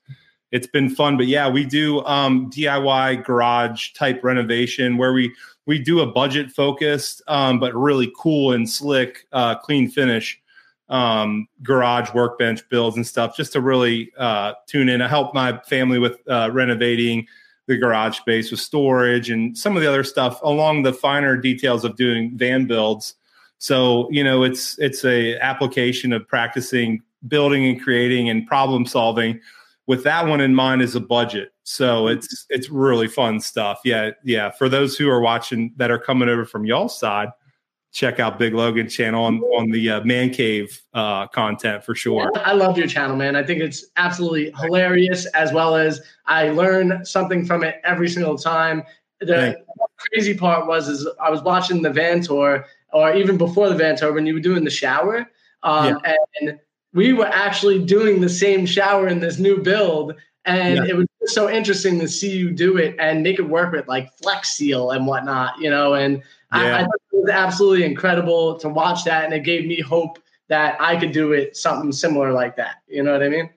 it's 0.53 0.66
been 0.66 0.88
fun. 0.88 1.16
But 1.16 1.27
yeah 1.27 1.49
we 1.49 1.64
do 1.64 2.05
um 2.05 2.51
diy 2.51 3.25
garage 3.25 3.92
type 3.92 4.22
renovation 4.22 4.96
where 4.96 5.12
we 5.12 5.35
we 5.66 5.79
do 5.79 6.01
a 6.01 6.07
budget 6.07 6.51
focused 6.51 7.22
um 7.29 7.59
but 7.59 7.75
really 7.75 8.12
cool 8.16 8.53
and 8.53 8.68
slick 8.68 9.27
uh 9.33 9.57
clean 9.57 9.90
finish 9.90 10.40
um 10.88 11.49
garage 11.62 12.12
workbench 12.14 12.66
builds 12.68 12.96
and 12.96 13.07
stuff 13.07 13.37
just 13.37 13.53
to 13.53 13.61
really 13.61 14.12
uh 14.18 14.53
tune 14.68 14.88
in 14.88 15.03
i 15.03 15.09
help 15.09 15.35
my 15.35 15.59
family 15.62 15.99
with 15.99 16.18
uh 16.29 16.49
renovating 16.53 17.27
the 17.66 17.77
garage 17.77 18.16
space 18.16 18.53
with 18.53 18.61
storage 18.61 19.29
and 19.29 19.59
some 19.59 19.75
of 19.77 19.83
the 19.83 19.88
other 19.88 20.05
stuff 20.05 20.40
along 20.42 20.85
the 20.85 20.92
finer 20.92 21.37
details 21.37 21.85
of 21.85 21.96
doing 21.96 22.31
van 22.37 22.66
builds 22.66 23.14
so 23.59 24.09
you 24.11 24.23
know 24.23 24.42
it's 24.42 24.79
it's 24.79 25.05
a 25.05 25.37
application 25.38 26.12
of 26.12 26.27
practicing 26.29 27.03
building 27.29 27.66
and 27.66 27.83
creating 27.83 28.29
and 28.29 28.47
problem 28.47 28.87
solving 28.87 29.40
with 29.87 30.03
that 30.05 30.27
one 30.27 30.40
in 30.40 30.55
mind 30.55 30.83
is 30.83 30.95
a 30.95 31.01
budget. 31.01 31.53
So 31.62 32.09
it's 32.09 32.47
it's 32.51 32.71
really 32.71 33.09
fun 33.09 33.40
stuff. 33.40 33.81
Yeah 33.85 34.11
yeah. 34.25 34.51
For 34.51 34.69
those 34.69 34.97
who 34.97 35.09
are 35.09 35.21
watching 35.21 35.73
that 35.77 35.90
are 35.90 35.99
coming 35.99 36.29
over 36.29 36.45
from 36.45 36.64
y'all's 36.64 36.99
side 36.99 37.29
check 37.92 38.21
out 38.21 38.38
big 38.38 38.53
logan 38.53 38.88
channel 38.88 39.25
on 39.25 39.40
on 39.40 39.71
the 39.71 39.88
uh, 39.88 40.05
man 40.05 40.29
cave 40.29 40.83
uh 40.92 41.27
content 41.29 41.83
for 41.83 41.95
sure. 41.95 42.31
I 42.37 42.53
love 42.53 42.77
your 42.77 42.87
channel, 42.87 43.16
man. 43.16 43.37
I 43.37 43.42
think 43.42 43.61
it's 43.61 43.87
absolutely 43.97 44.53
hilarious 44.61 45.27
as 45.27 45.53
well 45.53 45.77
as 45.77 46.03
I 46.27 46.51
learn 46.51 47.05
something 47.05 47.47
from 47.47 47.64
it 47.64 47.77
every 47.85 48.09
single 48.09 48.37
time. 48.37 48.83
The 49.21 49.57
crazy 49.97 50.37
part 50.37 50.66
was 50.66 50.88
is 50.88 51.09
I 51.23 51.31
was 51.31 51.42
watching 51.42 51.81
the 51.81 51.90
van 51.90 52.21
tour 52.21 52.66
or 52.96 53.14
even 53.14 53.37
before 53.37 53.68
the 53.68 53.74
van 53.74 53.94
when 54.14 54.24
you 54.24 54.32
were 54.32 54.40
doing 54.40 54.64
the 54.64 54.70
shower. 54.70 55.26
Um, 55.62 56.00
and 56.40 56.59
we 56.94 57.12
were 57.12 57.26
actually 57.26 57.85
doing 57.85 58.22
the 58.22 58.28
same 58.28 58.64
shower 58.64 59.06
in 59.06 59.20
this 59.20 59.38
new 59.38 59.59
build. 59.59 60.14
And 60.46 60.76
Yeah. 60.76 60.85
it 60.85 60.96
was 60.96 61.06
just 61.20 61.35
so 61.35 61.50
interesting 61.50 62.00
to 62.00 62.09
see 62.09 62.30
you 62.30 62.50
do 62.50 62.78
it 62.78 62.96
and 62.98 63.22
make 63.22 63.38
it 63.38 63.42
work 63.42 63.72
with 63.72 63.87
like 63.87 64.11
Flex 64.22 64.56
Seal 64.56 64.92
and 64.92 65.06
whatnot, 65.06 65.61
you 65.61 65.68
know. 65.68 65.92
And 65.92 66.22
I, 66.52 66.64
Yeah. 66.64 66.76
I 66.76 66.80
thought 66.85 67.00
it 67.12 67.16
was 67.20 67.30
absolutely 67.30 67.85
incredible 67.85 68.59
to 68.61 68.68
watch 68.70 69.04
that. 69.04 69.26
And 69.26 69.35
it 69.35 69.40
gave 69.40 69.66
me 69.66 69.78
hope 69.82 70.18
that 70.48 70.78
I 70.80 70.96
could 70.96 71.12
do 71.12 71.32
it 71.32 71.54
something 71.54 71.92
similar 71.92 72.32
like 72.32 72.56
that. 72.56 72.76
You 72.88 73.02
know 73.02 73.12
what 73.12 73.22
I 73.22 73.28
mean? 73.28 73.50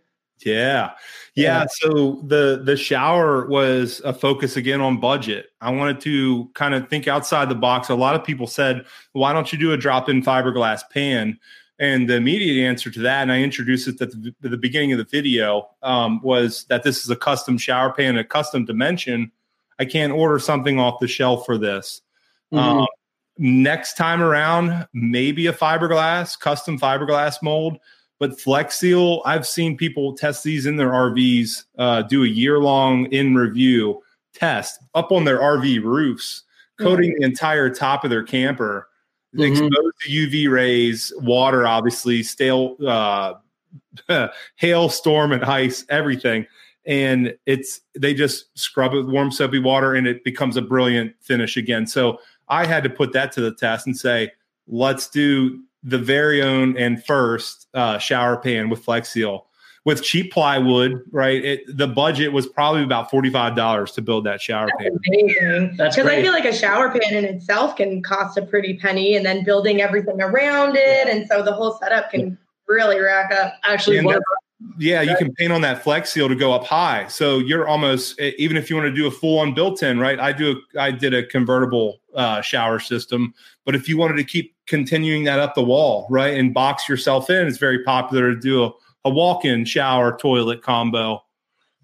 Yeah. 0.45 0.91
Yeah. 1.35 1.61
Yeah. 1.61 1.65
So 1.69 2.21
the 2.25 2.61
the 2.63 2.75
shower 2.75 3.47
was 3.47 4.01
a 4.03 4.13
focus 4.13 4.57
again 4.57 4.81
on 4.81 4.99
budget. 4.99 5.47
I 5.61 5.71
wanted 5.71 6.01
to 6.01 6.49
kind 6.53 6.73
of 6.73 6.89
think 6.89 7.07
outside 7.07 7.49
the 7.49 7.55
box. 7.55 7.89
A 7.89 7.95
lot 7.95 8.15
of 8.15 8.23
people 8.23 8.47
said, 8.47 8.85
why 9.13 9.33
don't 9.33 9.51
you 9.51 9.59
do 9.59 9.71
a 9.71 9.77
drop-in 9.77 10.21
fiberglass 10.21 10.81
pan? 10.91 11.39
And 11.81 12.09
the 12.09 12.15
immediate 12.15 12.67
answer 12.67 12.91
to 12.91 12.99
that, 13.01 13.21
and 13.21 13.31
I 13.31 13.41
introduced 13.41 13.87
it 13.87 14.01
at 14.01 14.11
the, 14.11 14.33
at 14.43 14.51
the 14.51 14.57
beginning 14.57 14.91
of 14.91 14.97
the 14.97 15.05
video, 15.05 15.69
um, 15.81 16.21
was 16.21 16.65
that 16.65 16.83
this 16.83 17.05
is 17.05 17.09
a 17.09 17.15
custom 17.15 17.57
shower 17.57 17.93
pan, 17.93 18.17
a 18.17 18.23
custom 18.23 18.65
dimension. 18.65 19.31
I 19.79 19.85
can't 19.85 20.11
order 20.11 20.39
something 20.39 20.77
off 20.77 20.99
the 20.99 21.07
shelf 21.07 21.45
for 21.45 21.57
this. 21.57 22.01
Mhm. 22.51 22.57
Um, 22.57 22.87
next 23.37 23.95
time 23.95 24.21
around, 24.21 24.87
maybe 24.91 25.47
a 25.47 25.53
fiberglass, 25.53 26.37
custom 26.37 26.77
fiberglass 26.77 27.41
mold. 27.41 27.77
But 28.19 28.39
Flex 28.39 28.77
Seal, 28.77 29.21
I've 29.25 29.47
seen 29.47 29.77
people 29.77 30.13
test 30.13 30.43
these 30.43 30.65
in 30.65 30.75
their 30.75 30.91
RVs, 30.91 31.63
uh, 31.77 32.01
do 32.03 32.23
a 32.23 32.27
year 32.27 32.59
long 32.59 33.05
in 33.07 33.33
review 33.35 34.01
test 34.33 34.81
up 34.93 35.11
on 35.11 35.23
their 35.25 35.39
RV 35.39 35.81
roofs, 35.83 36.43
coating 36.79 37.15
the 37.17 37.25
entire 37.25 37.69
top 37.69 38.03
of 38.03 38.09
their 38.09 38.23
camper, 38.23 38.87
Mhm. 39.35 39.51
exposed 39.51 39.95
to 40.01 40.11
UV 40.11 40.47
rays, 40.47 41.13
water, 41.17 41.65
obviously, 41.65 42.21
stale, 42.23 42.75
uh, 42.85 43.35
hail, 44.55 44.89
storm, 44.89 45.31
and 45.31 45.43
ice, 45.43 45.85
everything. 45.89 46.45
And 46.85 47.37
it's 47.45 47.81
they 47.97 48.13
just 48.13 48.57
scrub 48.57 48.93
it 48.93 48.97
with 48.97 49.09
warm 49.09 49.31
soapy 49.31 49.59
water, 49.59 49.93
and 49.95 50.07
it 50.07 50.23
becomes 50.23 50.57
a 50.57 50.61
brilliant 50.61 51.13
finish 51.21 51.57
again. 51.57 51.85
So 51.85 52.19
I 52.47 52.65
had 52.65 52.83
to 52.83 52.89
put 52.89 53.13
that 53.13 53.31
to 53.33 53.41
the 53.41 53.53
test 53.53 53.85
and 53.85 53.95
say, 53.95 54.31
let's 54.67 55.07
do 55.09 55.59
the 55.83 55.97
very 55.97 56.41
own 56.41 56.77
and 56.77 57.03
first 57.03 57.67
uh, 57.73 57.97
shower 57.97 58.37
pan 58.37 58.69
with 58.69 58.83
Flex 58.83 59.09
Seal 59.09 59.45
with 59.85 60.03
cheap 60.03 60.31
plywood. 60.31 61.01
Right, 61.11 61.43
it, 61.43 61.77
the 61.77 61.87
budget 61.87 62.33
was 62.33 62.47
probably 62.47 62.83
about 62.83 63.09
forty 63.09 63.29
five 63.29 63.55
dollars 63.55 63.91
to 63.93 64.01
build 64.01 64.25
that 64.25 64.41
shower 64.41 64.69
pan. 64.77 64.97
Amazing. 65.07 65.77
That's 65.77 65.95
Because 65.95 66.11
I 66.11 66.21
feel 66.21 66.33
like 66.33 66.45
a 66.45 66.53
shower 66.53 66.89
pan 66.89 67.13
in 67.13 67.25
itself 67.25 67.75
can 67.75 68.01
cost 68.03 68.37
a 68.37 68.41
pretty 68.43 68.77
penny, 68.77 69.15
and 69.15 69.25
then 69.25 69.43
building 69.43 69.81
everything 69.81 70.21
around 70.21 70.75
it, 70.75 71.07
and 71.07 71.27
so 71.27 71.41
the 71.41 71.53
whole 71.53 71.77
setup 71.79 72.11
can 72.11 72.37
really 72.67 72.99
rack 72.99 73.31
up. 73.31 73.55
Actually, 73.63 73.97
And 73.97 74.05
one 74.05 74.15
that- 74.15 74.23
Yeah, 74.77 75.01
you 75.01 75.15
can 75.15 75.33
paint 75.35 75.53
on 75.53 75.61
that 75.61 75.83
flex 75.83 76.11
seal 76.11 76.27
to 76.27 76.35
go 76.35 76.51
up 76.51 76.65
high. 76.65 77.07
So 77.07 77.37
you're 77.39 77.65
almost 77.65 78.19
even 78.19 78.57
if 78.57 78.69
you 78.69 78.75
want 78.75 78.87
to 78.87 78.93
do 78.93 79.07
a 79.07 79.11
full 79.11 79.39
on 79.39 79.53
built-in, 79.53 79.99
right? 79.99 80.19
I 80.19 80.33
do 80.33 80.59
a, 80.75 80.81
I 80.81 80.91
did 80.91 81.13
a 81.13 81.25
convertible 81.25 82.01
uh, 82.13 82.41
shower 82.41 82.79
system, 82.79 83.33
but 83.65 83.73
if 83.73 83.87
you 83.87 83.97
wanted 83.97 84.17
to 84.17 84.25
keep 84.25 84.53
continuing 84.67 85.23
that 85.23 85.39
up 85.39 85.55
the 85.55 85.63
wall, 85.63 86.07
right, 86.09 86.37
and 86.37 86.53
box 86.53 86.89
yourself 86.89 87.29
in, 87.29 87.47
it's 87.47 87.57
very 87.57 87.83
popular 87.85 88.33
to 88.33 88.39
do 88.39 88.65
a, 88.65 88.71
a 89.05 89.09
walk-in 89.09 89.63
shower 89.63 90.17
toilet 90.17 90.61
combo. 90.61 91.23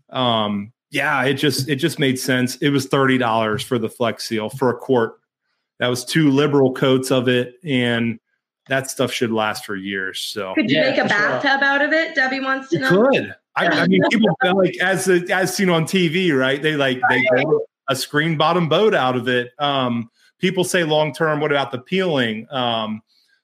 Um, 0.10 0.74
yeah, 0.92 1.24
it 1.24 1.36
just 1.36 1.70
it 1.70 1.78
just 1.78 1.98
made 1.98 2.20
sense. 2.20 2.58
It 2.58 2.72
was 2.72 2.88
thirty 2.88 3.18
dollars 3.18 3.64
for 3.64 3.80
the 3.80 3.90
flex 3.90 4.26
seal 4.28 4.50
for 4.50 4.70
a 4.70 4.78
quart. 4.78 5.16
That 5.80 5.88
was 5.88 6.04
two 6.04 6.30
liberal 6.30 6.74
coats 6.74 7.10
of 7.10 7.30
it, 7.30 7.56
and 7.64 8.20
that 8.68 8.90
stuff 8.90 9.12
should 9.12 9.32
last 9.32 9.66
for 9.66 9.76
years. 9.76 10.20
So 10.20 10.54
Could 10.56 10.70
you 10.70 10.78
Yeah, 10.78 10.90
make 10.90 10.98
a 11.00 11.04
for 11.04 11.10
sure. 11.10 11.18
bathtub 11.20 11.64
out 11.64 11.82
of 11.82 11.94
it? 11.94 12.16
Debbie 12.16 12.40
wants 12.40 12.70
to 12.70 12.76
you 12.78 12.82
know. 12.82 13.08
could. 13.10 13.36
I, 13.56 13.68
I 13.68 13.88
mean, 13.88 14.02
people 14.12 14.36
like 14.56 14.76
as 14.82 15.08
as 15.08 15.56
seen 15.56 15.70
on 15.70 15.86
TV, 15.86 16.38
right? 16.38 16.62
They 16.62 16.76
like 16.76 17.00
they 17.10 17.24
build 17.36 17.62
a 17.90 17.96
screen 17.96 18.38
bottom 18.38 18.68
boat 18.68 18.94
out 18.94 19.16
of 19.16 19.28
it. 19.28 19.52
Um, 19.60 20.10
people 20.40 20.64
say 20.64 20.84
long 20.84 21.14
term. 21.14 21.40
What 21.40 21.52
about 21.52 21.72
the 21.72 21.80
peeling? 21.80 22.48
Um, 22.52 23.02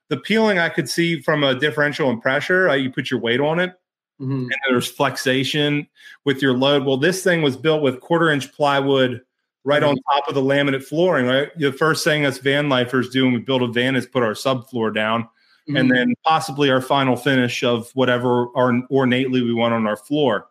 the 0.10 0.18
peeling 0.18 0.60
I 0.60 0.68
could 0.70 0.90
see 0.90 1.22
from 1.22 1.44
a 1.44 1.56
differential 1.56 2.10
in 2.10 2.20
pressure. 2.20 2.70
Uh, 2.70 2.74
you 2.74 2.92
put 2.92 3.10
your 3.10 3.20
weight 3.22 3.40
on 3.40 3.60
it, 3.60 3.74
Mhm. 4.20 4.42
and 4.44 4.56
there's 4.70 4.90
flexation 4.92 5.88
with 6.26 6.42
your 6.42 6.54
load. 6.58 6.84
Well, 6.86 6.98
this 6.98 7.24
thing 7.24 7.42
was 7.42 7.56
built 7.56 7.82
with 7.82 8.02
quarter 8.02 8.30
inch 8.32 8.52
plywood 8.52 9.22
right 9.64 9.84
on 9.84 9.96
top 10.10 10.28
of 10.28 10.34
the 10.36 10.42
laminate 10.42 10.84
flooring. 10.84 11.28
Right, 11.28 11.50
the 11.58 11.72
first 11.72 12.04
thing 12.04 12.26
us 12.26 12.38
van 12.40 12.70
lifers 12.70 13.10
do 13.10 13.26
when 13.26 13.34
we 13.34 13.40
build 13.40 13.62
a 13.62 13.68
van 13.68 13.96
is 13.96 14.06
put 14.06 14.24
our 14.24 14.34
subfloor 14.34 14.94
down 14.94 15.28
Mhm. 15.70 15.80
and 15.80 15.92
then 15.92 16.14
possibly 16.26 16.72
our 16.72 16.82
final 16.82 17.16
finish 17.16 17.64
of 17.64 17.92
whatever 17.94 18.46
or 18.48 18.82
ornately 18.90 19.42
we 19.44 19.54
want 19.54 19.74
on 19.74 19.86
our 19.86 19.96
floor. 19.98 20.48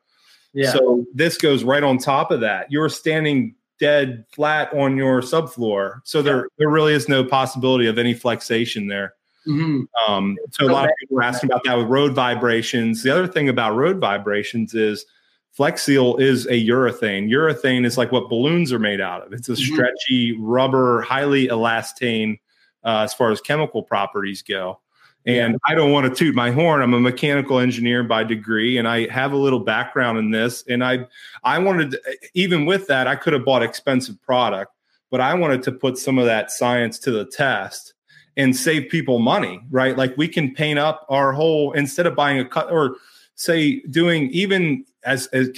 yeah. 0.52 0.72
So 0.72 1.04
this 1.14 1.36
goes 1.36 1.62
right 1.64 1.82
on 1.82 1.98
top 1.98 2.30
of 2.30 2.40
that. 2.40 2.66
You're 2.70 2.88
standing 2.88 3.54
dead 3.80 4.24
flat 4.32 4.72
on 4.74 4.96
your 4.96 5.20
subfloor, 5.22 6.00
so 6.04 6.22
there 6.22 6.48
there 6.58 6.68
really 6.68 6.92
is 6.92 7.08
no 7.08 7.24
possibility 7.24 7.86
of 7.86 7.98
any 7.98 8.14
flexation 8.14 8.86
there. 8.88 9.14
Mhm. 9.48 9.86
Um, 10.06 10.36
so 10.50 10.66
a 10.66 10.70
lot 10.70 10.84
of 10.84 10.90
people 11.00 11.18
are 11.18 11.22
asking 11.22 11.50
about 11.50 11.62
that 11.64 11.76
with 11.78 11.86
road 11.88 12.12
vibrations. 12.14 13.02
The 13.02 13.10
other 13.10 13.26
thing 13.26 13.48
about 13.48 13.74
road 13.74 13.98
vibrations 13.98 14.74
is 14.74 15.06
Flex 15.52 15.82
Seal 15.82 16.16
is 16.16 16.46
a 16.46 16.66
urethane. 16.66 17.28
Urethane 17.28 17.84
is 17.84 17.98
like 17.98 18.12
what 18.12 18.28
balloons 18.28 18.72
are 18.72 18.78
made 18.78 19.00
out 19.00 19.26
of. 19.26 19.32
It's 19.32 19.48
a 19.48 19.52
Mhm. 19.52 19.72
stretchy 19.72 20.36
rubber, 20.38 21.02
highly 21.02 21.48
elastane 21.48 22.38
uh, 22.84 23.00
as 23.00 23.12
far 23.12 23.30
as 23.30 23.40
chemical 23.40 23.82
properties 23.82 24.42
go. 24.42 24.80
And 25.26 25.58
I 25.66 25.74
don't 25.74 25.92
want 25.92 26.06
to 26.06 26.14
toot 26.14 26.34
my 26.34 26.50
horn. 26.50 26.80
I'm 26.80 26.94
a 26.94 27.00
mechanical 27.00 27.58
engineer 27.58 28.02
by 28.02 28.24
degree, 28.24 28.78
and 28.78 28.88
I 28.88 29.06
have 29.08 29.32
a 29.32 29.36
little 29.36 29.58
background 29.58 30.16
in 30.16 30.30
this. 30.30 30.64
And 30.66 30.82
I, 30.82 31.06
I 31.44 31.58
wanted, 31.58 31.90
to, 31.90 32.00
even 32.32 32.64
with 32.64 32.86
that, 32.86 33.06
I 33.06 33.16
could 33.16 33.34
have 33.34 33.44
bought 33.44 33.62
expensive 33.62 34.20
product, 34.22 34.72
but 35.10 35.20
I 35.20 35.34
wanted 35.34 35.62
to 35.64 35.72
put 35.72 35.98
some 35.98 36.18
of 36.18 36.24
that 36.24 36.50
science 36.50 36.98
to 37.00 37.10
the 37.10 37.26
test 37.26 37.92
and 38.38 38.56
save 38.56 38.88
people 38.88 39.18
money, 39.18 39.60
right? 39.70 39.94
Like 39.94 40.16
we 40.16 40.26
can 40.26 40.54
paint 40.54 40.78
up 40.78 41.04
our 41.10 41.32
whole 41.32 41.72
instead 41.72 42.06
of 42.06 42.14
buying 42.14 42.38
a 42.38 42.44
cut 42.46 42.70
or 42.72 42.96
say 43.34 43.80
doing 43.90 44.30
even 44.30 44.86
as 45.04 45.26
as 45.28 45.50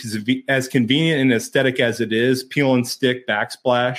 as 0.49 0.69
convenient 0.69 1.21
and 1.21 1.33
aesthetic 1.33 1.81
as 1.81 2.01
it 2.01 2.13
is, 2.13 2.45
peel 2.45 2.75
and 2.75 2.87
stick 2.87 3.27
backsplash, 3.27 3.99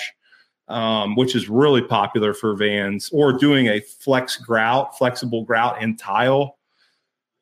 um, 0.68 1.16
which 1.16 1.36
is 1.36 1.50
really 1.50 1.82
popular 1.82 2.34
for 2.34 2.56
vans, 2.56 3.10
or 3.12 3.34
doing 3.34 3.68
a 3.68 3.82
flex 3.82 4.38
grout, 4.38 4.98
flexible 4.98 5.44
grout 5.44 5.82
and 5.82 6.00
tile. 6.00 6.58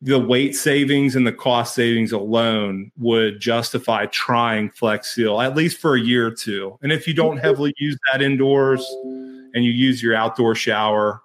The 0.04 0.18
weight 0.18 0.56
savings 0.56 1.16
and 1.16 1.28
the 1.28 1.32
cost 1.32 1.76
savings 1.76 2.12
alone 2.12 2.92
would 2.98 3.40
justify 3.40 4.08
trying 4.08 4.72
Flex 4.72 5.14
Seal 5.14 5.40
at 5.40 5.56
least 5.56 5.78
for 5.78 5.96
a 5.96 6.02
year 6.02 6.26
or 6.26 6.32
two. 6.32 6.80
And 6.82 6.92
if 6.92 7.08
you 7.08 7.14
don't 7.14 7.38
heavily 7.38 7.72
use 7.78 7.96
that 8.12 8.24
indoors 8.24 8.84
and 9.54 9.64
you 9.64 9.72
use 9.72 10.02
your 10.02 10.16
outdoor 10.16 10.56
shower, 10.56 11.22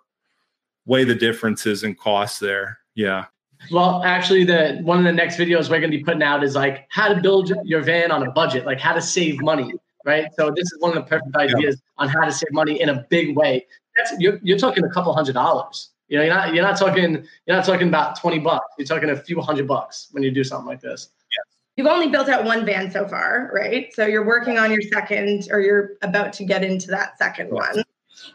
weigh 0.85 1.05
the 1.05 1.15
differences 1.15 1.85
in 1.85 1.95
cost 1.95 2.39
there. 2.41 2.79
Yeah. 2.95 3.27
Well, 3.71 4.03
actually, 4.05 4.45
the 4.45 4.79
one 4.83 4.99
of 4.99 5.05
the 5.05 5.12
next 5.12 5.37
videos 5.37 5.71
we're 5.71 5.81
going 5.81 5.90
to 5.90 5.99
be 5.99 6.05
putting 6.05 6.23
out 6.23 6.45
is 6.45 6.55
like 6.55 6.87
how 6.88 7.12
to 7.12 7.21
build 7.21 7.53
your 7.64 7.83
van 7.83 8.11
on 8.11 8.23
a 8.27 8.31
budget, 8.31 8.66
like 8.66 8.81
how 8.81 8.92
to 8.92 9.03
save 9.03 9.40
money, 9.40 9.73
right? 10.05 10.27
So 10.37 10.51
this 10.51 10.71
is 10.73 10.77
one 10.81 10.97
of 10.97 11.05
the 11.05 11.09
perfect 11.09 11.37
ideas 11.37 11.81
on 11.99 12.09
how 12.09 12.25
to 12.25 12.33
save 12.33 12.53
money 12.53 12.81
in 12.81 12.88
a 12.88 13.07
big 13.11 13.37
way. 13.37 13.66
That's 13.97 14.12
you're, 14.19 14.38
you're 14.42 14.59
talking 14.59 14.85
a 14.85 14.90
couple 14.90 15.12
hundred 15.14 15.35
dollars. 15.35 15.90
You 16.09 16.19
know, 16.19 16.25
you're 16.25 16.35
not 16.35 16.55
you're 16.55 16.62
not 16.62 16.79
talking 16.79 17.25
you're 17.47 17.57
not 17.57 17.64
talking 17.64 17.88
about 17.88 18.21
twenty 18.21 18.38
bucks. 18.38 18.66
You're 18.79 18.87
talking 18.87 19.11
a 19.11 19.16
few 19.16 19.40
hundred 19.40 19.66
bucks 19.66 20.09
when 20.12 20.23
you 20.23 20.31
do 20.31 20.45
something 20.45 20.66
like 20.66 20.81
this. 20.81 21.09
Yeah. 21.31 21.42
You've 21.77 21.92
only 21.92 22.09
built 22.09 22.29
out 22.29 22.45
one 22.45 22.64
van 22.64 22.90
so 22.90 23.07
far, 23.09 23.51
right? 23.53 23.92
So 23.92 24.07
you're 24.07 24.27
working 24.27 24.59
on 24.59 24.71
your 24.71 24.83
second, 24.83 25.49
or 25.51 25.61
you're 25.61 25.92
about 26.03 26.33
to 26.35 26.45
get 26.45 26.62
into 26.62 26.88
that 26.88 27.19
second 27.19 27.51
one. 27.51 27.83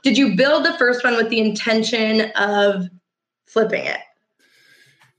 Did 0.03 0.17
you 0.17 0.36
build 0.36 0.65
the 0.65 0.73
first 0.73 1.03
one 1.03 1.15
with 1.15 1.29
the 1.29 1.39
intention 1.39 2.31
of 2.36 2.88
flipping 3.47 3.86
it? 3.86 3.99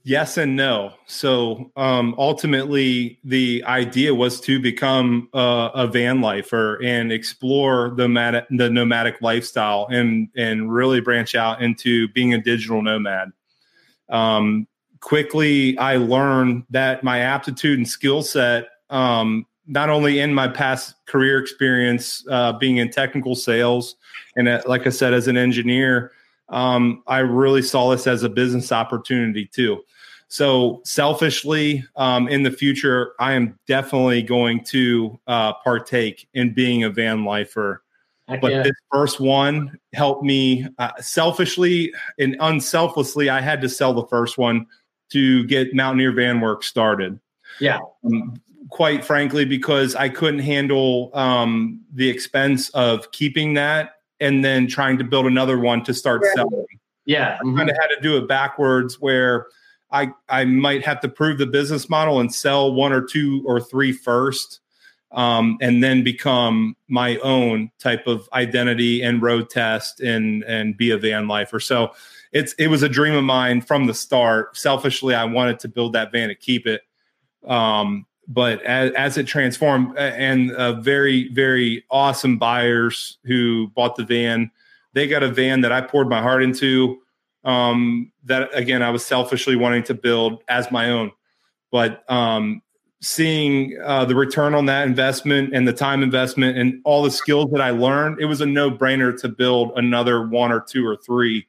Yes 0.05 0.37
and 0.37 0.57
no. 0.57 0.95
So 1.07 1.71
um, 1.77 2.15
ultimately, 2.19 3.21
the 3.23 3.63
idea 3.67 4.13
was 4.13 4.41
to 4.41 4.61
become 4.61 5.29
a, 5.33 5.71
a 5.75 5.87
van 5.87 6.21
lifer 6.21 6.83
and 6.83 7.13
explore 7.13 7.91
the 7.91 8.09
nomadic, 8.09 8.47
the 8.51 8.69
nomadic 8.69 9.23
lifestyle 9.23 9.87
and 9.91 10.29
and 10.37 10.73
really 10.73 11.01
branch 11.01 11.37
out 11.37 11.63
into 11.63 12.09
being 12.09 12.35
a 12.35 12.43
digital 12.43 12.83
nomad. 12.83 13.31
Um, 14.09 14.67
quickly, 15.01 15.79
I 15.79 15.97
learned 15.97 16.65
that 16.71 17.05
my 17.05 17.21
aptitude 17.21 17.79
and 17.79 17.89
skill 17.89 18.23
set, 18.23 18.69
um, 18.91 19.47
not 19.67 19.89
only 19.89 20.19
in 20.19 20.35
my 20.35 20.49
past 20.49 20.97
career 21.07 21.39
experience 21.39 22.25
uh, 22.29 22.53
being 22.55 22.79
in 22.79 22.91
technical 22.91 23.37
sales, 23.37 23.95
and 24.35 24.49
uh, 24.49 24.63
like 24.67 24.85
I 24.85 24.91
said, 24.91 25.15
as 25.15 25.29
an 25.29 25.37
engineer, 25.37 26.11
um, 26.53 27.03
I 27.07 27.19
really 27.19 27.63
saw 27.63 27.91
this 27.91 28.07
as 28.07 28.23
a 28.23 28.29
business 28.29 28.71
opportunity 28.71 29.47
too. 29.47 29.83
So 30.29 30.81
selfishly, 30.85 31.85
um, 31.97 32.29
in 32.29 32.43
the 32.43 32.51
future, 32.51 33.13
I 33.21 33.33
am 33.35 33.59
definitely 33.67 34.23
going 34.23 34.65
to 34.65 35.19
uh, 35.27 35.55
partake 35.55 36.29
in 36.33 36.55
being 36.55 36.85
a 36.85 36.91
van 36.91 37.25
lifer. 37.25 37.83
Heck 38.29 38.41
But 38.41 38.53
yeah. 38.53 38.63
this 38.63 38.73
first 38.91 39.21
one 39.21 39.79
helped 39.93 40.25
me 40.25 40.67
uh, 40.79 40.93
selfishly 41.01 41.93
and 42.19 42.37
unselflessly. 42.41 43.29
I 43.29 43.41
had 43.41 43.61
to 43.61 43.69
sell 43.69 43.93
the 43.93 44.07
first 44.07 44.39
one 44.39 44.67
to 45.11 45.45
get 45.45 45.75
Mountaineer 45.75 46.13
Van 46.13 46.41
Work 46.41 46.63
started. 46.63 47.21
Yeah. 47.61 47.81
Um, 48.05 48.41
quite 48.71 49.05
frankly, 49.05 49.45
because 49.45 49.95
I 49.95 50.09
couldn't 50.09 50.41
handle 50.41 51.11
um, 51.13 51.83
the 51.93 52.09
expense 52.09 52.71
of 52.71 53.13
keeping 53.13 53.53
that 53.55 53.97
and 54.23 54.45
then 54.45 54.67
trying 54.67 54.97
to 54.99 55.05
build 55.05 55.27
another 55.27 55.59
one 55.59 55.83
to 55.85 55.93
start 55.93 56.23
Right. 56.23 56.33
selling 56.37 56.65
yeah. 57.05 57.39
mhm. 57.45 57.57
kind 57.57 57.69
of 57.71 57.77
had 57.81 57.89
to 57.89 58.01
do 58.01 58.17
it 58.17 58.29
backwards 58.29 59.01
where 59.01 59.47
I 59.91 60.13
I 60.29 60.45
might 60.45 60.85
have 60.85 61.01
to 61.01 61.09
prove 61.09 61.39
the 61.39 61.47
business 61.47 61.89
model 61.91 62.21
and 62.21 62.33
sell 62.35 62.73
one 62.73 62.93
or 62.93 63.03
two 63.03 63.43
or 63.47 63.61
three 63.61 63.93
first, 63.93 64.61
um, 65.11 65.59
and 65.61 65.83
then 65.83 66.03
become 66.03 66.77
my 66.89 67.19
own 67.19 67.71
type 67.79 68.07
of 68.07 68.29
identity 68.33 69.03
and 69.03 69.21
road 69.21 69.51
test 69.51 70.01
and 70.01 70.45
and 70.45 70.77
be 70.77 70.91
a 70.91 70.97
van 70.97 71.29
lifer. 71.29 71.61
So 71.61 71.93
it's 72.33 72.55
it 72.55 72.69
was 72.69 72.83
a 72.83 72.89
dream 72.89 73.15
of 73.15 73.25
mine 73.25 73.61
from 73.61 73.87
the 73.87 73.95
start. 73.95 74.57
Selfishly, 74.57 75.15
I 75.15 75.25
wanted 75.25 75.59
to 75.61 75.69
build 75.69 75.93
that 75.93 76.13
van 76.13 76.31
and 76.31 76.41
keep 76.41 76.67
it. 76.67 76.83
Um, 77.47 78.07
but 78.29 78.63
as, 78.63 78.93
as 78.93 79.19
it 79.19 79.27
transformed, 79.27 79.97
and 79.99 80.53
uh, 80.53 80.81
very 80.81 81.29
very 81.29 81.85
awesome 81.91 82.39
buyers 82.39 83.19
who 83.25 83.69
bought 83.75 83.97
the 83.97 84.05
van, 84.05 84.51
they 84.93 85.07
got 85.09 85.23
a 85.23 85.29
van 85.29 85.63
that 85.63 85.73
I 85.73 85.81
poured 85.81 86.09
my 86.09 86.23
heart 86.23 86.43
into 86.43 87.01
um, 87.45 88.13
that 88.25 88.51
again 88.55 88.83
I 88.83 88.91
was 88.91 89.05
selfishly 89.05 89.57
wanting 89.57 89.83
to 89.85 89.95
build 89.95 90.43
as 90.49 90.71
my 90.71 90.91
own, 90.91 91.13
but 91.71 92.09
um, 92.11 92.63
seeing 93.01 93.77
uh, 93.83 94.05
the 94.05 94.15
return 94.15 94.55
on 94.55 94.67
that 94.67 94.87
investment 94.87 95.53
and 95.55 95.67
the 95.67 95.73
time 95.73 96.03
investment 96.03 96.57
and 96.57 96.81
all 96.85 97.03
the 97.03 97.11
skills 97.11 97.51
that 97.51 97.61
I 97.61 97.71
learned, 97.71 98.21
it 98.21 98.27
was 98.27 98.41
a 98.41 98.47
no 98.47 98.71
brainer 98.71 99.21
to 99.21 99.29
build 99.29 99.73
another 99.77 100.27
one 100.27 100.53
or 100.53 100.61
two 100.61 100.87
or 100.87 100.97
three. 100.97 101.47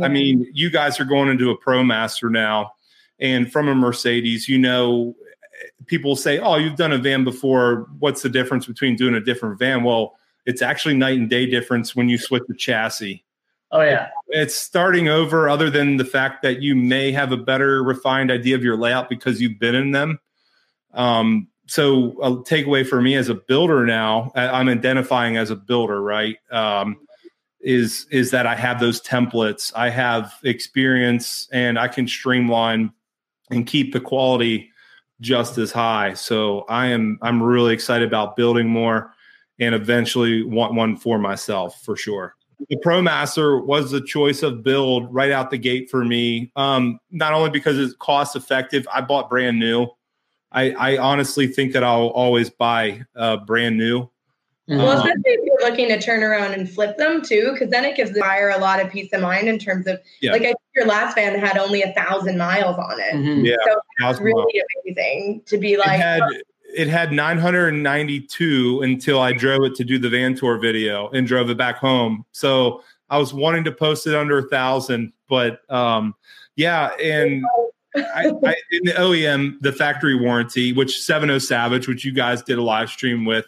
I 0.00 0.06
mean, 0.06 0.46
you 0.52 0.70
guys 0.70 1.00
are 1.00 1.04
going 1.04 1.28
into 1.30 1.50
a 1.50 1.58
ProMaster 1.58 2.30
now, 2.30 2.74
and 3.18 3.50
from 3.50 3.66
a 3.66 3.74
Mercedes, 3.74 4.48
you 4.48 4.56
know, 4.56 5.16
people 5.86 6.16
say, 6.16 6.38
"Oh, 6.38 6.56
you've 6.56 6.76
done 6.76 6.92
a 6.92 6.98
van 6.98 7.24
before. 7.24 7.86
What's 7.98 8.22
the 8.22 8.28
difference 8.28 8.66
between 8.66 8.96
doing 8.96 9.14
a 9.14 9.20
different 9.20 9.58
van?" 9.58 9.82
Well, 9.82 10.16
it's 10.46 10.62
actually 10.62 10.94
night 10.94 11.18
and 11.18 11.28
day 11.28 11.46
difference 11.46 11.94
when 11.94 12.08
you 12.08 12.18
switch 12.18 12.42
the 12.48 12.54
chassis. 12.54 13.24
Oh 13.72 13.82
yeah, 13.82 14.08
it's 14.28 14.54
starting 14.54 15.08
over. 15.08 15.48
Other 15.48 15.70
than 15.70 15.96
the 15.96 16.04
fact 16.04 16.42
that 16.42 16.60
you 16.60 16.74
may 16.74 17.12
have 17.12 17.32
a 17.32 17.36
better 17.36 17.82
refined 17.82 18.30
idea 18.30 18.56
of 18.56 18.64
your 18.64 18.76
layout 18.76 19.08
because 19.08 19.40
you've 19.40 19.58
been 19.58 19.74
in 19.74 19.92
them. 19.92 20.18
Um, 20.92 21.48
so 21.66 22.20
a 22.20 22.32
takeaway 22.32 22.84
for 22.84 23.00
me 23.00 23.14
as 23.14 23.28
a 23.28 23.34
builder 23.34 23.86
now, 23.86 24.32
I'm 24.34 24.68
identifying 24.68 25.36
as 25.36 25.50
a 25.50 25.56
builder, 25.56 26.02
right? 26.02 26.36
Um, 26.50 26.98
is 27.60 28.06
is 28.10 28.32
that 28.32 28.46
I 28.46 28.56
have 28.56 28.80
those 28.80 29.00
templates, 29.00 29.72
I 29.76 29.90
have 29.90 30.34
experience, 30.42 31.48
and 31.52 31.78
I 31.78 31.86
can 31.86 32.08
streamline 32.08 32.92
and 33.50 33.66
keep 33.66 33.92
the 33.92 34.00
quality 34.00 34.70
just 35.20 35.58
as 35.58 35.72
high. 35.72 36.14
So 36.14 36.60
I 36.68 36.86
am 36.86 37.18
I'm 37.22 37.42
really 37.42 37.74
excited 37.74 38.06
about 38.06 38.36
building 38.36 38.68
more 38.68 39.12
and 39.58 39.74
eventually 39.74 40.42
want 40.42 40.74
one 40.74 40.96
for 40.96 41.18
myself 41.18 41.82
for 41.82 41.96
sure. 41.96 42.34
The 42.68 42.76
ProMaster 42.84 43.64
was 43.64 43.90
the 43.90 44.02
choice 44.02 44.42
of 44.42 44.62
build 44.62 45.12
right 45.12 45.30
out 45.30 45.50
the 45.50 45.58
gate 45.58 45.90
for 45.90 46.04
me. 46.04 46.52
Um, 46.56 46.98
not 47.10 47.32
only 47.32 47.50
because 47.50 47.78
it's 47.78 47.94
cost 47.94 48.36
effective, 48.36 48.86
I 48.92 49.00
bought 49.00 49.30
brand 49.30 49.58
new. 49.58 49.86
I, 50.52 50.72
I 50.72 50.98
honestly 50.98 51.46
think 51.46 51.72
that 51.72 51.84
I'll 51.84 52.08
always 52.08 52.50
buy 52.50 53.02
uh, 53.16 53.38
brand 53.38 53.78
new. 53.78 54.10
Well, 54.70 54.88
um, 54.88 54.98
especially 54.98 55.22
if 55.24 55.40
you're 55.44 55.68
looking 55.68 55.88
to 55.88 56.00
turn 56.00 56.22
around 56.22 56.52
and 56.52 56.70
flip 56.70 56.96
them 56.96 57.22
too, 57.22 57.50
because 57.52 57.70
then 57.70 57.84
it 57.84 57.96
gives 57.96 58.12
the 58.12 58.20
buyer 58.20 58.50
a 58.50 58.58
lot 58.58 58.80
of 58.80 58.88
peace 58.90 59.12
of 59.12 59.20
mind 59.20 59.48
in 59.48 59.58
terms 59.58 59.88
of 59.88 59.98
yeah. 60.20 60.30
like 60.30 60.42
I 60.42 60.46
think 60.46 60.58
your 60.76 60.86
last 60.86 61.16
van 61.16 61.36
had 61.38 61.58
only 61.58 61.82
a 61.82 61.92
thousand 61.92 62.38
miles 62.38 62.76
on 62.78 63.00
it. 63.00 63.14
Mm-hmm. 63.14 63.46
Yeah, 63.46 63.56
so 63.66 63.80
that's 63.98 64.20
really 64.20 64.34
miles. 64.36 64.96
amazing 64.96 65.42
to 65.46 65.58
be 65.58 65.76
like. 65.76 65.98
It 65.98 66.02
had, 66.02 66.22
it 66.72 66.86
had 66.86 67.10
992 67.10 68.82
until 68.82 69.20
I 69.20 69.32
drove 69.32 69.64
it 69.64 69.74
to 69.74 69.84
do 69.84 69.98
the 69.98 70.08
van 70.08 70.36
tour 70.36 70.56
video 70.56 71.08
and 71.10 71.26
drove 71.26 71.50
it 71.50 71.58
back 71.58 71.76
home. 71.76 72.24
So 72.30 72.84
I 73.08 73.18
was 73.18 73.34
wanting 73.34 73.64
to 73.64 73.72
post 73.72 74.06
it 74.06 74.14
under 74.14 74.38
a 74.38 74.48
thousand, 74.48 75.12
but 75.28 75.68
um, 75.68 76.14
yeah, 76.54 76.90
and 77.02 77.44
I, 77.96 78.32
I, 78.44 78.54
in 78.70 78.84
the 78.84 78.94
OEM, 78.96 79.60
the 79.60 79.72
factory 79.72 80.14
warranty, 80.14 80.72
which 80.72 81.00
70 81.00 81.40
Savage, 81.40 81.88
which 81.88 82.04
you 82.04 82.12
guys 82.12 82.42
did 82.42 82.58
a 82.58 82.62
live 82.62 82.90
stream 82.90 83.24
with, 83.24 83.46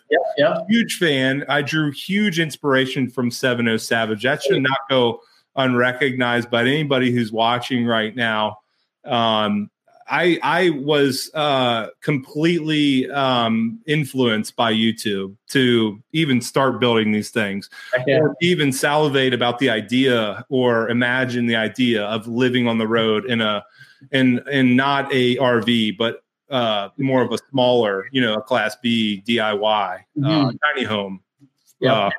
huge 0.68 0.96
fan. 0.98 1.44
I 1.48 1.62
drew 1.62 1.90
huge 1.90 2.40
inspiration 2.40 3.08
from 3.08 3.30
70 3.30 3.78
Savage. 3.78 4.22
That 4.22 4.42
should 4.42 4.62
not 4.62 4.78
go 4.90 5.20
unrecognized 5.56 6.50
by 6.50 6.62
anybody 6.62 7.12
who's 7.12 7.30
watching 7.30 7.86
right 7.86 8.14
now. 8.16 8.58
Um, 9.04 9.70
I 10.08 10.38
I 10.42 10.70
was 10.70 11.30
uh, 11.32 11.88
completely 12.00 13.10
um, 13.10 13.80
influenced 13.86 14.56
by 14.56 14.72
YouTube 14.72 15.36
to 15.50 16.02
even 16.12 16.40
start 16.40 16.80
building 16.80 17.12
these 17.12 17.30
things, 17.30 17.70
yeah. 18.06 18.18
or 18.18 18.36
even 18.42 18.72
salivate 18.72 19.32
about 19.32 19.58
the 19.58 19.70
idea 19.70 20.44
or 20.48 20.88
imagine 20.90 21.46
the 21.46 21.56
idea 21.56 22.04
of 22.04 22.26
living 22.26 22.68
on 22.68 22.78
the 22.78 22.86
road 22.86 23.24
in 23.24 23.40
a 23.40 23.64
and 24.10 24.40
and 24.50 24.76
not 24.76 25.12
a 25.12 25.36
RV, 25.36 25.96
but 25.96 26.22
uh, 26.50 26.90
more 26.98 27.22
of 27.22 27.32
a 27.32 27.38
smaller, 27.50 28.08
you 28.12 28.20
know, 28.20 28.34
a 28.34 28.42
Class 28.42 28.76
B 28.82 29.22
DIY 29.26 29.62
uh, 29.62 29.98
mm-hmm. 30.18 30.26
uh, 30.26 30.52
tiny 30.66 30.84
home. 30.84 31.22
Yeah. 31.80 31.94
Uh, 31.94 32.10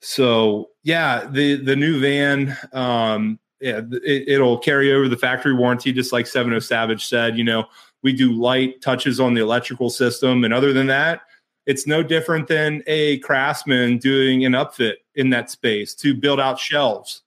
so 0.00 0.70
yeah, 0.82 1.26
the 1.26 1.56
the 1.56 1.76
new 1.76 2.00
van, 2.00 2.56
um, 2.72 3.38
yeah, 3.60 3.80
it, 4.04 4.40
will 4.40 4.58
carry 4.58 4.92
over 4.92 5.08
the 5.08 5.16
factory 5.16 5.54
warranty, 5.54 5.92
just 5.92 6.12
like 6.12 6.26
70 6.26 6.60
Savage 6.60 7.06
said. 7.06 7.36
You 7.36 7.44
know, 7.44 7.66
we 8.02 8.12
do 8.12 8.32
light 8.32 8.80
touches 8.80 9.18
on 9.18 9.34
the 9.34 9.40
electrical 9.40 9.90
system, 9.90 10.44
and 10.44 10.54
other 10.54 10.72
than 10.72 10.86
that, 10.86 11.22
it's 11.66 11.86
no 11.86 12.02
different 12.02 12.46
than 12.46 12.82
a 12.86 13.18
craftsman 13.18 13.98
doing 13.98 14.44
an 14.44 14.52
upfit 14.52 14.94
in 15.14 15.30
that 15.30 15.50
space 15.50 15.94
to 15.96 16.14
build 16.14 16.38
out 16.38 16.58
shelves. 16.58 17.22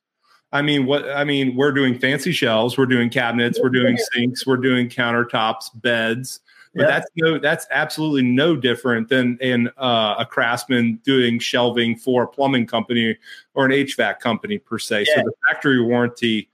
I 0.52 0.62
mean, 0.62 0.86
what 0.86 1.10
I 1.10 1.24
mean, 1.24 1.56
we're 1.56 1.72
doing 1.72 2.00
fancy 2.00 2.32
shelves, 2.32 2.78
we're 2.78 2.86
doing 2.86 3.10
cabinets, 3.10 3.60
we're 3.62 3.70
doing 3.70 3.98
sinks, 4.14 4.46
we're 4.46 4.58
doing 4.58 4.90
countertops, 4.90 5.70
beds. 5.76 6.40
But 6.74 6.84
yep. 6.84 6.90
that's 6.90 7.08
no, 7.16 7.40
that's 7.40 7.66
absolutely 7.72 8.22
no 8.22 8.56
different 8.56 9.10
than 9.10 9.38
in 9.42 9.70
uh, 9.78 10.16
a 10.20 10.26
craftsman 10.26 11.00
doing 11.04 11.40
shelving 11.40 11.96
for 11.98 12.24
a 12.24 12.28
plumbing 12.28 12.68
company 12.68 13.18
or 13.56 13.66
an 13.66 13.72
HVAC 13.72 14.20
company 14.20 14.60
per 14.60 14.78
se. 14.78 15.06
Yeah. 15.08 15.16
So 15.16 15.22
the 15.24 15.34
factory 15.48 15.82
warranty 15.82 16.50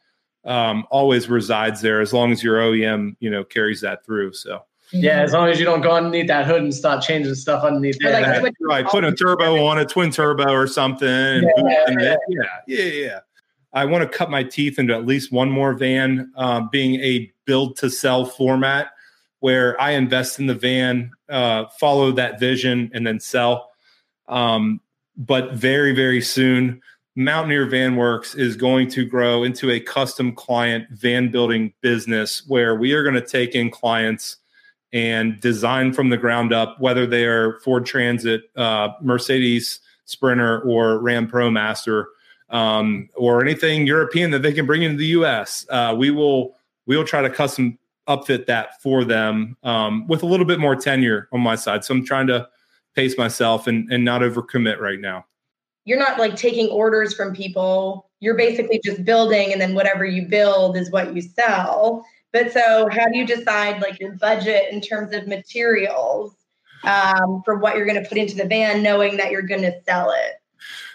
um, 0.46 0.86
always 0.90 1.30
resides 1.30 1.82
there 1.82 2.00
as 2.00 2.14
long 2.14 2.32
as 2.32 2.44
your 2.44 2.58
OEM, 2.60 3.16
you 3.20 3.30
know, 3.30 3.44
carries 3.44 3.82
that 3.82 4.06
through. 4.06 4.34
So. 4.34 4.64
Yeah, 4.92 5.22
as 5.22 5.34
long 5.34 5.50
as 5.50 5.60
you 5.60 5.66
don't 5.66 5.82
go 5.82 5.92
underneath 5.92 6.28
that 6.28 6.46
hood 6.46 6.62
and 6.62 6.74
start 6.74 7.02
changing 7.04 7.34
stuff 7.34 7.64
underneath 7.64 7.98
yeah, 8.00 8.40
Like, 8.42 8.54
right, 8.62 8.86
put 8.86 9.04
a 9.04 9.12
turbo 9.12 9.66
on 9.66 9.80
a 9.80 9.86
twin 9.86 10.12
turbo 10.12 10.52
or 10.52 10.68
something. 10.68 11.08
Yeah, 11.08 11.86
yeah, 11.90 12.16
yeah, 12.30 12.44
yeah, 12.68 12.84
yeah. 12.84 13.20
I 13.74 13.86
want 13.86 14.10
to 14.10 14.18
cut 14.18 14.30
my 14.30 14.44
teeth 14.44 14.78
into 14.78 14.94
at 14.94 15.06
least 15.06 15.32
one 15.32 15.50
more 15.50 15.74
van, 15.74 16.32
uh, 16.36 16.62
being 16.72 16.96
a 17.02 17.32
build 17.46 17.78
to 17.78 17.90
sell 17.90 18.26
format 18.26 18.92
where 19.40 19.80
I 19.82 19.92
invest 19.92 20.40
in 20.40 20.48
the 20.48 20.56
van, 20.56 21.12
uh, 21.28 21.66
follow 21.80 22.14
that 22.14 22.40
vision, 22.40 22.90
and 22.94 23.06
then 23.06 23.20
sell. 23.20 23.72
Um, 24.30 24.80
but 25.18 25.54
very, 25.54 25.94
very 25.94 26.22
soon, 26.22 26.82
Mountaineer 27.16 27.66
Van 27.66 27.96
Works 27.96 28.36
is 28.36 28.56
going 28.56 28.90
to 28.92 29.06
grow 29.06 29.44
into 29.44 29.70
a 29.70 29.80
custom 29.80 30.34
client 30.34 30.88
van 30.92 31.30
building 31.30 31.74
business 31.82 32.44
where 32.48 32.76
we 32.76 32.94
are 32.94 33.04
going 33.04 33.16
to 33.16 33.22
take 33.26 33.54
in 33.54 33.70
clients 33.70 34.38
and 34.94 35.40
design 35.42 35.92
from 35.92 36.10
the 36.10 36.18
ground 36.18 36.54
up, 36.54 36.80
whether 36.80 37.06
they 37.06 37.26
are 37.26 37.60
Ford 37.60 37.86
Transit, 37.86 38.44
uh, 38.56 38.90
Mercedes 39.02 39.80
Sprinter, 40.06 40.62
or 40.62 41.00
Ram 41.00 41.28
ProMaster 41.28 42.06
um, 42.54 43.10
or 43.16 43.42
anything 43.42 43.86
European 43.86 44.32
that 44.32 44.44
they 44.44 44.54
can 44.54 44.66
bring 44.66 44.84
into 44.84 44.98
the 44.98 45.08
U.S. 45.08 45.66
Uh, 45.70 45.94
we 45.98 46.12
will 46.12 46.56
we 46.86 46.96
will 46.96 47.04
try 47.04 47.22
to 47.22 47.30
custom 47.30 47.78
upfit 48.08 48.46
that 48.46 48.82
for 48.82 49.04
them 49.04 49.58
um, 49.64 50.08
with 50.08 50.24
a 50.24 50.26
little 50.26 50.46
bit 50.46 50.60
more 50.60 50.76
tenure 50.76 51.28
on 51.32 51.42
my 51.42 51.56
side. 51.56 51.84
So 51.84 51.94
I'm 51.94 52.06
trying 52.06 52.28
to 52.28 52.48
pace 52.96 53.18
myself 53.18 53.68
and, 53.68 53.92
and 53.92 54.06
not 54.06 54.22
overcommit 54.22 54.80
right 54.80 55.00
now. 55.00 55.26
You're 55.86 56.00
not 56.00 56.20
like 56.20 56.36
taking 56.36 56.70
orders 56.70 57.14
from 57.14 57.34
people. 57.34 58.10
You're 58.20 58.38
basically 58.38 58.80
just 58.84 59.04
building, 59.04 59.52
and 59.52 59.60
then 59.60 59.74
whatever 59.74 60.06
you 60.06 60.28
build 60.28 60.78
is 60.78 60.92
what 60.92 61.14
you 61.14 61.22
sell. 61.22 62.06
But 62.32 62.54
so, 62.54 62.88
how 62.90 63.08
do 63.08 63.18
you 63.18 63.28
decide 63.28 63.82
like 63.82 64.00
your 64.00 64.14
budget 64.14 64.72
in 64.72 64.80
terms 64.80 65.14
of 65.14 65.28
materials 65.28 66.36
um, 66.84 67.42
for 67.44 67.58
what 67.58 67.76
you're 67.76 67.86
going 67.86 68.02
to 68.02 68.08
put 68.08 68.18
into 68.18 68.36
the 68.36 68.46
van, 68.46 68.82
knowing 68.82 69.18
that 69.18 69.32
you're 69.32 69.42
going 69.42 69.64
to 69.64 69.74
sell 69.86 70.12
it? 70.12 70.36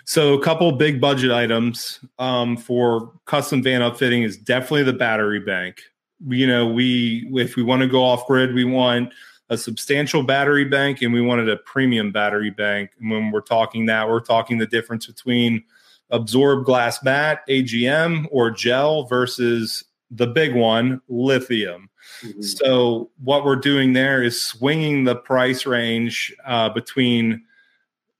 So 0.08 0.32
a 0.32 0.42
couple 0.42 0.72
big 0.72 1.02
budget 1.02 1.30
items 1.30 2.00
um, 2.18 2.56
for 2.56 3.12
custom 3.26 3.62
van 3.62 3.82
upfitting 3.82 4.24
is 4.24 4.38
definitely 4.38 4.84
the 4.84 4.94
battery 4.94 5.38
bank. 5.38 5.82
You 6.26 6.46
know, 6.46 6.66
we 6.66 7.28
if 7.34 7.56
we 7.56 7.62
want 7.62 7.82
to 7.82 7.88
go 7.88 8.02
off 8.02 8.26
grid, 8.26 8.54
we 8.54 8.64
want 8.64 9.12
a 9.50 9.58
substantial 9.58 10.22
battery 10.22 10.64
bank 10.64 11.02
and 11.02 11.12
we 11.12 11.20
wanted 11.20 11.50
a 11.50 11.58
premium 11.58 12.10
battery 12.10 12.48
bank. 12.48 12.92
And 12.98 13.10
when 13.10 13.30
we're 13.30 13.42
talking 13.42 13.84
that, 13.84 14.08
we're 14.08 14.20
talking 14.20 14.56
the 14.56 14.66
difference 14.66 15.06
between 15.06 15.62
absorb 16.10 16.64
glass 16.64 17.02
mat, 17.02 17.40
AGM, 17.46 18.28
or 18.30 18.50
gel 18.50 19.04
versus 19.04 19.84
the 20.10 20.26
big 20.26 20.54
one, 20.54 21.02
lithium. 21.10 21.90
Mm-hmm. 22.22 22.40
So 22.40 23.10
what 23.22 23.44
we're 23.44 23.56
doing 23.56 23.92
there 23.92 24.22
is 24.22 24.40
swinging 24.40 25.04
the 25.04 25.16
price 25.16 25.66
range 25.66 26.34
uh, 26.46 26.70
between 26.70 27.44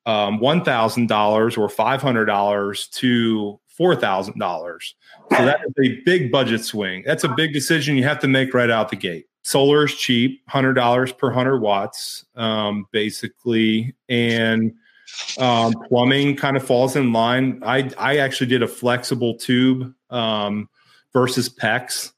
um, 0.09 0.41
$1,000 0.41 1.59
or 1.59 1.69
$500 1.69 2.91
to 2.93 3.61
$4,000. 3.79 4.95
So 5.37 5.45
that 5.45 5.61
is 5.61 5.73
a 5.85 6.03
big 6.03 6.33
budget 6.33 6.65
swing. 6.65 7.03
That's 7.05 7.25
a 7.25 7.29
big 7.29 7.53
decision 7.53 7.95
you 7.95 8.05
have 8.05 8.19
to 8.21 8.29
make 8.29 8.55
right 8.55 8.71
out 8.71 8.89
the 8.89 8.97
gate. 8.97 9.27
Solar 9.43 9.85
is 9.85 9.95
cheap, 9.95 10.41
$100 10.49 11.19
per 11.19 11.27
100 11.29 11.59
watts, 11.59 12.25
um, 12.37 12.87
basically. 12.91 13.95
And 14.09 14.73
um, 15.39 15.75
plumbing 15.89 16.37
kind 16.37 16.57
of 16.57 16.65
falls 16.65 16.97
in 16.97 17.13
line. 17.13 17.63
I, 17.63 17.91
I 17.99 18.17
actually 18.17 18.47
did 18.47 18.63
a 18.63 18.69
flexible 18.69 19.37
tube 19.37 19.93
um, 20.09 20.71
versus 21.13 21.51
PEX. 21.51 22.13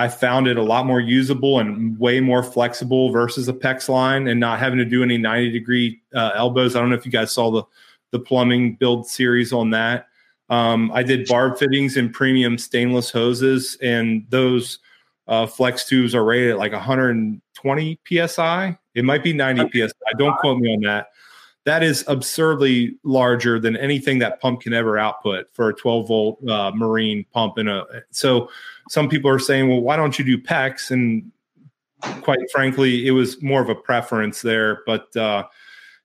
I 0.00 0.08
found 0.08 0.48
it 0.48 0.56
a 0.56 0.62
lot 0.62 0.86
more 0.86 0.98
usable 0.98 1.58
and 1.58 1.98
way 1.98 2.20
more 2.20 2.42
flexible 2.42 3.10
versus 3.10 3.48
a 3.48 3.52
PEX 3.52 3.86
line 3.90 4.28
and 4.28 4.40
not 4.40 4.58
having 4.58 4.78
to 4.78 4.84
do 4.86 5.02
any 5.02 5.18
90 5.18 5.50
degree 5.50 6.00
uh, 6.14 6.30
elbows. 6.34 6.74
I 6.74 6.80
don't 6.80 6.88
know 6.88 6.96
if 6.96 7.04
you 7.04 7.12
guys 7.12 7.32
saw 7.32 7.50
the, 7.50 7.64
the 8.10 8.18
plumbing 8.18 8.76
build 8.76 9.06
series 9.06 9.52
on 9.52 9.68
that. 9.70 10.08
Um, 10.48 10.90
I 10.94 11.02
did 11.02 11.28
barb 11.28 11.58
fittings 11.58 11.98
and 11.98 12.14
premium 12.14 12.56
stainless 12.56 13.10
hoses, 13.10 13.76
and 13.82 14.24
those 14.30 14.78
uh, 15.28 15.46
flex 15.46 15.86
tubes 15.86 16.14
are 16.14 16.24
rated 16.24 16.52
at 16.52 16.58
like 16.58 16.72
120 16.72 18.00
psi. 18.26 18.78
It 18.94 19.04
might 19.04 19.22
be 19.22 19.34
90 19.34 19.70
psi. 19.70 19.92
Don't 20.16 20.36
quote 20.38 20.60
me 20.60 20.72
on 20.72 20.80
that. 20.80 21.08
That 21.64 21.82
is 21.82 22.04
absurdly 22.08 22.96
larger 23.04 23.60
than 23.60 23.76
anything 23.76 24.18
that 24.20 24.40
pump 24.40 24.62
can 24.62 24.72
ever 24.72 24.98
output 24.98 25.46
for 25.52 25.68
a 25.68 25.74
12 25.74 26.08
volt 26.08 26.48
uh, 26.48 26.72
marine 26.74 27.26
pump. 27.32 27.58
In 27.58 27.68
a 27.68 27.84
so, 28.10 28.48
some 28.88 29.08
people 29.08 29.30
are 29.30 29.38
saying, 29.38 29.68
well, 29.68 29.80
why 29.80 29.96
don't 29.96 30.18
you 30.18 30.24
do 30.24 30.38
PEX? 30.38 30.90
And 30.90 31.30
quite 32.22 32.40
frankly, 32.50 33.06
it 33.06 33.10
was 33.10 33.42
more 33.42 33.60
of 33.60 33.68
a 33.68 33.74
preference 33.74 34.40
there, 34.40 34.82
but 34.86 35.14
uh, 35.16 35.44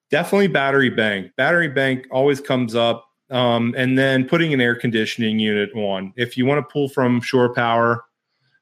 definitely 0.09 0.47
battery 0.47 0.89
bank. 0.89 1.31
Battery 1.35 1.69
bank 1.69 2.05
always 2.11 2.41
comes 2.41 2.75
up. 2.75 3.09
Um, 3.31 3.73
and 3.75 3.97
then 3.97 4.27
putting 4.27 4.53
an 4.53 4.61
air 4.61 4.75
conditioning 4.75 5.39
unit 5.39 5.73
on. 5.73 6.13
If 6.15 6.37
you 6.37 6.45
want 6.45 6.59
to 6.59 6.71
pull 6.71 6.89
from 6.89 7.21
shore 7.21 7.51
power, 7.51 8.05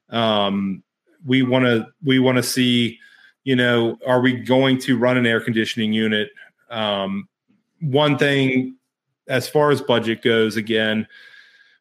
um, 0.08 0.82
we 1.26 1.42
want 1.42 1.66
to 1.66 1.86
we 2.02 2.18
want 2.18 2.36
to 2.36 2.42
see, 2.42 2.98
you 3.44 3.56
know, 3.56 3.98
are 4.06 4.20
we 4.20 4.32
going 4.32 4.78
to 4.78 4.96
run 4.96 5.18
an 5.18 5.26
air 5.26 5.40
conditioning 5.40 5.92
unit? 5.92 6.30
Um, 6.70 7.28
one 7.80 8.18
thing, 8.18 8.76
as 9.28 9.48
far 9.48 9.70
as 9.70 9.80
budget 9.80 10.22
goes, 10.22 10.56
again, 10.56 11.06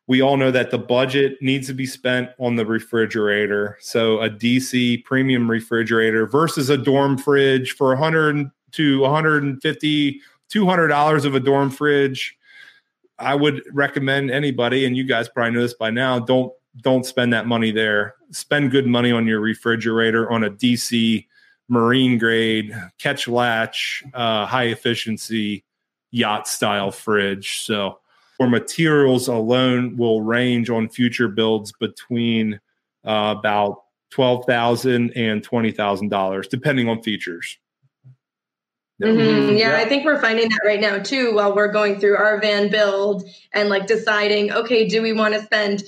we 0.08 0.22
all 0.22 0.36
know 0.36 0.52
that 0.52 0.70
the 0.70 0.78
budget 0.78 1.42
needs 1.42 1.68
to 1.68 1.74
be 1.74 1.86
spent 1.86 2.30
on 2.40 2.56
the 2.56 2.66
refrigerator. 2.66 3.78
So 3.80 4.20
a 4.22 4.30
DC 4.30 5.04
premium 5.06 5.50
refrigerator 5.50 6.28
versus 6.28 6.70
a 6.70 6.78
dorm 6.78 7.18
fridge 7.18 7.74
for 7.74 7.90
100 7.90 8.50
to 8.74 9.00
150, 9.00 10.22
200 10.50 10.88
dollars 10.88 11.26
of 11.26 11.36
a 11.36 11.40
dorm 11.40 11.70
fridge. 11.70 12.38
I 13.20 13.36
would 13.36 13.64
recommend 13.72 14.32
anybody, 14.32 14.86
and 14.86 14.98
you 14.98 15.06
guys 15.06 15.30
probably 15.30 15.54
know 15.54 15.62
this 15.62 15.74
by 15.74 15.90
now, 15.90 16.20
don't 16.20 16.52
don't 16.82 17.06
spend 17.06 17.32
that 17.34 17.46
money 17.46 17.72
there. 17.72 18.16
Spend 18.32 18.72
good 18.72 18.88
money 18.88 19.12
on 19.12 19.28
your 19.28 19.40
refrigerator 19.40 20.30
on 20.32 20.44
a 20.44 20.50
DC 20.50 21.26
marine 21.70 22.18
grade 22.18 22.76
catch 23.00 23.28
latch 23.28 24.04
uh, 24.14 24.46
high 24.46 24.66
efficiency 24.66 25.64
yacht 26.12 26.48
style 26.48 26.92
fridge. 26.92 27.60
So 27.62 28.00
for 28.38 28.48
materials 28.48 29.28
alone 29.28 29.98
will 29.98 30.22
range 30.22 30.70
on 30.70 30.90
future 30.90 31.28
builds 31.28 31.72
between 31.72 32.60
uh, 33.06 33.36
about 33.38 33.84
twelve 34.10 34.46
thousand 34.46 35.12
and 35.16 35.44
twenty 35.44 35.72
thousand 35.72 36.10
dollars, 36.10 36.48
depending 36.48 36.90
on 36.90 37.02
features. 37.02 37.58
Mm-hmm. 39.02 39.58
Yeah, 39.58 39.70
yeah, 39.70 39.78
I 39.78 39.90
think 39.90 40.06
we're 40.06 40.22
finding 40.22 40.50
that 40.50 40.62
right 40.64 40.80
now 40.80 41.00
too 41.00 41.34
while 41.34 41.56
we're 41.56 41.72
going 41.72 42.00
through 42.00 42.16
our 42.16 42.40
van 42.40 42.70
build 42.70 43.28
and 43.52 43.70
like 43.70 43.88
deciding, 43.88 44.52
okay, 44.52 44.88
do 44.88 45.02
we 45.02 45.14
want 45.14 45.34
to 45.34 45.42
spend 45.42 45.84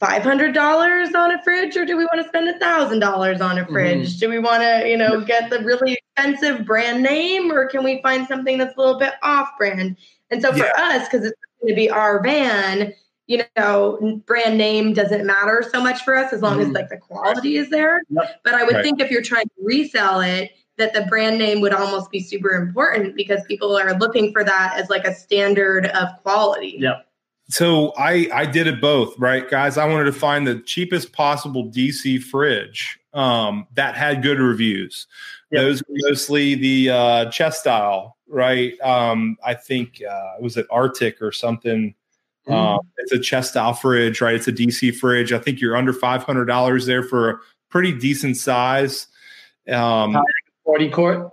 $500 0.00 1.14
on 1.14 1.30
a 1.30 1.42
fridge 1.42 1.76
or 1.76 1.86
do 1.86 1.96
we 1.96 2.04
want 2.04 2.20
to 2.22 2.28
spend 2.28 2.54
$1,000 2.60 3.40
on 3.40 3.58
a 3.58 3.62
mm-hmm. 3.62 3.72
fridge? 3.72 4.10
Mm-hmm. 4.10 4.18
Do 4.18 4.28
we 4.28 4.38
want 4.38 4.62
to, 4.62 4.88
you 4.88 4.96
know, 4.96 5.22
get 5.22 5.48
the 5.48 5.60
really 5.60 5.94
expensive 5.94 6.66
brand 6.66 7.02
name 7.02 7.50
or 7.50 7.66
can 7.66 7.82
we 7.82 8.02
find 8.02 8.26
something 8.26 8.58
that's 8.58 8.76
a 8.76 8.78
little 8.78 8.98
bit 8.98 9.14
off 9.22 9.48
brand? 9.56 9.96
And 10.30 10.42
so 10.42 10.52
for 10.52 10.58
yeah. 10.58 10.72
us, 10.76 11.08
because 11.08 11.24
it's 11.24 11.36
going 11.62 11.72
to 11.72 11.76
be 11.76 11.88
our 11.88 12.22
van, 12.22 12.92
you 13.26 13.42
know, 13.56 14.20
brand 14.26 14.58
name 14.58 14.92
doesn't 14.92 15.24
matter 15.24 15.64
so 15.72 15.82
much 15.82 16.02
for 16.02 16.14
us 16.14 16.32
as 16.32 16.42
long 16.42 16.58
mm-hmm. 16.58 16.70
as 16.70 16.74
like 16.74 16.90
the 16.90 16.98
quality 16.98 17.56
is 17.56 17.70
there. 17.70 18.02
Yep. 18.10 18.40
But 18.44 18.54
I 18.54 18.64
would 18.64 18.76
right. 18.76 18.84
think 18.84 19.00
if 19.00 19.10
you're 19.10 19.22
trying 19.22 19.46
to 19.46 19.64
resell 19.64 20.20
it, 20.20 20.50
that 20.76 20.92
the 20.92 21.02
brand 21.02 21.38
name 21.38 21.62
would 21.62 21.72
almost 21.72 22.10
be 22.10 22.20
super 22.20 22.50
important 22.50 23.16
because 23.16 23.40
people 23.48 23.76
are 23.76 23.94
looking 23.94 24.30
for 24.32 24.44
that 24.44 24.74
as 24.76 24.90
like 24.90 25.06
a 25.06 25.14
standard 25.14 25.86
of 25.86 26.08
quality. 26.22 26.76
Yep. 26.78 27.05
So 27.48 27.92
I 27.96 28.28
I 28.32 28.46
did 28.46 28.66
it 28.66 28.80
both, 28.80 29.16
right, 29.18 29.48
guys? 29.48 29.78
I 29.78 29.86
wanted 29.86 30.04
to 30.04 30.12
find 30.12 30.46
the 30.46 30.60
cheapest 30.60 31.12
possible 31.12 31.70
DC 31.70 32.22
fridge 32.22 32.98
um, 33.12 33.66
that 33.74 33.94
had 33.94 34.22
good 34.22 34.40
reviews. 34.40 35.06
Yep. 35.52 35.60
Those 35.60 35.82
were 35.88 35.96
mostly 36.08 36.54
the 36.56 36.90
uh, 36.90 37.30
chest 37.30 37.60
style, 37.60 38.16
right? 38.28 38.78
Um, 38.80 39.36
I 39.44 39.54
think 39.54 40.02
uh, 40.08 40.34
was 40.40 40.56
it 40.56 40.66
Arctic 40.70 41.22
or 41.22 41.30
something. 41.30 41.94
Mm. 42.48 42.52
Um, 42.52 42.80
it's 42.98 43.12
a 43.12 43.18
chest 43.18 43.50
style 43.50 43.74
fridge, 43.74 44.20
right? 44.20 44.34
It's 44.34 44.48
a 44.48 44.52
DC 44.52 44.96
fridge. 44.96 45.32
I 45.32 45.38
think 45.38 45.60
you're 45.60 45.76
under 45.76 45.92
five 45.92 46.24
hundred 46.24 46.46
dollars 46.46 46.86
there 46.86 47.02
for 47.02 47.30
a 47.30 47.38
pretty 47.70 47.92
decent 47.92 48.36
size. 48.36 49.06
Um, 49.68 50.16
40 50.64 50.90
quart? 50.90 51.30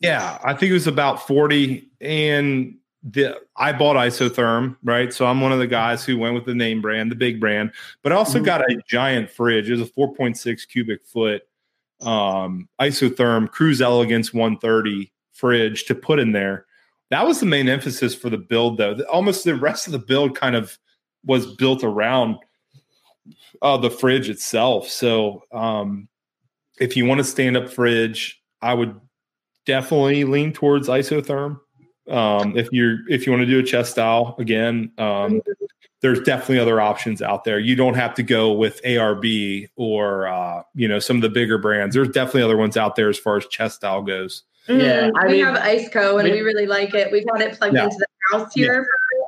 Yeah, 0.00 0.38
I 0.42 0.54
think 0.54 0.70
it 0.70 0.74
was 0.74 0.86
about 0.86 1.26
40. 1.26 1.88
And 2.00 2.76
the 3.02 3.36
I 3.56 3.72
bought 3.72 3.96
isotherm, 3.96 4.76
right? 4.82 5.12
So 5.12 5.26
I'm 5.26 5.40
one 5.40 5.52
of 5.52 5.58
the 5.58 5.66
guys 5.66 6.04
who 6.04 6.18
went 6.18 6.34
with 6.34 6.44
the 6.44 6.54
name 6.54 6.82
brand, 6.82 7.10
the 7.10 7.16
big 7.16 7.40
brand, 7.40 7.72
but 8.02 8.12
I 8.12 8.16
also 8.16 8.38
mm-hmm. 8.38 8.44
got 8.44 8.70
a 8.70 8.80
giant 8.86 9.30
fridge. 9.30 9.70
It 9.70 9.78
was 9.78 9.88
a 9.88 9.92
4.6 9.92 10.68
cubic 10.68 11.04
foot 11.06 11.42
um, 12.00 12.68
isotherm 12.80 13.50
cruise 13.50 13.80
elegance 13.82 14.32
130 14.32 15.12
fridge 15.32 15.84
to 15.86 15.94
put 15.94 16.18
in 16.18 16.32
there. 16.32 16.66
That 17.10 17.26
was 17.26 17.40
the 17.40 17.46
main 17.46 17.68
emphasis 17.68 18.14
for 18.14 18.30
the 18.30 18.38
build, 18.38 18.78
though. 18.78 18.98
Almost 19.10 19.44
the 19.44 19.56
rest 19.56 19.86
of 19.86 19.92
the 19.92 19.98
build 19.98 20.38
kind 20.38 20.54
of 20.54 20.78
was 21.24 21.54
built 21.56 21.82
around 21.82 22.36
uh, 23.62 23.76
the 23.76 23.90
fridge 23.90 24.28
itself. 24.28 24.88
So 24.88 25.42
um, 25.52 26.08
if 26.78 26.96
you 26.96 27.04
want 27.04 27.20
a 27.20 27.24
stand 27.24 27.56
up 27.56 27.68
fridge, 27.68 28.40
I 28.62 28.74
would 28.74 28.98
definitely 29.66 30.24
lean 30.24 30.52
towards 30.52 30.88
isotherm. 30.88 31.60
Um, 32.10 32.56
if 32.56 32.68
you're 32.72 33.08
if 33.08 33.26
you 33.26 33.32
want 33.32 33.42
to 33.42 33.46
do 33.46 33.58
a 33.58 33.62
chest 33.62 33.92
style 33.92 34.34
again, 34.38 34.92
um, 34.98 35.40
there's 36.00 36.20
definitely 36.20 36.58
other 36.58 36.80
options 36.80 37.22
out 37.22 37.44
there. 37.44 37.58
You 37.58 37.76
don't 37.76 37.94
have 37.94 38.14
to 38.14 38.22
go 38.22 38.52
with 38.52 38.82
ARB 38.82 39.68
or 39.76 40.26
uh, 40.26 40.62
you 40.74 40.88
know 40.88 40.98
some 40.98 41.16
of 41.16 41.22
the 41.22 41.28
bigger 41.28 41.58
brands. 41.58 41.94
There's 41.94 42.08
definitely 42.08 42.42
other 42.42 42.56
ones 42.56 42.76
out 42.76 42.96
there 42.96 43.08
as 43.08 43.18
far 43.18 43.36
as 43.36 43.46
chest 43.46 43.76
style 43.76 44.02
goes. 44.02 44.44
Mm-hmm. 44.68 44.80
Yeah, 44.80 45.10
I 45.16 45.26
we 45.26 45.32
mean, 45.32 45.44
have 45.46 45.56
IceCo 45.56 46.20
and 46.20 46.24
we, 46.24 46.36
we, 46.36 46.40
really 46.40 46.66
like 46.66 46.94
it. 46.94 47.10
We've 47.10 47.24
had 47.32 47.40
it 47.40 47.58
plugged 47.58 47.74
yeah. 47.74 47.84
into 47.84 47.96
the 47.98 48.06
house 48.38 48.52
here 48.52 48.86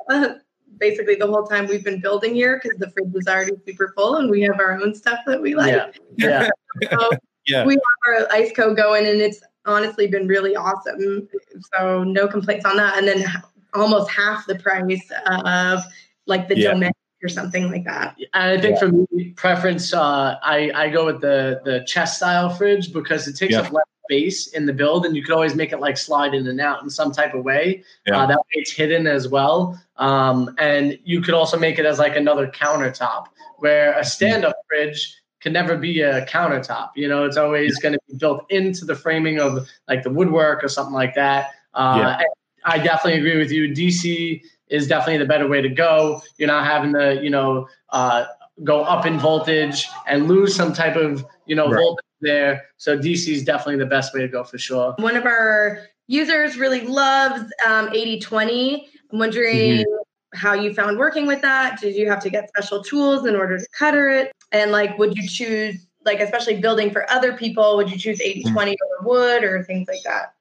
yeah. 0.09 0.27
for 0.27 0.41
basically 0.79 1.15
the 1.15 1.27
whole 1.27 1.45
time 1.45 1.67
we've 1.67 1.83
been 1.83 1.99
building 1.99 2.35
here 2.35 2.59
because 2.61 2.77
the 2.77 2.89
fridge 2.91 3.13
is 3.15 3.27
already 3.27 3.53
super 3.65 3.93
full 3.95 4.17
and 4.17 4.29
we 4.29 4.41
have 4.41 4.59
our 4.59 4.79
own 4.79 4.93
stuff 4.93 5.19
that 5.25 5.41
we 5.41 5.55
like. 5.55 5.93
Yeah. 6.17 6.49
yeah. 6.81 6.89
so 6.91 7.09
yeah. 7.47 7.65
we 7.65 7.73
have 7.73 7.81
our 8.07 8.37
IceCo 8.37 8.75
going 8.75 9.05
and 9.05 9.21
it's 9.21 9.41
honestly 9.65 10.07
been 10.07 10.27
really 10.27 10.55
awesome. 10.55 11.27
So 11.73 12.03
no 12.03 12.27
complaints 12.27 12.65
on 12.65 12.77
that. 12.77 12.97
And 12.97 13.07
then 13.07 13.25
almost 13.73 14.09
half 14.11 14.45
the 14.45 14.55
price 14.55 15.11
of 15.25 15.81
like 16.25 16.47
the 16.47 16.57
yeah. 16.57 16.89
or 17.23 17.29
something 17.29 17.71
like 17.71 17.85
that. 17.85 18.15
And 18.33 18.59
I 18.59 18.61
think 18.61 18.75
yeah. 18.75 18.79
for 18.79 18.91
me, 18.91 19.29
preference, 19.35 19.93
uh, 19.93 20.37
I, 20.41 20.71
I 20.75 20.89
go 20.89 21.05
with 21.05 21.21
the 21.21 21.61
the 21.63 21.83
chest 21.85 22.17
style 22.17 22.49
fridge 22.49 22.93
because 22.93 23.27
it 23.27 23.35
takes 23.35 23.53
yeah. 23.53 23.61
up 23.61 23.71
less 23.71 23.85
space 24.05 24.47
in 24.47 24.65
the 24.65 24.73
build, 24.73 25.05
and 25.05 25.15
you 25.15 25.23
could 25.23 25.33
always 25.33 25.55
make 25.55 25.71
it 25.71 25.79
like 25.79 25.97
slide 25.97 26.33
in 26.33 26.47
and 26.47 26.59
out 26.59 26.83
in 26.83 26.89
some 26.89 27.11
type 27.11 27.33
of 27.33 27.43
way. 27.43 27.83
Yeah. 28.05 28.19
Uh, 28.19 28.25
that 28.27 28.37
way, 28.37 28.43
it's 28.51 28.71
hidden 28.71 29.07
as 29.07 29.27
well. 29.27 29.81
Um, 29.97 30.53
and 30.59 30.99
you 31.03 31.21
could 31.21 31.33
also 31.33 31.57
make 31.57 31.79
it 31.79 31.85
as 31.85 31.99
like 31.99 32.15
another 32.15 32.47
countertop, 32.47 33.27
where 33.57 33.97
a 33.97 34.03
stand 34.03 34.45
up 34.45 34.55
fridge 34.67 35.22
can 35.43 35.51
never 35.51 35.75
be 35.75 35.99
a 36.01 36.25
countertop. 36.25 36.91
You 36.95 37.09
know, 37.09 37.25
it's 37.25 37.35
always 37.35 37.77
going 37.77 37.93
to 37.93 37.99
be 38.07 38.15
built 38.15 38.49
into 38.49 38.85
the 38.85 38.95
framing 38.95 39.39
of 39.39 39.67
like 39.89 40.01
the 40.01 40.09
woodwork 40.09 40.63
or 40.63 40.69
something 40.69 40.93
like 40.93 41.13
that. 41.15 41.51
Uh, 41.73 42.17
yeah. 42.17 42.23
I 42.65 42.77
definitely 42.77 43.19
agree 43.19 43.37
with 43.37 43.51
you. 43.51 43.67
DC 43.67 44.41
is 44.69 44.87
definitely 44.87 45.17
the 45.17 45.25
better 45.25 45.47
way 45.49 45.61
to 45.61 45.67
go. 45.67 46.21
You're 46.37 46.47
not 46.47 46.65
having 46.65 46.93
to, 46.93 47.21
you 47.21 47.29
know, 47.29 47.67
uh, 47.89 48.25
go 48.63 48.83
up 48.83 49.05
in 49.05 49.19
voltage 49.19 49.89
and 50.07 50.29
lose 50.29 50.55
some 50.55 50.71
type 50.71 50.95
of, 50.95 51.25
you 51.45 51.57
know, 51.57 51.65
right. 51.67 51.77
voltage 51.77 52.05
there. 52.21 52.63
So 52.77 52.97
DC 52.97 53.27
is 53.27 53.43
definitely 53.43 53.83
the 53.83 53.89
best 53.89 54.13
way 54.13 54.21
to 54.21 54.29
go 54.29 54.45
for 54.45 54.57
sure. 54.57 54.95
One 54.97 55.17
of 55.17 55.25
our 55.25 55.81
users 56.07 56.57
really 56.57 56.87
loves 56.87 57.41
um, 57.67 57.89
8020. 57.89 58.87
I'm 59.11 59.19
wondering 59.19 59.79
mm-hmm 59.79 60.03
how 60.33 60.53
you 60.53 60.73
found 60.73 60.97
working 60.97 61.25
with 61.25 61.41
that. 61.41 61.79
Did 61.79 61.95
you 61.95 62.09
have 62.09 62.19
to 62.21 62.29
get 62.29 62.49
special 62.49 62.83
tools 62.83 63.25
in 63.25 63.35
order 63.35 63.57
to 63.57 63.67
cutter 63.77 64.09
it? 64.09 64.31
And 64.53 64.71
like, 64.71 64.97
would 64.97 65.17
you 65.17 65.27
choose, 65.27 65.85
like, 66.05 66.19
especially 66.19 66.61
building 66.61 66.91
for 66.91 67.09
other 67.09 67.33
people, 67.33 67.75
would 67.75 67.91
you 67.91 67.97
choose 67.97 68.21
80 68.21 68.43
20 68.43 68.71
mm. 68.71 68.75
over 68.75 69.09
wood 69.09 69.43
or 69.43 69.63
things 69.63 69.87
like 69.87 70.03
that? 70.05 70.33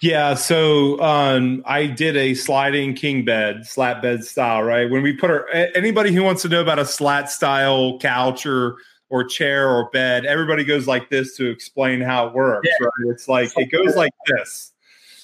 Yeah, 0.00 0.34
so 0.34 1.00
um, 1.02 1.62
I 1.66 1.86
did 1.86 2.16
a 2.16 2.34
sliding 2.34 2.94
king 2.94 3.24
bed, 3.24 3.66
slat 3.66 4.00
bed 4.00 4.24
style, 4.24 4.62
right? 4.62 4.88
When 4.88 5.02
we 5.02 5.12
put 5.12 5.30
our 5.30 5.48
anybody 5.50 6.12
who 6.12 6.22
wants 6.22 6.42
to 6.42 6.48
know 6.48 6.60
about 6.60 6.78
a 6.78 6.86
slat 6.86 7.30
style 7.30 7.98
couch 7.98 8.46
or 8.46 8.76
or 9.08 9.24
chair 9.24 9.68
or 9.68 9.90
bed, 9.90 10.24
everybody 10.24 10.64
goes 10.64 10.86
like 10.86 11.10
this 11.10 11.36
to 11.36 11.50
explain 11.50 12.00
how 12.00 12.28
it 12.28 12.34
works, 12.34 12.68
yeah. 12.68 12.86
right? 12.86 13.12
It's 13.12 13.28
like 13.28 13.50
it 13.56 13.72
goes 13.72 13.96
like 13.96 14.12
this. 14.26 14.72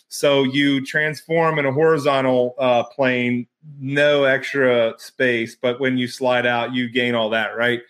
So 0.09 0.45
you 0.45 0.85
transform 0.85 1.59
in 1.59 1.67
a 1.67 1.73
horizontal 1.73 2.55
uh, 2.59 2.85
plane, 2.85 3.47
no 3.79 4.25
extra 4.25 4.95
space, 4.99 5.57
but 5.61 5.81
when 5.81 5.99
you 5.99 6.09
slide 6.09 6.47
out, 6.47 6.73
you 6.73 6.89
gain 6.89 7.15
all 7.15 7.31
that, 7.31 7.57
right? 7.57 7.81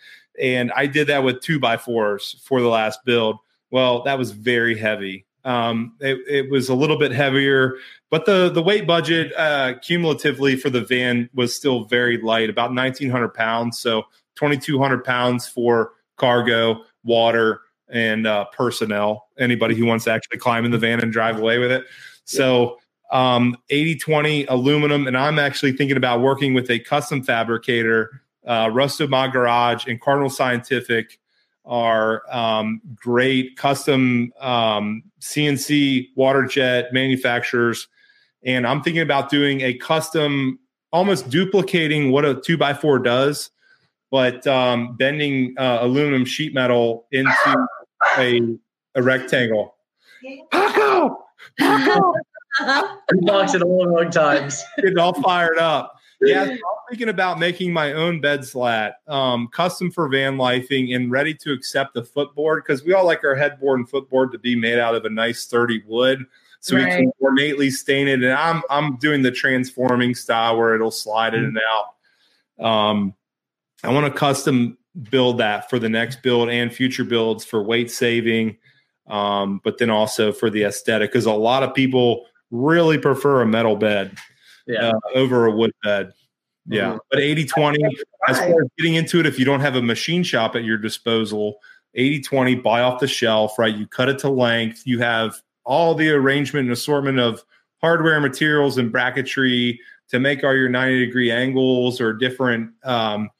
And 0.41 0.72
I 0.74 0.87
did 0.87 1.07
that 1.09 1.22
with 1.24 1.41
two 1.41 1.59
by 1.59 1.76
fours 1.76 2.37
for 2.45 2.61
the 2.61 2.68
last 2.68 3.05
build. 3.05 3.39
Well, 3.70 4.03
that 4.05 4.18
was 4.18 4.30
very 4.32 4.76
heavy. 4.76 5.26
Um, 5.45 5.95
it, 6.01 6.18
it 6.28 6.51
was 6.51 6.68
a 6.68 6.74
little 6.74 6.99
bit 6.99 7.12
heavier, 7.12 7.76
but 8.11 8.26
the 8.26 8.51
the 8.51 8.62
weight 8.62 8.84
budget 8.84 9.32
uh, 9.37 9.74
cumulatively 9.80 10.57
for 10.57 10.70
the 10.70 10.80
van 10.80 11.30
was 11.34 11.55
still 11.55 11.84
very 11.84 12.20
light, 12.20 12.51
about 12.51 12.70
1,900 12.70 13.28
pounds. 13.32 13.78
So 13.78 14.03
2,200 14.37 15.05
pounds 15.05 15.47
for 15.47 15.93
cargo, 16.16 16.82
water, 17.05 17.61
and 17.89 18.26
uh, 18.26 18.47
personnel. 18.47 19.28
Anybody 19.39 19.76
who 19.76 19.87
wants 19.87 20.05
to 20.07 20.12
actually 20.12 20.39
climb 20.39 20.64
in 20.64 20.72
the 20.72 20.78
van 20.78 21.01
and 21.01 21.12
drive 21.12 21.39
away 21.39 21.59
with 21.59 21.70
it. 21.70 21.84
So 22.24 22.78
um, 23.12 23.57
80 23.70 23.97
20 23.97 24.47
aluminum. 24.47 25.07
And 25.07 25.16
I'm 25.16 25.39
actually 25.39 25.72
thinking 25.72 25.97
about 25.97 26.20
working 26.20 26.55
with 26.55 26.70
a 26.70 26.78
custom 26.80 27.22
fabricator. 27.22 28.22
Uh, 28.47 28.66
Rusto 28.66 29.09
My 29.09 29.28
Garage 29.28 29.86
and 29.86 30.01
Cardinal 30.01 30.30
Scientific 30.30 31.18
are 31.64 32.22
um, 32.32 32.80
great 32.94 33.57
custom 33.57 34.32
um, 34.40 35.03
CNC 35.20 36.09
water 36.14 36.44
jet 36.44 36.92
manufacturers. 36.92 37.88
And 38.44 38.66
I'm 38.66 38.82
thinking 38.82 39.03
about 39.03 39.28
doing 39.30 39.62
a 39.62 39.74
custom, 39.74 40.61
almost 40.92 41.28
duplicating 41.28 42.12
what 42.12 42.24
a 42.24 42.40
two 42.40 42.57
by 42.57 42.72
four 42.72 43.01
does, 43.01 43.51
but 44.11 44.47
um, 44.47 44.97
bending 44.97 45.55
uh, 45.59 45.78
aluminum 45.80 46.24
sheet 46.24 46.55
metal 46.55 47.07
into 47.11 47.66
a, 48.18 48.40
a 48.94 49.03
rectangle. 49.03 49.74
Paco! 50.53 51.24
Paco! 51.59 52.14
He 52.59 53.20
boxed 53.22 53.55
it 53.55 53.62
all 53.62 53.84
the 53.84 53.88
wrong 53.88 54.11
times. 54.11 54.64
Getting 54.76 54.99
all 54.99 55.20
fired 55.20 55.59
up. 55.59 55.95
Yeah, 56.20 56.46
so 56.46 56.52
I'm 56.52 56.58
thinking 56.88 57.08
about 57.10 57.38
making 57.38 57.72
my 57.72 57.92
own 57.92 58.20
bed 58.20 58.44
slat, 58.44 59.00
um, 59.06 59.48
custom 59.48 59.90
for 59.90 60.08
van 60.08 60.36
lifing, 60.36 60.96
and 60.96 61.10
ready 61.10 61.34
to 61.34 61.52
accept 61.52 61.94
the 61.94 62.02
footboard 62.02 62.64
because 62.64 62.84
we 62.84 62.94
all 62.94 63.04
like 63.04 63.22
our 63.22 63.34
headboard 63.34 63.80
and 63.80 63.88
footboard 63.88 64.32
to 64.32 64.38
be 64.38 64.56
made 64.56 64.78
out 64.78 64.94
of 64.94 65.04
a 65.04 65.10
nice 65.10 65.40
sturdy 65.40 65.82
wood, 65.86 66.24
so 66.60 66.76
Right. 66.76 66.84
we 66.84 66.90
can 66.90 67.12
ornately 67.20 67.70
stain 67.70 68.08
it. 68.08 68.22
And 68.22 68.32
I'm 68.32 68.62
I'm 68.70 68.96
doing 68.96 69.22
the 69.22 69.30
transforming 69.30 70.14
style 70.14 70.56
where 70.56 70.74
it'll 70.74 70.90
slide 70.90 71.34
in 71.34 71.44
and 71.44 71.58
out. 71.70 72.64
Um, 72.64 73.14
I 73.84 73.92
want 73.92 74.10
to 74.12 74.18
custom 74.18 74.78
build 75.10 75.36
that 75.38 75.68
for 75.68 75.78
the 75.78 75.90
next 75.90 76.22
build 76.22 76.48
and 76.48 76.72
future 76.72 77.04
builds 77.04 77.44
for 77.44 77.62
weight 77.62 77.90
saving, 77.90 78.56
um, 79.06 79.60
but 79.64 79.76
then 79.76 79.90
also 79.90 80.32
for 80.32 80.48
the 80.48 80.62
aesthetic 80.62 81.12
because 81.12 81.26
a 81.26 81.32
lot 81.32 81.62
of 81.62 81.74
people 81.74 82.24
really 82.50 82.96
prefer 82.96 83.42
a 83.42 83.46
metal 83.46 83.76
bed 83.76 84.16
Yeah. 84.66 84.90
uh, 84.90 84.98
over 85.14 85.46
a 85.46 85.50
wood 85.50 85.72
bed. 85.82 86.12
Yeah. 86.66 86.94
Mhm. 86.94 86.98
But 87.10 87.20
80 87.20 87.44
20, 87.46 87.84
as 88.28 88.38
far 88.38 88.48
as 88.48 88.68
getting 88.76 88.94
into 88.94 89.20
it, 89.20 89.26
if 89.26 89.38
you 89.38 89.44
don't 89.44 89.60
have 89.60 89.76
a 89.76 89.82
machine 89.82 90.22
shop 90.22 90.56
at 90.56 90.64
your 90.64 90.76
disposal, 90.78 91.58
80 91.94 92.20
20, 92.20 92.54
buy 92.56 92.82
off 92.82 93.00
the 93.00 93.06
shelf, 93.06 93.58
right? 93.58 93.74
You 93.74 93.86
cut 93.86 94.08
it 94.08 94.18
to 94.20 94.28
length. 94.28 94.82
You 94.84 94.98
have 94.98 95.36
all 95.64 95.94
the 95.94 96.10
arrangement 96.10 96.64
and 96.64 96.72
assortment 96.72 97.18
of 97.20 97.44
hardware 97.80 98.20
materials 98.20 98.78
and 98.78 98.92
bracketry 98.92 99.78
to 100.08 100.18
make 100.18 100.42
all 100.44 100.54
your 100.54 100.68
90 100.68 101.04
degree 101.06 101.30
angles 101.30 102.00
or 102.00 102.12
different 102.12 102.70
um, 102.84 103.30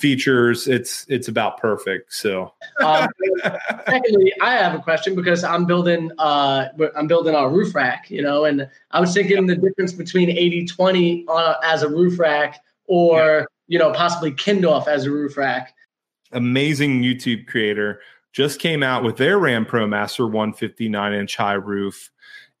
features. 0.00 0.68
It's 0.68 1.06
it's 1.08 1.28
about 1.28 1.58
perfect. 1.58 2.12
So 2.12 2.54
Um, 2.80 3.08
secondly, 3.86 4.32
I 4.40 4.54
have 4.54 4.74
a 4.74 4.78
question 4.78 5.14
because 5.14 5.44
I'm 5.44 5.64
building 5.64 6.10
uh 6.18 6.68
I'm 6.96 7.06
building 7.06 7.34
our 7.34 7.50
roof 7.50 7.74
rack, 7.74 8.10
you 8.10 8.22
know, 8.22 8.44
and 8.44 8.68
I 8.90 9.00
was 9.00 9.14
thinking 9.14 9.46
the 9.46 9.56
difference 9.56 9.92
between 9.92 10.28
80-20 10.28 11.24
uh, 11.28 11.54
as 11.62 11.82
a 11.82 11.88
roof 11.88 12.18
rack 12.18 12.62
or 12.86 13.46
you 13.66 13.78
know 13.78 13.92
possibly 13.92 14.32
Kindorf 14.32 14.86
as 14.88 15.06
a 15.06 15.10
roof 15.10 15.36
rack. 15.36 15.74
amazing 16.32 17.02
YouTube 17.02 17.46
creator, 17.46 18.00
just 18.32 18.60
came 18.60 18.82
out 18.82 19.02
with 19.02 19.16
their 19.16 19.38
Ram 19.38 19.64
Pro 19.64 19.86
Master 19.86 20.26
159 20.26 21.12
inch 21.12 21.36
high 21.36 21.54
roof. 21.54 22.10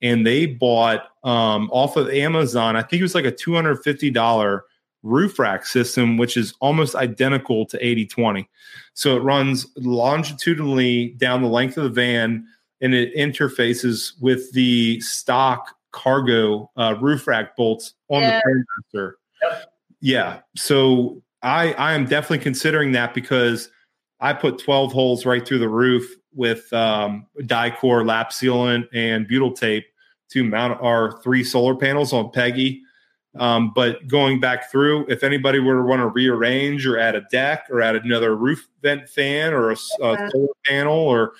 And 0.00 0.26
they 0.26 0.46
bought 0.46 1.08
um, 1.24 1.68
off 1.72 1.96
of 1.96 2.08
Amazon, 2.08 2.76
I 2.76 2.82
think 2.82 3.00
it 3.00 3.02
was 3.02 3.14
like 3.14 3.24
a 3.24 3.32
$250 3.32 4.60
roof 5.02 5.38
rack 5.38 5.64
system, 5.66 6.16
which 6.16 6.36
is 6.36 6.54
almost 6.60 6.94
identical 6.94 7.64
to 7.66 7.76
8020. 7.84 8.48
So 8.94 9.16
it 9.16 9.20
runs 9.20 9.66
longitudinally 9.76 11.10
down 11.18 11.42
the 11.42 11.48
length 11.48 11.76
of 11.76 11.84
the 11.84 11.90
van 11.90 12.46
and 12.80 12.94
it 12.94 13.14
interfaces 13.16 14.12
with 14.20 14.52
the 14.52 15.00
stock 15.00 15.74
cargo 15.92 16.70
uh, 16.76 16.94
roof 17.00 17.26
rack 17.26 17.56
bolts 17.56 17.94
on 18.08 18.22
Yeah. 18.22 18.40
the 18.44 18.64
Promaster. 18.94 19.12
Yeah. 20.00 20.40
So 20.56 21.22
I 21.42 21.72
I 21.74 21.92
am 21.94 22.06
definitely 22.06 22.38
considering 22.40 22.92
that 22.92 23.14
because 23.14 23.70
I 24.20 24.32
put 24.32 24.58
12 24.58 24.92
holes 24.92 25.24
right 25.26 25.46
through 25.46 25.58
the 25.60 25.68
roof 25.68 26.08
with 26.34 26.72
um, 26.72 27.26
Dicor 27.40 28.04
lap 28.06 28.30
sealant 28.30 28.88
and 28.92 29.26
butyl 29.28 29.52
tape 29.52 29.86
to 30.30 30.44
mount 30.44 30.80
our 30.82 31.20
three 31.22 31.42
solar 31.42 31.74
panels 31.74 32.12
on 32.12 32.30
Peggy. 32.30 32.82
Um, 33.38 33.72
but 33.74 34.06
going 34.08 34.40
back 34.40 34.70
through, 34.70 35.06
if 35.08 35.22
anybody 35.22 35.58
were 35.58 35.76
to 35.76 35.82
want 35.82 36.00
to 36.00 36.08
rearrange 36.08 36.86
or 36.86 36.98
add 36.98 37.14
a 37.14 37.22
deck 37.30 37.66
or 37.70 37.80
add 37.80 37.96
another 37.96 38.36
roof 38.36 38.68
vent 38.82 39.08
fan 39.08 39.52
or 39.52 39.70
a, 39.70 39.76
Yeah. 40.00 40.28
solar 40.30 40.48
panel, 40.66 40.96
or 40.96 41.32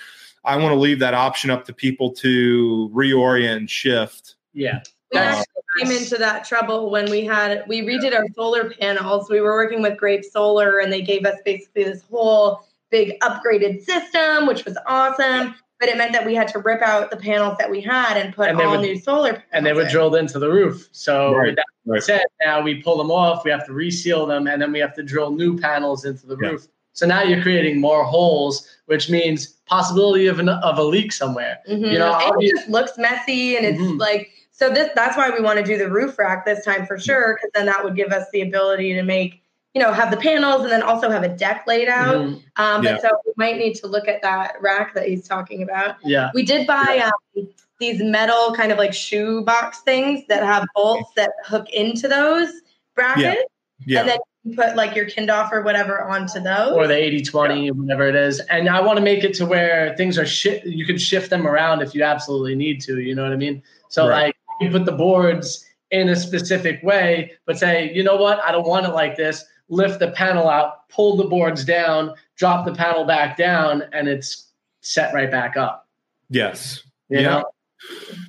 I 0.45 0.57
want 0.57 0.73
to 0.73 0.79
leave 0.79 0.99
that 1.01 1.15
option 1.15 1.51
up 1.51 1.65
to 1.67 1.73
people 1.73 2.11
to 2.15 2.91
reorient 2.95 3.57
and 3.57 3.71
shift. 3.71 4.37
Yeah. 4.55 4.81
We 5.13 5.19
That's- 5.19 5.41
actually 5.41 5.55
came 5.97 6.03
into 6.03 6.17
that 6.17 6.45
trouble 6.45 6.91
when 6.91 7.11
we 7.11 7.25
had 7.25 7.65
we 7.69 7.83
redid 7.83 8.15
our 8.17 8.27
solar 8.35 8.71
panels. 8.71 9.29
We 9.31 9.41
were 9.41 9.53
working 9.55 9.83
with 9.83 9.97
Grape 9.99 10.25
Solar, 10.25 10.79
and 10.79 10.93
they 10.93 11.03
gave 11.03 11.25
us 11.27 11.39
basically 11.45 11.85
this 11.85 12.03
whole 12.11 12.61
big 12.91 13.19
upgraded 13.21 13.83
system, 13.83 14.47
which 14.47 14.65
was 14.65 14.77
awesome. 14.87 15.55
But 15.81 15.89
it 15.89 15.97
meant 15.97 16.13
that 16.13 16.27
we 16.27 16.35
had 16.35 16.49
to 16.49 16.59
rip 16.59 16.83
out 16.83 17.11
the 17.11 17.17
panels 17.17 17.57
that 17.59 17.71
we 17.71 17.81
had 17.81 18.17
and 18.17 18.35
put 18.35 18.49
And 18.49 18.59
they 18.59 18.65
all 18.65 18.73
would- 18.73 18.81
new 18.81 18.99
solar 18.99 19.31
panels. 19.35 19.45
And 19.53 19.65
they 19.65 19.73
were 19.73 19.83
in. 19.83 19.91
drilled 19.91 20.17
into 20.17 20.39
the 20.39 20.51
roof. 20.51 20.89
So 20.93 21.33
Right, 21.35 21.55
that 21.55 21.65
right. 21.87 22.03
said, 22.03 22.23
now 22.45 22.61
we 22.61 22.83
pull 22.83 22.99
them 22.99 23.11
off, 23.13 23.45
we 23.45 23.51
have 23.53 23.65
to 23.67 23.73
reseal 23.73 24.27
them, 24.27 24.49
and 24.49 24.61
then 24.61 24.73
we 24.73 24.81
have 24.81 24.95
to 24.95 25.03
drill 25.05 25.31
new 25.31 25.57
panels 25.59 26.05
into 26.05 26.27
the 26.27 26.37
Yeah. 26.43 26.49
roof. 26.51 26.67
So 26.95 27.07
now 27.07 27.23
you're 27.23 27.43
creating 27.43 27.81
more 27.81 28.03
holes, 28.03 28.69
which 28.87 29.09
means 29.09 29.47
possibility 29.67 30.27
of 30.27 30.41
an, 30.41 30.49
of 30.49 30.79
a 30.79 30.83
leak 30.83 31.13
somewhere. 31.13 31.59
Mhm. 31.71 31.93
You 31.93 31.99
know, 31.99 32.13
And 32.15 32.33
obvious- 32.33 32.53
it 32.53 32.57
just 32.57 32.69
looks 32.71 32.99
messy, 32.99 33.57
and 33.57 33.65
it's 33.65 33.79
Mhm. 33.81 34.01
like 34.01 34.31
so. 34.51 34.71
This 34.71 34.89
that's 34.97 35.17
why 35.17 35.31
we 35.31 35.41
want 35.41 35.59
to 35.59 35.65
do 35.65 35.79
the 35.79 35.89
roof 35.89 36.19
rack 36.19 36.45
this 36.45 36.65
time 36.65 36.87
for 36.87 36.99
sure, 36.99 37.35
because 37.37 37.51
then 37.55 37.67
that 37.67 37.85
would 37.85 37.95
give 37.95 38.09
us 38.11 38.27
the 38.33 38.41
ability 38.41 38.95
to 38.95 39.03
make 39.05 39.43
you 39.79 39.85
know 39.85 39.93
have 39.93 40.11
the 40.11 40.17
panels 40.17 40.63
and 40.63 40.73
then 40.73 40.83
also 40.83 41.09
have 41.09 41.23
a 41.23 41.29
deck 41.29 41.65
laid 41.69 41.89
out. 41.89 42.17
Mhm. 42.17 42.43
Um, 42.57 42.83
Yeah. 42.83 42.99
so 42.99 43.11
we 43.25 43.33
might 43.37 43.57
need 43.59 43.75
to 43.77 43.87
look 43.87 44.09
at 44.09 44.21
that 44.23 44.61
rack 44.61 44.93
that 44.95 45.07
he's 45.07 45.27
talking 45.29 45.63
about. 45.63 45.97
Yeah. 46.05 46.31
We 46.35 46.43
did 46.43 46.67
buy 46.67 47.01
um, 47.05 47.47
these 47.79 48.03
metal 48.03 48.53
kind 48.57 48.73
of 48.73 48.79
like 48.79 48.93
shoe 48.93 49.43
box 49.45 49.79
things 49.83 50.25
that 50.29 50.43
have 50.43 50.67
bolts 50.75 51.13
that 51.15 51.31
hook 51.45 51.71
into 51.71 52.09
those 52.09 52.51
brackets, 52.97 53.45
Yeah. 53.87 54.01
and 54.01 54.09
then 54.09 54.19
you 54.43 54.57
put 54.57 54.75
like 54.75 54.97
your 54.97 55.07
Kindorf 55.07 55.53
or 55.53 55.63
whatever 55.63 56.03
onto 56.03 56.41
those. 56.41 56.73
or 56.73 56.89
the 56.89 56.97
80 56.97 57.23
20 57.23 57.71
whatever 57.71 58.09
it 58.09 58.17
is 58.17 58.41
and 58.51 58.69
i 58.69 58.81
want 58.81 58.97
to 58.97 59.03
make 59.05 59.23
it 59.23 59.35
to 59.35 59.45
where 59.47 59.95
things 59.97 60.17
are 60.19 60.27
shi 60.27 60.61
you 60.65 60.85
can 60.87 60.97
shift 60.99 61.29
them 61.31 61.47
around 61.47 61.83
if 61.83 61.95
you 61.95 62.03
absolutely 62.03 62.55
need 62.57 62.81
to 62.81 62.99
you 63.01 63.15
know 63.15 63.23
what 63.25 63.33
i 63.33 63.37
mean 63.37 63.63
so 63.89 64.09
Right. 64.09 64.27
like 64.27 64.37
you 64.61 64.71
put 64.71 64.85
the 64.87 64.93
boards 64.93 65.65
in 65.91 66.09
a 66.09 66.17
specific 66.17 66.83
way 66.83 67.33
but 67.47 67.59
say 67.59 67.93
you 67.93 68.03
know 68.03 68.17
what 68.17 68.41
i 68.41 68.51
don't 68.53 68.67
want 68.67 68.87
it 68.87 68.91
like 69.03 69.17
this 69.17 69.45
lift 69.69 69.99
the 70.01 70.11
panel 70.13 70.49
out 70.49 70.89
pull 70.89 71.17
the 71.17 71.25
boards 71.25 71.65
down 71.65 72.15
drop 72.37 72.65
the 72.67 72.75
panel 72.75 73.05
back 73.05 73.37
down 73.37 73.83
and 73.93 74.09
it's 74.09 74.53
set 74.81 75.13
right 75.15 75.31
back 75.31 75.57
up 75.57 75.87
Yes. 76.31 76.83
you 77.09 77.21
Yeah. 77.21 77.29
know 77.29 77.45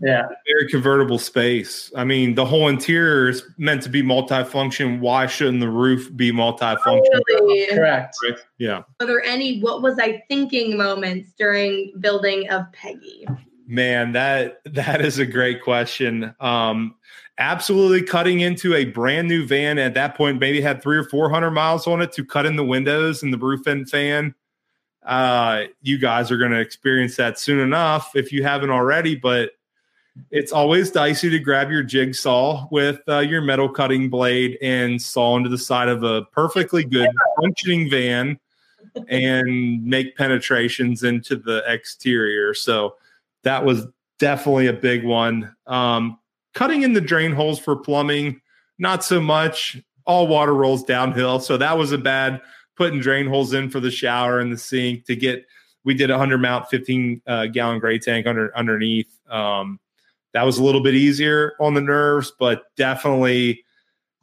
yeah 0.03 0.27
very 0.47 0.69
convertible 0.69 1.17
space. 1.17 1.91
I 1.95 2.03
mean, 2.03 2.35
the 2.35 2.45
whole 2.45 2.67
interior 2.67 3.29
is 3.29 3.43
meant 3.57 3.81
to 3.81 3.89
be 3.89 4.03
multifunction. 4.03 4.99
Why 4.99 5.25
shouldn't 5.25 5.59
the 5.59 5.69
roof 5.69 6.15
be 6.15 6.31
multifunction? 6.31 7.03
Totally. 7.27 7.65
correct 7.71 8.15
Right? 8.23 8.37
Yeah. 8.59 8.83
Are 8.99 9.07
there 9.07 9.23
any 9.23 9.59
what 9.61 9.81
was 9.81 9.97
I 9.99 10.23
thinking 10.29 10.77
moments 10.77 11.31
during 11.37 11.93
building 11.99 12.47
of 12.51 12.71
Peggy? 12.73 13.25
Man, 13.65 14.11
that 14.11 14.61
that 14.65 15.01
is 15.01 15.17
a 15.17 15.25
great 15.25 15.63
question. 15.63 16.33
Um, 16.39 16.95
absolutely 17.39 18.03
cutting 18.03 18.41
into 18.41 18.75
a 18.75 18.85
brand 18.85 19.27
new 19.27 19.47
van 19.47 19.79
at 19.79 19.93
that 19.95 20.15
point, 20.15 20.39
maybe 20.39 20.61
had 20.61 20.83
three 20.83 20.97
or 20.97 21.05
four 21.05 21.29
hundred 21.29 21.51
miles 21.51 21.87
on 21.87 22.01
it 22.01 22.11
to 22.13 22.25
cut 22.25 22.45
in 22.45 22.55
the 22.55 22.65
windows 22.65 23.23
and 23.23 23.33
the 23.33 23.37
roof 23.37 23.63
vent 23.63 23.89
fan. 23.89 24.35
Uh, 25.03 25.63
you 25.81 25.97
guys 25.97 26.29
are 26.29 26.37
going 26.37 26.51
to 26.51 26.59
experience 26.59 27.15
that 27.15 27.39
soon 27.39 27.59
enough 27.59 28.15
if 28.15 28.31
you 28.31 28.43
haven't 28.43 28.69
already. 28.69 29.15
But 29.15 29.51
it's 30.31 30.51
always 30.51 30.91
dicey 30.91 31.29
to 31.29 31.39
grab 31.39 31.71
your 31.71 31.83
jigsaw 31.83 32.67
with 32.71 32.99
uh, 33.07 33.19
your 33.19 33.41
metal 33.41 33.69
cutting 33.69 34.09
blade 34.09 34.57
and 34.61 35.01
saw 35.01 35.37
into 35.37 35.49
the 35.49 35.57
side 35.57 35.87
of 35.87 36.03
a 36.03 36.23
perfectly 36.25 36.83
good 36.83 37.09
functioning 37.41 37.89
van 37.89 38.37
and 39.07 39.83
make 39.85 40.17
penetrations 40.17 41.03
into 41.03 41.37
the 41.37 41.63
exterior. 41.67 42.53
So 42.53 42.95
that 43.43 43.63
was 43.63 43.87
definitely 44.19 44.67
a 44.67 44.73
big 44.73 45.05
one. 45.05 45.55
Um, 45.65 46.19
cutting 46.53 46.83
in 46.83 46.93
the 46.93 47.01
drain 47.01 47.31
holes 47.31 47.59
for 47.59 47.75
plumbing, 47.75 48.41
not 48.77 49.03
so 49.03 49.21
much. 49.21 49.77
All 50.05 50.27
water 50.27 50.53
rolls 50.53 50.83
downhill. 50.83 51.39
So 51.39 51.57
that 51.57 51.77
was 51.77 51.91
a 51.91 51.97
bad 51.97 52.41
putting 52.75 52.99
drain 52.99 53.27
holes 53.27 53.53
in 53.53 53.69
for 53.69 53.79
the 53.79 53.91
shower 53.91 54.39
and 54.39 54.51
the 54.51 54.57
sink 54.57 55.05
to 55.05 55.15
get 55.15 55.45
we 55.83 55.93
did 55.93 56.09
a 56.09 56.13
100 56.13 56.39
mount 56.39 56.69
15 56.69 57.21
uh, 57.25 57.45
gallon 57.47 57.79
gray 57.79 57.99
tank 57.99 58.27
under 58.27 58.55
underneath. 58.57 59.09
Um, 59.29 59.79
that 60.33 60.43
was 60.43 60.57
a 60.57 60.63
little 60.63 60.81
bit 60.81 60.95
easier 60.95 61.53
on 61.59 61.73
the 61.73 61.81
nerves, 61.81 62.31
but 62.37 62.63
definitely. 62.75 63.63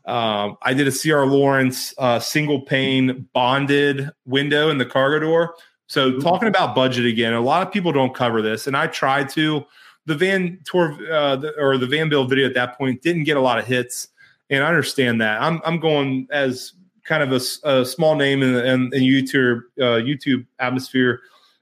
Um, 0.04 0.56
I 0.62 0.72
did 0.72 0.86
a 0.86 0.92
CR 0.92 1.24
Laurence 1.24 1.92
uh, 1.98 2.20
single 2.20 2.60
pane 2.60 3.28
bonded 3.32 4.08
window 4.24 4.70
in 4.70 4.78
the 4.78 4.86
cargo 4.86 5.18
door. 5.18 5.56
So 5.88 6.20
talking 6.20 6.46
about 6.46 6.76
budget 6.76 7.06
again, 7.06 7.32
a 7.32 7.40
lot 7.40 7.66
of 7.66 7.72
people 7.72 7.90
don't 7.90 8.14
cover 8.14 8.40
this, 8.40 8.68
and 8.68 8.76
I 8.76 8.86
tried 8.86 9.28
to. 9.30 9.64
The 10.06 10.14
van 10.14 10.60
tour 10.64 10.92
uh, 11.12 11.36
the, 11.36 11.52
or 11.58 11.78
the 11.78 11.86
van 11.86 12.08
build 12.08 12.30
video 12.30 12.46
at 12.46 12.54
that 12.54 12.78
point 12.78 13.02
didn't 13.02 13.24
get 13.24 13.36
a 13.36 13.40
lot 13.40 13.58
of 13.58 13.66
hits, 13.66 14.08
and 14.50 14.62
I 14.62 14.68
understand 14.68 15.20
that. 15.20 15.42
I'm 15.42 15.60
I'm 15.64 15.80
going 15.80 16.28
as 16.30 16.72
kind 17.04 17.22
of 17.22 17.32
a, 17.32 17.68
a 17.68 17.84
small 17.84 18.16
name 18.16 18.42
in 18.42 18.52
the 18.52 18.64
in, 18.64 18.90
in 18.92 19.02
YouTube 19.02 19.62
uh, 19.78 20.00
YouTube 20.00 20.46
atmosphere, 20.58 21.20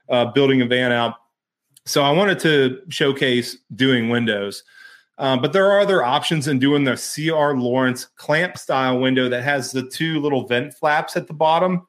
uh, 0.09 0.25
building 0.25 0.61
a 0.61 0.65
van 0.65 0.91
out. 0.91 1.15
So 1.85 2.01
I 2.01 2.11
wanted 2.11 2.39
to 2.39 2.81
showcase 2.89 3.57
doing 3.75 4.09
windows. 4.09 4.63
Um, 5.17 5.41
but 5.41 5.53
there 5.53 5.71
are 5.71 5.79
other 5.79 6.03
options 6.03 6.47
in 6.47 6.59
doing 6.59 6.83
the 6.83 6.95
CR 6.95 7.57
Laurence 7.57 8.05
clamp 8.17 8.57
style 8.57 8.99
window 8.99 9.29
that 9.29 9.43
has 9.43 9.71
the 9.71 9.87
two 9.89 10.19
little 10.19 10.45
vent 10.45 10.73
flaps 10.73 11.15
at 11.15 11.27
the 11.27 11.33
bottom. 11.33 11.87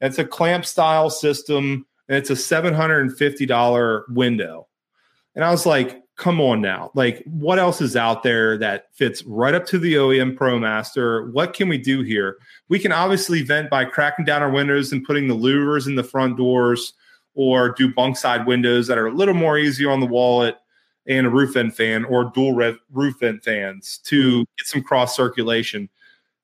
It's 0.00 0.18
a 0.18 0.24
clamp 0.24 0.64
style 0.64 1.10
system, 1.10 1.86
and 2.08 2.16
it's 2.16 2.30
a 2.30 2.34
$750 2.34 4.02
window. 4.08 4.68
And 5.34 5.44
I 5.44 5.50
was 5.50 5.66
like, 5.66 6.02
come 6.16 6.40
on 6.40 6.60
now. 6.60 6.90
Like, 6.94 7.22
what 7.26 7.58
else 7.58 7.80
is 7.80 7.96
out 7.96 8.22
there 8.22 8.58
that 8.58 8.94
fits 8.94 9.24
right 9.24 9.54
up 9.54 9.66
to 9.66 9.78
the 9.78 9.94
OEM 9.94 10.36
ProMaster? 10.36 11.32
What 11.32 11.54
can 11.54 11.68
we 11.68 11.78
do 11.78 12.02
here? 12.02 12.36
We 12.68 12.78
can 12.78 12.92
obviously 12.92 13.42
vent 13.42 13.70
by 13.70 13.86
cracking 13.86 14.24
down 14.24 14.42
our 14.42 14.50
windows 14.50 14.92
and 14.92 15.04
putting 15.04 15.28
the 15.28 15.36
louvers 15.36 15.86
in 15.86 15.96
the 15.96 16.04
front 16.04 16.36
doors, 16.36 16.92
or 17.34 17.70
do 17.70 17.92
bunk 17.92 18.16
side 18.16 18.46
windows 18.46 18.86
that 18.86 18.98
are 18.98 19.06
a 19.06 19.14
little 19.14 19.34
more 19.34 19.58
easier 19.58 19.90
on 19.90 20.00
the 20.00 20.06
wallet 20.06 20.56
and 21.06 21.26
a 21.26 21.30
roof 21.30 21.54
vent 21.54 21.74
fan 21.74 22.04
or 22.04 22.30
dual 22.34 22.54
rev- 22.54 22.78
roof 22.90 23.18
vent 23.20 23.42
fans 23.42 23.98
to 24.04 24.30
mm-hmm. 24.30 24.42
get 24.58 24.66
some 24.66 24.82
cross 24.82 25.16
circulation. 25.16 25.88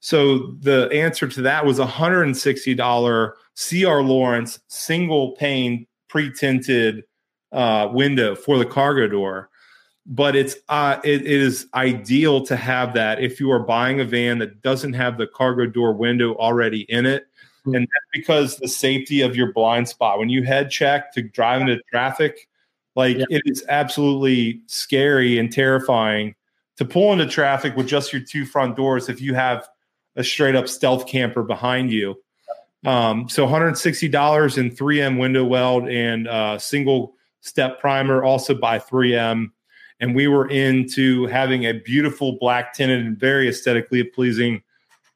So 0.01 0.53
the 0.61 0.89
answer 0.93 1.29
to 1.29 1.43
that 1.43 1.67
was 1.67 1.79
a 1.79 1.87
$160 1.87 3.33
CR 3.55 4.01
Laurence 4.01 4.61
single 4.69 5.33
pane 5.33 5.87
pre 6.09 6.33
tinted 6.33 7.05
uh, 7.53 7.89
window 7.93 8.35
for 8.35 8.59
the 8.59 8.67
cargo 8.67 9.09
door. 9.09 9.51
But 10.07 10.37
it's 10.37 10.57
uh, 10.69 11.01
it, 11.05 11.23
it 11.23 11.41
is 11.41 11.67
ideal 11.75 12.45
to 12.47 12.57
have 12.57 12.95
that 12.95 13.21
if 13.21 13.41
you 13.41 13.51
are 13.51 13.59
buying 13.59 14.01
a 14.01 14.05
van 14.05 14.39
that 14.39 14.63
doesn't 14.63 14.95
have 14.95 15.19
the 15.19 15.27
cargo 15.27 15.67
door 15.67 15.93
window 15.93 16.35
already 16.37 16.83
in 16.83 17.05
it. 17.05 17.27
Mm-hmm. 17.61 17.75
And 17.75 17.85
that's 17.85 18.07
because 18.13 18.57
the 18.57 18.69
safety 18.69 19.21
of 19.21 19.37
your 19.37 19.53
blind 19.53 19.89
spot. 19.89 20.19
When 20.19 20.31
you 20.31 20.45
head 20.45 20.71
check 20.71 21.13
to 21.13 21.23
drive 21.23 21.61
into 21.61 21.79
traffic, 21.91 22.49
like 22.97 23.19
yeah. 23.19 23.27
it 23.29 23.43
is 23.45 23.65
absolutely 23.69 24.63
scary 24.67 25.39
and 25.39 25.53
terrifying 25.53 26.35
to 26.79 26.85
pull 26.85 27.13
into 27.13 27.27
traffic 27.27 27.77
with 27.77 27.87
just 27.87 28.13
your 28.13 28.23
two 28.23 28.47
front 28.47 28.77
doors 28.77 29.09
if 29.09 29.21
you 29.21 29.35
have 29.35 29.69
a 30.17 30.25
straight 30.25 30.57
up 30.57 30.69
stealth 30.69 31.07
camper 31.07 31.43
behind 31.43 31.93
you. 31.93 32.17
Um, 32.87 33.29
so 33.29 33.47
$160 33.47 34.59
in 34.59 34.71
3M 34.71 35.19
window 35.19 35.45
weld 35.45 35.89
and 35.89 36.29
uh, 36.29 36.59
single 36.59 37.15
step 37.41 37.81
primer, 37.81 38.23
also 38.23 38.55
by 38.55 38.79
3M. 38.79 39.51
And 40.01 40.15
we 40.15 40.29
were 40.29 40.49
into 40.49 41.27
having 41.27 41.65
a 41.65 41.73
beautiful 41.73 42.39
black 42.39 42.73
tinted 42.75 43.05
and 43.05 43.19
very 43.19 43.49
aesthetically 43.49 44.05
pleasing 44.05 44.63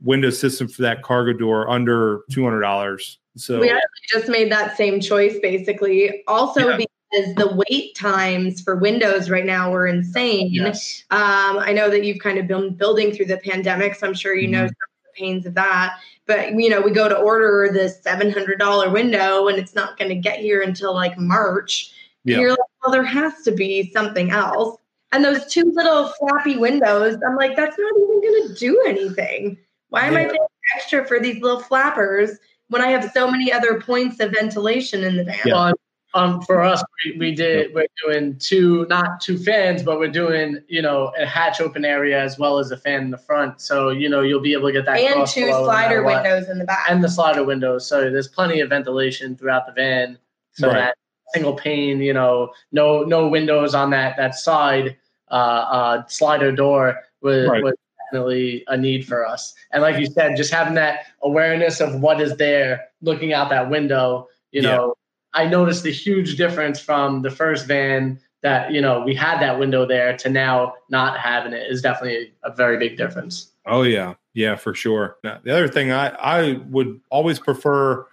window 0.00 0.30
system 0.30 0.66
for 0.66 0.82
that 0.82 1.02
cargo 1.02 1.32
door 1.32 1.70
under 1.70 2.22
$200. 2.32 3.16
So 3.36 3.60
we 3.60 3.70
actually 3.70 3.80
just 4.10 4.28
made 4.28 4.50
that 4.52 4.76
same 4.76 5.00
choice 5.00 5.38
basically. 5.40 6.22
Also, 6.26 6.68
yeah. 6.68 6.76
because 6.76 7.34
the 7.36 7.64
wait 7.68 7.94
times 7.94 8.60
for 8.60 8.76
windows 8.76 9.30
right 9.30 9.46
now 9.46 9.70
were 9.70 9.86
insane. 9.86 10.48
Yes. 10.50 11.04
Um, 11.10 11.58
I 11.58 11.72
know 11.72 11.88
that 11.90 12.04
you've 12.04 12.18
kind 12.18 12.38
of 12.38 12.46
been 12.46 12.74
building 12.74 13.12
through 13.12 13.26
the 13.26 13.38
pandemic, 13.38 13.94
so 13.94 14.06
I'm 14.06 14.14
sure 14.14 14.34
you 14.34 14.48
mm-hmm. 14.48 14.64
know 14.64 14.68
the 14.68 14.74
pains 15.16 15.46
of 15.46 15.54
that. 15.54 15.98
But 16.26 16.54
you 16.54 16.68
know, 16.68 16.80
we 16.80 16.90
go 16.90 17.08
to 17.08 17.16
order 17.16 17.70
this 17.72 18.02
seven 18.02 18.30
hundred 18.30 18.58
dollar 18.58 18.90
window, 18.90 19.48
and 19.48 19.58
it's 19.58 19.74
not 19.74 19.98
going 19.98 20.10
to 20.10 20.14
get 20.14 20.38
here 20.38 20.62
until 20.62 20.94
like 20.94 21.18
March. 21.18 21.92
Yeah. 22.24 22.38
you're 22.38 22.50
like, 22.50 22.58
well, 22.82 22.92
there 22.92 23.04
has 23.04 23.42
to 23.42 23.52
be 23.52 23.90
something 23.92 24.30
else. 24.30 24.78
And 25.12 25.24
those 25.24 25.46
two 25.46 25.70
little 25.74 26.08
flappy 26.18 26.56
windows, 26.56 27.16
I'm 27.26 27.36
like, 27.36 27.54
that's 27.56 27.78
not 27.78 27.92
even 27.96 28.20
going 28.20 28.48
to 28.48 28.54
do 28.54 28.82
anything. 28.86 29.58
Why 29.90 30.06
am 30.06 30.14
yeah. 30.14 30.20
I 30.20 30.24
paying 30.24 30.38
extra 30.76 31.06
for 31.06 31.20
these 31.20 31.42
little 31.42 31.60
flappers 31.60 32.38
when 32.68 32.80
I 32.80 32.88
have 32.88 33.10
so 33.12 33.30
many 33.30 33.52
other 33.52 33.80
points 33.80 34.20
of 34.20 34.32
ventilation 34.32 35.04
in 35.04 35.16
the 35.16 35.24
van? 35.24 35.38
Yeah. 35.44 35.52
Well, 35.52 35.74
um, 36.14 36.42
for 36.42 36.62
us, 36.62 36.82
we, 37.04 37.16
we 37.18 37.34
did. 37.34 37.74
We're 37.74 37.86
doing 38.04 38.38
two, 38.38 38.86
not 38.88 39.20
two 39.20 39.38
fans, 39.38 39.82
but 39.82 39.98
we're 39.98 40.10
doing 40.10 40.60
you 40.68 40.82
know 40.82 41.12
a 41.18 41.24
hatch 41.24 41.60
open 41.60 41.84
area 41.84 42.20
as 42.20 42.38
well 42.38 42.58
as 42.58 42.70
a 42.70 42.76
fan 42.76 43.04
in 43.04 43.10
the 43.10 43.18
front. 43.18 43.60
So 43.60 43.90
you 43.90 44.08
know 44.08 44.20
you'll 44.20 44.40
be 44.40 44.52
able 44.52 44.68
to 44.68 44.72
get 44.72 44.84
that 44.86 44.98
and 44.98 45.26
two 45.26 45.48
slider 45.48 46.02
windows 46.02 46.48
in 46.48 46.58
the 46.58 46.64
back 46.64 46.86
and 46.90 47.02
the 47.02 47.08
slider 47.08 47.44
windows. 47.44 47.86
So 47.86 48.10
there's 48.10 48.28
plenty 48.28 48.60
of 48.60 48.68
ventilation 48.68 49.36
throughout 49.36 49.66
the 49.66 49.72
van. 49.72 50.18
So 50.52 50.68
right. 50.68 50.74
that 50.74 50.96
single 51.32 51.54
pane, 51.54 52.00
you 52.00 52.12
know, 52.12 52.52
no 52.72 53.02
no 53.02 53.28
windows 53.28 53.74
on 53.74 53.90
that 53.90 54.16
that 54.16 54.34
side 54.34 54.96
uh, 55.30 55.34
uh, 55.34 56.06
slider 56.06 56.52
door 56.52 57.00
was, 57.22 57.48
right. 57.48 57.62
was 57.62 57.74
definitely 57.98 58.64
a 58.68 58.76
need 58.76 59.06
for 59.06 59.26
us. 59.26 59.54
And 59.72 59.82
like 59.82 59.98
you 59.98 60.06
said, 60.06 60.36
just 60.36 60.52
having 60.52 60.74
that 60.74 61.06
awareness 61.22 61.80
of 61.80 62.00
what 62.00 62.20
is 62.20 62.36
there, 62.36 62.88
looking 63.00 63.32
out 63.32 63.48
that 63.50 63.70
window, 63.70 64.28
you 64.50 64.62
yeah. 64.62 64.76
know 64.76 64.94
I 65.34 65.46
noticed 65.46 65.82
the 65.82 65.92
huge 65.92 66.36
difference 66.36 66.80
from 66.80 67.22
the 67.22 67.30
first 67.30 67.66
van 67.66 68.20
that 68.42 68.72
you 68.72 68.80
know 68.80 69.00
we 69.00 69.14
had 69.14 69.40
that 69.40 69.58
window 69.58 69.86
there 69.86 70.16
to 70.18 70.28
now 70.28 70.74
not 70.90 71.18
having 71.18 71.52
it 71.52 71.70
is 71.70 71.80
definitely 71.80 72.32
a, 72.44 72.52
very 72.52 72.76
big 72.76 72.96
difference. 72.96 73.50
Oh 73.66 73.82
yeah, 73.82 74.14
yeah, 74.34 74.56
for 74.56 74.74
sure. 74.74 75.16
Now, 75.24 75.40
the 75.42 75.52
other 75.52 75.68
thing 75.68 75.92
I 75.92 76.08
I 76.08 76.60
would 76.68 77.00
always 77.10 77.38
prefer 77.38 78.06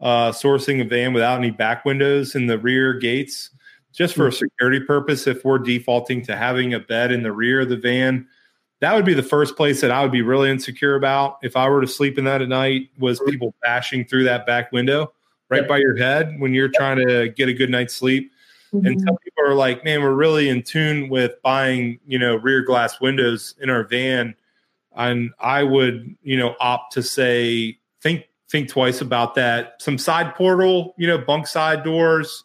uh, 0.00 0.30
sourcing 0.30 0.80
a 0.80 0.84
van 0.84 1.12
without 1.12 1.38
any 1.38 1.50
back 1.50 1.84
windows 1.84 2.34
in 2.34 2.46
the 2.46 2.58
rear 2.58 2.94
gates, 2.94 3.50
just 3.92 4.14
for 4.14 4.26
a 4.26 4.30
mm-hmm. 4.30 4.38
security 4.38 4.80
purpose. 4.80 5.26
If 5.26 5.44
we're 5.44 5.58
defaulting 5.58 6.22
to 6.26 6.36
having 6.36 6.74
a 6.74 6.80
bed 6.80 7.12
in 7.12 7.22
the 7.22 7.32
rear 7.32 7.60
of 7.60 7.68
the 7.68 7.76
van, 7.76 8.26
that 8.80 8.94
would 8.94 9.04
be 9.04 9.14
the 9.14 9.22
first 9.22 9.56
place 9.56 9.80
that 9.80 9.90
I 9.90 10.02
would 10.02 10.12
be 10.12 10.22
really 10.22 10.50
insecure 10.50 10.94
about 10.94 11.38
if 11.42 11.56
I 11.56 11.68
were 11.68 11.80
to 11.80 11.86
sleep 11.88 12.18
in 12.18 12.24
that 12.24 12.42
at 12.42 12.48
night. 12.48 12.90
Was 12.98 13.20
people 13.20 13.54
bashing 13.62 14.04
through 14.04 14.24
that 14.24 14.46
back 14.46 14.70
window? 14.72 15.12
right 15.50 15.66
by 15.66 15.78
your 15.78 15.96
head 15.96 16.38
when 16.38 16.54
you're 16.54 16.68
trying 16.68 16.98
to 17.06 17.28
get 17.30 17.48
a 17.48 17.54
good 17.54 17.70
night's 17.70 17.94
sleep. 17.94 18.32
Mm-hmm. 18.72 18.86
And 18.86 19.00
some 19.00 19.16
people 19.18 19.44
are 19.44 19.54
like, 19.54 19.84
man, 19.84 20.02
we're 20.02 20.14
really 20.14 20.48
in 20.48 20.62
tune 20.62 21.08
with 21.08 21.40
buying, 21.42 21.98
you 22.06 22.18
know, 22.18 22.36
rear 22.36 22.62
glass 22.62 23.00
windows 23.00 23.54
in 23.60 23.70
our 23.70 23.84
van. 23.84 24.34
And 24.94 25.30
I 25.38 25.62
would, 25.62 26.16
you 26.22 26.36
know, 26.36 26.54
opt 26.60 26.92
to 26.94 27.02
say, 27.02 27.78
think, 28.02 28.28
think 28.50 28.68
twice 28.68 29.00
about 29.00 29.34
that. 29.34 29.80
Some 29.80 29.98
side 29.98 30.34
portal, 30.34 30.94
you 30.96 31.06
know, 31.06 31.18
bunk 31.18 31.46
side 31.46 31.82
doors, 31.84 32.44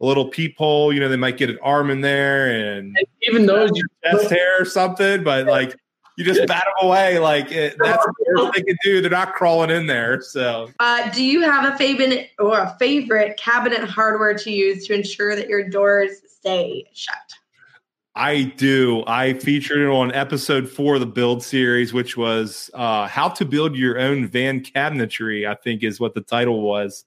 a 0.00 0.06
little 0.06 0.28
peephole, 0.28 0.92
you 0.92 1.00
know, 1.00 1.08
they 1.08 1.16
might 1.16 1.38
get 1.38 1.50
an 1.50 1.58
arm 1.62 1.90
in 1.90 2.00
there 2.00 2.50
and, 2.50 2.96
and 2.96 3.06
even 3.22 3.46
those 3.46 3.70
chest 4.04 4.30
hair 4.30 4.60
or 4.60 4.64
something, 4.64 5.24
but 5.24 5.46
like 5.46 5.78
you 6.16 6.24
just 6.24 6.46
bat 6.46 6.64
them 6.64 6.88
away. 6.88 7.18
Like 7.18 7.52
it, 7.52 7.76
that's 7.82 8.04
the 8.04 8.14
worst 8.26 8.54
they 8.54 8.62
can 8.62 8.76
do. 8.82 9.00
They're 9.00 9.10
not 9.10 9.34
crawling 9.34 9.70
in 9.70 9.86
there. 9.86 10.20
So, 10.20 10.70
uh, 10.80 11.10
do 11.10 11.24
you 11.24 11.42
have 11.42 11.72
a 11.72 11.76
favorite 11.78 12.30
or 12.38 12.58
a 12.58 12.76
favorite 12.78 13.36
cabinet 13.38 13.84
hardware 13.84 14.34
to 14.34 14.50
use 14.50 14.86
to 14.86 14.94
ensure 14.94 15.36
that 15.36 15.48
your 15.48 15.68
doors 15.68 16.10
stay 16.28 16.84
shut? 16.92 17.16
I 18.16 18.44
do. 18.56 19.04
I 19.06 19.34
featured 19.34 19.78
it 19.78 19.88
on 19.88 20.10
episode 20.12 20.70
four 20.70 20.94
of 20.94 21.00
the 21.00 21.06
build 21.06 21.42
series, 21.42 21.92
which 21.92 22.16
was 22.16 22.70
uh, 22.72 23.06
how 23.06 23.28
to 23.28 23.44
build 23.44 23.76
your 23.76 23.98
own 23.98 24.26
van 24.26 24.62
cabinetry. 24.62 25.46
I 25.46 25.54
think 25.54 25.84
is 25.84 26.00
what 26.00 26.14
the 26.14 26.22
title 26.22 26.62
was. 26.62 27.04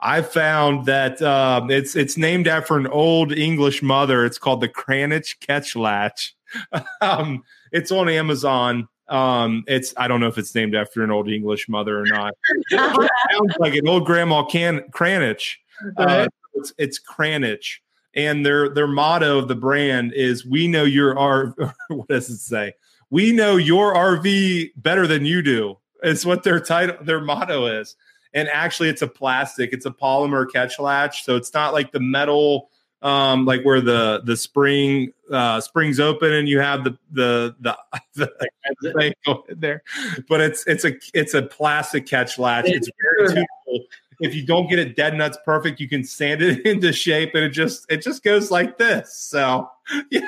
I 0.00 0.22
found 0.22 0.86
that 0.86 1.20
um, 1.20 1.70
it's 1.70 1.94
it's 1.94 2.16
named 2.16 2.48
after 2.48 2.78
an 2.78 2.86
old 2.86 3.30
English 3.32 3.82
mother. 3.82 4.24
It's 4.24 4.38
called 4.38 4.62
the 4.62 4.68
Cranach 4.68 5.38
Catch 5.40 5.76
Latch. 5.76 6.34
um, 7.02 7.44
it's 7.70 7.92
on 7.92 8.08
Amazon. 8.08 8.88
Um, 9.08 9.64
it's 9.66 9.92
I 9.98 10.08
don't 10.08 10.20
know 10.20 10.28
if 10.28 10.38
it's 10.38 10.54
named 10.54 10.74
after 10.74 11.02
an 11.02 11.10
old 11.10 11.28
English 11.28 11.68
mother 11.68 12.00
or 12.00 12.06
not. 12.06 12.32
it 12.70 13.10
sounds 13.32 13.54
like 13.58 13.74
an 13.74 13.86
old 13.86 14.06
grandma 14.06 14.44
can 14.44 14.80
Cranach. 14.92 15.56
Uh, 15.98 16.26
it's, 16.54 16.72
it's 16.78 16.98
Cranach, 16.98 17.80
and 18.14 18.44
their 18.44 18.68
their 18.68 18.86
motto 18.86 19.38
of 19.38 19.48
the 19.48 19.54
brand 19.54 20.12
is 20.14 20.44
"We 20.44 20.68
know 20.68 20.84
your 20.84 21.18
R." 21.18 21.54
what 21.88 22.08
does 22.08 22.30
it 22.30 22.38
say? 22.38 22.74
We 23.10 23.32
know 23.32 23.56
your 23.56 23.94
RV 23.94 24.72
better 24.76 25.06
than 25.06 25.24
you 25.24 25.42
do. 25.42 25.78
It's 26.02 26.24
what 26.24 26.42
their 26.42 26.60
title, 26.60 26.96
their 27.02 27.20
motto 27.20 27.66
is. 27.66 27.96
And 28.34 28.48
actually, 28.48 28.90
it's 28.90 29.02
a 29.02 29.08
plastic. 29.08 29.72
It's 29.72 29.86
a 29.86 29.90
polymer 29.90 30.50
catch 30.50 30.78
latch, 30.78 31.24
so 31.24 31.36
it's 31.36 31.54
not 31.54 31.72
like 31.72 31.92
the 31.92 32.00
metal 32.00 32.68
um, 33.02 33.44
like 33.44 33.62
where 33.62 33.80
the 33.80 34.22
the 34.24 34.36
spring 34.36 35.12
uh, 35.30 35.60
springs 35.60 36.00
open 36.00 36.32
and 36.32 36.48
you 36.48 36.58
have 36.60 36.84
the 36.84 36.98
the 37.12 37.54
the, 37.60 37.76
the 38.14 38.92
thing 38.92 39.12
going 39.24 39.42
there. 39.48 39.82
But 40.28 40.40
it's 40.40 40.66
it's 40.66 40.84
a 40.84 40.92
it's 41.14 41.34
a 41.34 41.42
plastic 41.42 42.06
catch 42.06 42.38
latch. 42.38 42.66
It's 42.66 42.88
very 43.00 43.28
tunable. 43.28 43.86
If 44.20 44.34
you 44.34 44.44
don't 44.44 44.68
get 44.68 44.78
it 44.78 44.96
dead 44.96 45.14
nuts 45.14 45.38
perfect, 45.44 45.80
you 45.80 45.88
can 45.88 46.04
sand 46.04 46.42
it 46.42 46.60
into 46.66 46.92
shape, 46.92 47.34
and 47.34 47.44
it 47.44 47.50
just 47.50 47.86
it 47.90 48.02
just 48.02 48.22
goes 48.22 48.50
like 48.50 48.78
this. 48.78 49.14
So 49.14 49.70
yeah. 50.10 50.20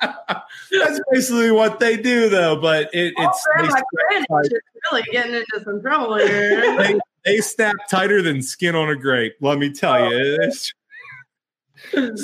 That's 0.00 1.00
basically 1.10 1.50
what 1.50 1.80
they 1.80 1.96
do, 1.96 2.28
though. 2.28 2.56
But 2.56 2.90
it, 2.94 3.14
it's 3.16 3.46
oh, 3.58 3.62
my 3.62 3.82
friend 4.10 4.26
is 4.44 4.52
really 4.90 5.02
getting 5.10 5.34
into 5.34 5.64
some 5.64 5.80
trouble 5.80 6.16
here. 6.16 6.76
they, 6.78 6.98
they 7.24 7.38
snap 7.38 7.76
tighter 7.90 8.22
than 8.22 8.42
skin 8.42 8.74
on 8.74 8.88
a 8.88 8.96
grape. 8.96 9.36
Let 9.40 9.58
me 9.58 9.72
tell 9.72 9.94
oh. 9.94 10.08
you. 10.08 10.38
It's, 10.40 10.72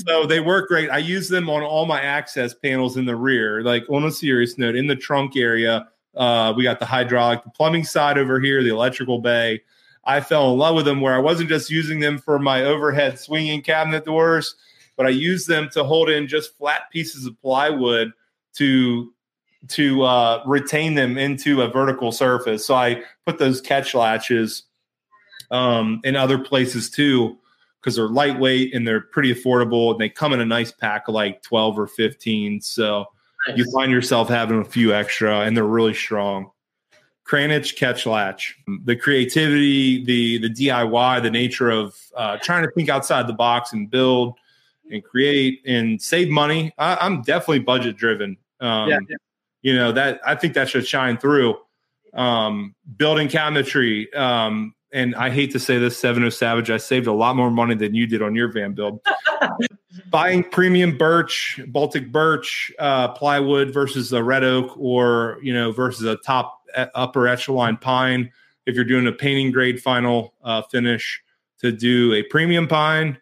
so 0.06 0.26
they 0.26 0.40
work 0.40 0.68
great. 0.68 0.90
I 0.90 0.98
use 0.98 1.28
them 1.28 1.48
on 1.48 1.62
all 1.62 1.86
my 1.86 2.00
access 2.00 2.54
panels 2.54 2.96
in 2.96 3.04
the 3.04 3.16
rear. 3.16 3.62
Like 3.62 3.84
on 3.88 4.04
a 4.04 4.10
serious 4.10 4.58
note, 4.58 4.76
in 4.76 4.86
the 4.86 4.96
trunk 4.96 5.36
area, 5.36 5.88
uh, 6.16 6.52
we 6.56 6.64
got 6.64 6.80
the 6.80 6.86
hydraulic, 6.86 7.44
the 7.44 7.50
plumbing 7.50 7.84
side 7.84 8.18
over 8.18 8.40
here, 8.40 8.62
the 8.62 8.70
electrical 8.70 9.20
bay. 9.20 9.62
I 10.06 10.20
fell 10.20 10.52
in 10.52 10.58
love 10.58 10.74
with 10.74 10.84
them 10.84 11.00
where 11.00 11.14
I 11.14 11.18
wasn't 11.18 11.48
just 11.48 11.70
using 11.70 12.00
them 12.00 12.18
for 12.18 12.38
my 12.38 12.64
overhead 12.64 13.18
swinging 13.18 13.62
cabinet 13.62 14.04
doors, 14.04 14.56
but 14.96 15.06
I 15.06 15.10
used 15.10 15.48
them 15.48 15.68
to 15.72 15.84
hold 15.84 16.10
in 16.10 16.28
just 16.28 16.56
flat 16.56 16.90
pieces 16.90 17.26
of 17.26 17.40
plywood 17.40 18.12
to 18.54 19.12
to 19.68 20.02
uh, 20.02 20.42
retain 20.44 20.94
them 20.94 21.16
into 21.16 21.62
a 21.62 21.68
vertical 21.68 22.12
surface. 22.12 22.66
So 22.66 22.74
I 22.74 23.02
put 23.24 23.38
those 23.38 23.62
catch 23.62 23.94
latches 23.94 24.64
um, 25.50 26.00
in 26.04 26.16
other 26.16 26.38
places 26.38 26.90
too 26.90 27.38
because 27.80 27.96
they're 27.96 28.08
lightweight 28.08 28.74
and 28.74 28.86
they're 28.86 29.00
pretty 29.00 29.34
affordable 29.34 29.92
and 29.92 30.00
they 30.00 30.08
come 30.08 30.32
in 30.32 30.40
a 30.40 30.46
nice 30.46 30.72
pack 30.72 31.06
of 31.08 31.14
like 31.14 31.42
12 31.42 31.78
or 31.78 31.86
15 31.86 32.60
so 32.62 33.04
nice. 33.46 33.58
you 33.58 33.70
find 33.72 33.92
yourself 33.92 34.28
having 34.28 34.60
a 34.60 34.64
few 34.64 34.94
extra 34.94 35.40
and 35.40 35.54
they're 35.54 35.64
really 35.64 35.92
strong 35.92 36.50
Kranich 37.24 37.76
catch 37.76 38.06
latch 38.06 38.56
the 38.84 38.96
creativity 38.96 40.04
the 40.04 40.38
the 40.38 40.50
diy 40.50 41.22
the 41.22 41.30
nature 41.30 41.70
of 41.70 41.96
uh, 42.16 42.36
trying 42.42 42.64
to 42.64 42.70
think 42.72 42.88
outside 42.88 43.26
the 43.26 43.32
box 43.32 43.72
and 43.72 43.90
build 43.90 44.34
and 44.90 45.02
create 45.02 45.62
and 45.66 46.00
save 46.00 46.28
money 46.28 46.72
I, 46.78 47.06
am 47.06 47.22
definitely 47.22 47.60
budget 47.60 47.96
driven 47.96 48.36
um, 48.60 48.90
yeah, 48.90 48.98
yeah. 49.08 49.16
you 49.62 49.74
know 49.74 49.92
that 49.92 50.20
i 50.26 50.34
think 50.34 50.54
that 50.54 50.68
should 50.68 50.86
shine 50.86 51.16
through 51.16 51.56
um, 52.12 52.74
building 52.96 53.28
cabinetry 53.28 54.14
um, 54.14 54.74
and 54.94 55.16
I 55.16 55.28
hate 55.28 55.50
to 55.50 55.58
say 55.58 55.76
this, 55.78 55.98
Seven 55.98 56.22
O 56.22 56.28
Savage, 56.28 56.70
I 56.70 56.76
saved 56.76 57.08
a 57.08 57.12
lot 57.12 57.34
more 57.34 57.50
money 57.50 57.74
than 57.74 57.96
you 57.96 58.06
did 58.06 58.22
on 58.22 58.36
your 58.36 58.46
van 58.46 58.74
build. 58.74 59.00
Buying 60.10 60.44
premium 60.44 60.96
birch, 60.96 61.60
Baltic 61.66 62.12
birch, 62.12 62.70
uh, 62.78 63.08
plywood 63.08 63.74
versus 63.74 64.12
a 64.12 64.22
red 64.22 64.44
oak, 64.44 64.72
or 64.78 65.38
you 65.42 65.52
know 65.52 65.72
versus 65.72 66.04
a 66.04 66.16
top 66.18 66.63
upper 66.94 67.28
echelon 67.28 67.76
pine. 67.76 68.30
If 68.66 68.74
you're 68.74 68.84
doing 68.84 69.06
a 69.06 69.12
painting 69.12 69.52
grade 69.52 69.82
final 69.82 70.34
uh, 70.42 70.62
finish, 70.62 71.22
to 71.64 71.72
do 71.72 72.12
a 72.12 72.22
premium 72.24 72.68
pine, 72.68 73.18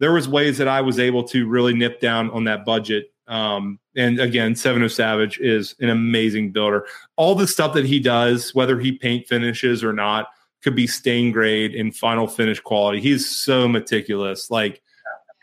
there 0.00 0.12
was 0.12 0.28
ways 0.28 0.58
that 0.58 0.66
I 0.66 0.80
was 0.80 0.98
able 0.98 1.22
to 1.24 1.46
really 1.46 1.74
nip 1.74 2.00
down 2.00 2.30
on 2.30 2.44
that 2.44 2.64
budget. 2.64 3.12
Um, 3.28 3.78
and 3.96 4.18
again, 4.18 4.56
Seven 4.56 4.82
O 4.82 4.88
Savage 4.88 5.38
is 5.38 5.76
an 5.80 5.90
amazing 5.90 6.50
builder. 6.50 6.86
All 7.16 7.36
the 7.36 7.46
stuff 7.46 7.72
that 7.74 7.86
he 7.86 8.00
does, 8.00 8.54
whether 8.54 8.80
he 8.80 8.92
paint 8.92 9.28
finishes 9.28 9.84
or 9.84 9.92
not 9.92 10.26
could 10.62 10.74
be 10.74 10.88
stain 10.88 11.30
grade 11.30 11.74
and 11.74 11.94
final 11.94 12.26
finish 12.26 12.58
quality. 12.58 13.00
He's 13.00 13.30
so 13.30 13.68
meticulous, 13.68 14.50
like 14.50 14.82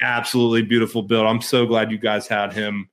absolutely 0.01 0.63
beautiful 0.63 1.03
build. 1.03 1.27
I'm 1.27 1.41
so 1.41 1.65
glad 1.65 1.89
you 1.89 1.97
guys 1.97 2.27
had 2.27 2.51
him 2.51 2.89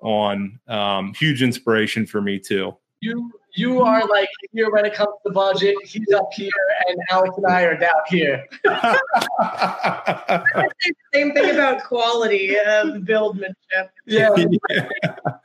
on. 0.00 0.60
Um, 0.68 1.14
huge 1.14 1.42
inspiration 1.42 2.06
for 2.06 2.20
me 2.20 2.38
too. 2.38 2.76
You 3.00 3.32
you 3.58 3.82
are 3.82 4.06
like 4.06 4.28
here 4.52 4.70
when 4.70 4.84
it 4.84 4.94
comes 4.94 5.14
to 5.26 5.32
budget. 5.32 5.74
He's 5.84 6.12
up 6.14 6.32
here, 6.32 6.50
and 6.88 6.98
Alex 7.10 7.36
and 7.36 7.46
I 7.46 7.62
are 7.62 7.76
down 7.76 7.90
here. 8.06 8.46
same 11.12 11.34
thing 11.34 11.50
about 11.50 11.82
quality 11.84 12.56
of 12.56 13.04
buildmanship. 13.04 13.90
Yeah, 14.06 14.30
yeah. 14.36 14.86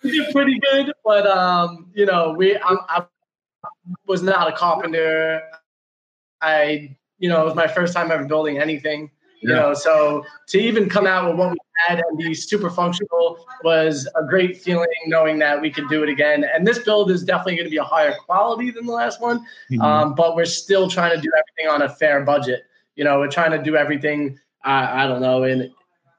we 0.04 0.12
did 0.12 0.32
pretty 0.32 0.60
good, 0.60 0.94
but 1.04 1.26
um, 1.26 1.90
you 1.94 2.06
know, 2.06 2.36
we 2.38 2.56
I'm, 2.58 2.78
I 2.88 3.06
was 4.06 4.22
not 4.22 4.48
a 4.48 4.56
carpenter. 4.56 5.42
I, 6.42 6.96
you 7.18 7.30
know, 7.30 7.42
it 7.42 7.46
was 7.46 7.56
my 7.56 7.68
first 7.68 7.94
time 7.94 8.12
ever 8.12 8.26
building 8.26 8.60
anything. 8.60 9.10
You 9.44 9.54
know, 9.54 9.74
so 9.74 10.26
to 10.48 10.60
even 10.60 10.90
come 10.90 11.06
out 11.06 11.30
with 11.30 11.38
what 11.38 11.52
we 11.52 11.58
had 11.88 12.00
and 12.00 12.18
be 12.18 12.34
super 12.34 12.70
functional 12.70 13.46
was 13.64 14.08
a 14.16 14.24
great 14.26 14.58
feeling 14.58 14.88
knowing 15.08 15.40
that 15.40 15.60
we 15.60 15.70
could 15.70 15.90
do 15.90 16.02
it 16.02 16.10
again. 16.10 16.46
And 16.46 16.66
this 16.66 16.80
build 16.80 17.12
is 17.12 17.24
definitely 17.24 17.56
going 17.56 17.66
to 17.66 17.72
be 17.72 17.78
a 17.78 17.84
higher 17.84 18.16
quality 18.26 18.72
than 18.72 18.86
the 18.86 18.94
last 18.94 19.20
one, 19.20 19.40
mm-hmm. 19.70 19.82
um, 19.82 20.16
but 20.16 20.36
we're 20.36 20.46
still 20.46 20.90
trying 20.90 21.14
to 21.16 21.22
do 21.22 21.30
everything 21.38 21.74
on 21.74 21.82
a 21.82 21.94
fair 21.94 22.24
budget. 22.24 22.64
You 22.96 23.04
know, 23.04 23.20
we're 23.20 23.32
trying 23.32 23.52
to 23.52 23.62
do 23.62 23.76
everything. 23.76 24.40
I, 24.64 25.04
I 25.04 25.08
don't 25.08 25.22
know, 25.22 25.44
and 25.44 25.72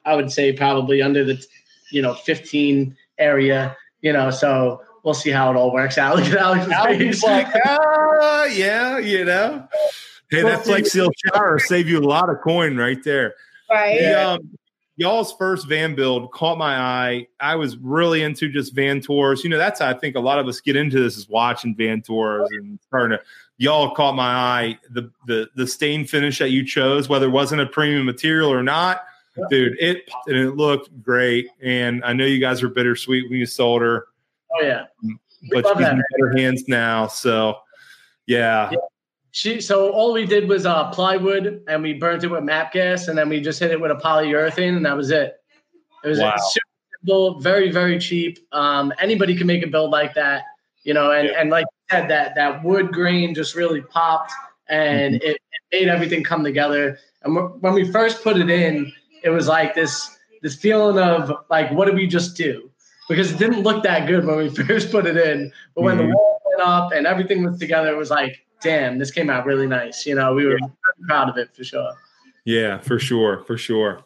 I 0.05 0.17
would 0.17 0.31
say 0.31 0.53
probably 0.53 1.01
under 1.01 1.25
the, 1.25 1.43
you 1.91 2.03
know, 2.03 2.15
15 2.15 2.97
area. 3.19 3.77
You 4.03 4.13
know, 4.13 4.31
so 4.31 4.83
we'll 5.03 5.15
see 5.15 5.31
how 5.31 5.51
it 5.51 5.57
all 5.57 5.73
works 5.73 5.97
out. 5.97 6.17
Look 6.17 6.27
at 6.27 6.37
Alex's 6.37 7.23
face. 7.23 7.23
like, 7.23 7.47
ah, 7.65 8.45
yeah, 8.45 8.99
you 8.99 9.25
know. 9.25 9.67
Hey, 10.31 10.43
that 10.43 10.65
Flex 10.65 10.93
Seal 10.93 11.11
shower 11.25 11.59
save 11.59 11.89
you 11.89 11.99
a 11.99 12.01
lot 12.01 12.31
of 12.31 12.41
coin 12.41 12.77
right 12.77 13.03
there. 13.05 13.35
Right. 13.71 13.99
The, 13.99 14.29
um, 14.29 14.59
y'all's 14.97 15.33
first 15.35 15.69
van 15.69 15.95
build 15.95 16.31
caught 16.33 16.59
my 16.59 16.77
eye. 16.77 17.27
I 17.41 17.57
was 17.57 17.77
really 17.79 18.23
into 18.23 18.49
just 18.49 18.75
van 18.75 19.01
tours. 19.01 19.45
You 19.45 19.51
know, 19.51 19.59
that's 19.59 19.81
how 19.81 19.89
I 19.89 19.95
think 19.95 20.17
a 20.17 20.21
lot 20.21 20.39
of 20.39 20.47
us 20.47 20.61
get 20.61 20.77
into 20.77 21.03
this 21.03 21.17
is 21.17 21.29
watching 21.29 21.75
van 21.75 22.03
tours 22.03 22.49
and 22.53 22.79
starting 22.87 23.19
to. 23.19 23.25
Y'all 23.57 23.95
caught 23.95 24.17
my 24.17 24.35
eye. 24.35 24.79
The 24.91 25.11
the 25.27 25.49
the 25.55 25.67
stain 25.67 26.05
finish 26.05 26.39
that 26.41 26.51
you 26.51 26.67
chose, 26.67 27.09
whether 27.09 27.27
it 27.27 27.31
wasn't 27.31 27.61
a 27.61 27.67
premium 27.67 28.05
material 28.05 28.53
or 28.53 28.65
not, 28.65 29.05
yeah. 29.37 29.45
dude, 29.49 29.77
it 29.79 30.11
and 30.27 30.37
it 30.37 30.57
looked 30.57 31.03
great. 31.03 31.49
And 31.63 32.05
I 32.05 32.15
know 32.15 32.25
you 32.25 32.41
guys 32.41 32.63
were 32.63 32.69
bittersweet 32.69 33.31
when 33.31 33.39
you 33.39 33.47
sold 33.47 33.83
her. 33.83 34.09
Oh 34.53 34.63
yeah, 34.63 34.87
but 35.51 35.65
she's 35.67 35.87
in 35.87 36.03
better 36.19 36.37
hands 36.37 36.65
now. 36.67 37.07
So 37.07 37.59
yeah. 38.27 38.71
yeah. 38.73 38.79
She 39.35 39.61
so 39.61 39.91
all 39.91 40.13
we 40.13 40.27
did 40.27 40.49
was 40.49 40.65
uh, 40.65 40.91
plywood 40.91 41.65
and 41.67 41.83
we 41.83 41.95
burnt 41.95 42.23
it 42.23 42.29
with 42.29 42.45
MAPP 42.45 42.71
gas 42.71 43.09
and 43.09 43.19
then 43.19 43.29
we 43.29 43.41
just 43.41 43.59
hit 43.59 43.73
it 43.73 43.81
with 43.81 43.91
a 43.91 43.97
polyurethane 43.97 44.77
and 44.77 44.87
that 44.87 44.97
was 44.97 45.11
it. 45.11 45.35
It 46.05 46.09
was 46.09 46.21
wow. 46.21 46.37
super 46.37 46.67
simple, 47.01 47.41
very 47.41 47.73
very 47.73 47.99
cheap. 47.99 48.39
Um, 48.53 48.93
anybody 49.01 49.35
can 49.35 49.49
make 49.49 49.65
a 49.65 49.67
build 49.67 49.91
like 49.91 50.15
that, 50.15 50.45
you 50.85 50.95
know. 50.95 51.11
And 51.11 51.27
yeah. 51.27 51.41
and 51.41 51.51
like 51.51 51.65
you 51.65 51.97
said, 51.97 52.09
that 52.11 52.37
that 52.37 52.63
wood 52.63 52.93
grain 52.93 53.35
just 53.35 53.57
really 53.57 53.81
popped 53.81 54.33
and 54.69 55.17
mm-hmm. 55.17 55.27
it, 55.29 55.37
it, 55.37 55.41
made 55.73 55.89
everything 55.89 56.23
come 56.23 56.45
together. 56.45 56.97
And 57.25 57.35
when 57.61 57.75
we 57.75 57.91
first 57.91 58.23
put 58.23 58.37
it 58.37 58.49
in, 58.49 58.93
it 59.25 59.31
was 59.31 59.49
like 59.49 59.75
this 59.75 60.17
this 60.43 60.55
feeling 60.55 61.03
of 61.03 61.33
like, 61.51 61.73
what 61.73 61.87
did 61.87 61.97
we 61.97 62.07
just 62.07 62.37
do? 62.37 62.71
Because 63.09 63.33
it 63.33 63.39
didn't 63.39 63.63
look 63.63 63.83
that 63.83 64.07
good 64.07 64.25
when 64.25 64.37
we 64.37 64.49
first 64.65 64.93
put 64.93 65.07
it 65.07 65.17
in, 65.17 65.51
but 65.75 65.83
when 65.83 65.99
mm-hmm. 65.99 66.11
the 66.11 66.15
wall 66.15 66.41
went 66.47 66.69
up 66.69 66.93
and 66.93 67.05
everything 67.05 67.43
was 67.45 67.59
together, 67.59 67.89
it 67.89 67.97
was 67.97 68.11
like 68.11 68.44
damn, 68.65 68.99
this 68.99 69.13
came 69.13 69.31
out 69.31 69.47
really 69.47 69.69
nice. 69.69 70.05
You 70.05 70.17
know, 70.17 70.35
we 70.35 70.47
were 70.47 70.59
yeah. 70.59 70.67
proud 71.07 71.29
of 71.29 71.37
it 71.37 71.55
for 71.55 71.63
sure. 71.63 71.93
Yeah, 72.45 72.79
for 72.79 72.99
sure, 72.99 73.45
for 73.45 73.57
sure. 73.57 74.05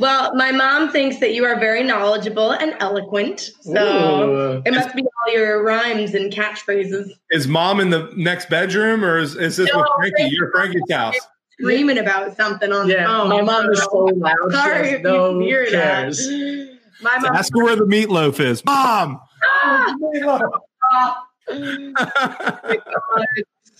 Well, 0.00 0.34
my 0.34 0.50
mom 0.50 0.90
thinks 0.90 1.18
that 1.18 1.32
you 1.32 1.44
are 1.44 1.58
very 1.60 1.84
knowledgeable 1.84 2.50
and 2.50 2.74
eloquent. 2.80 3.50
So 3.60 4.30
Ooh. 4.30 4.62
it 4.64 4.74
must 4.74 4.94
be 4.96 5.02
all 5.02 5.32
your 5.32 5.62
rhymes 5.62 6.14
and 6.14 6.32
catchphrases. 6.32 7.10
Is 7.30 7.46
mom 7.46 7.78
in 7.78 7.90
the 7.90 8.12
next 8.16 8.50
bedroom 8.50 9.04
or 9.04 9.18
is, 9.18 9.36
is 9.36 9.56
this 9.56 9.70
no, 9.72 9.80
with 9.80 9.88
Frankie? 9.96 10.34
You're 10.34 10.50
Frankie's 10.50 10.82
house. 10.90 11.16
Screaming 11.52 11.98
about 11.98 12.36
something 12.36 12.72
on 12.72 12.88
yeah, 12.88 13.02
the 13.02 13.04
phone. 13.04 13.28
My 13.28 13.42
mom 13.42 13.70
is 13.70 13.80
so 13.80 14.10
loud. 14.16 14.36
Sorry 14.50 14.88
if 14.90 15.02
no 15.02 15.38
you 15.38 15.46
hear 15.46 15.66
cares. 15.66 16.18
that. 16.18 16.78
My 17.02 17.18
mom. 17.18 17.36
Ask 17.36 17.52
her 17.54 17.62
where 17.62 17.76
the 17.76 17.84
meatloaf 17.84 18.40
is. 18.40 18.64
Mom! 18.64 19.20
Ah! 19.44 21.24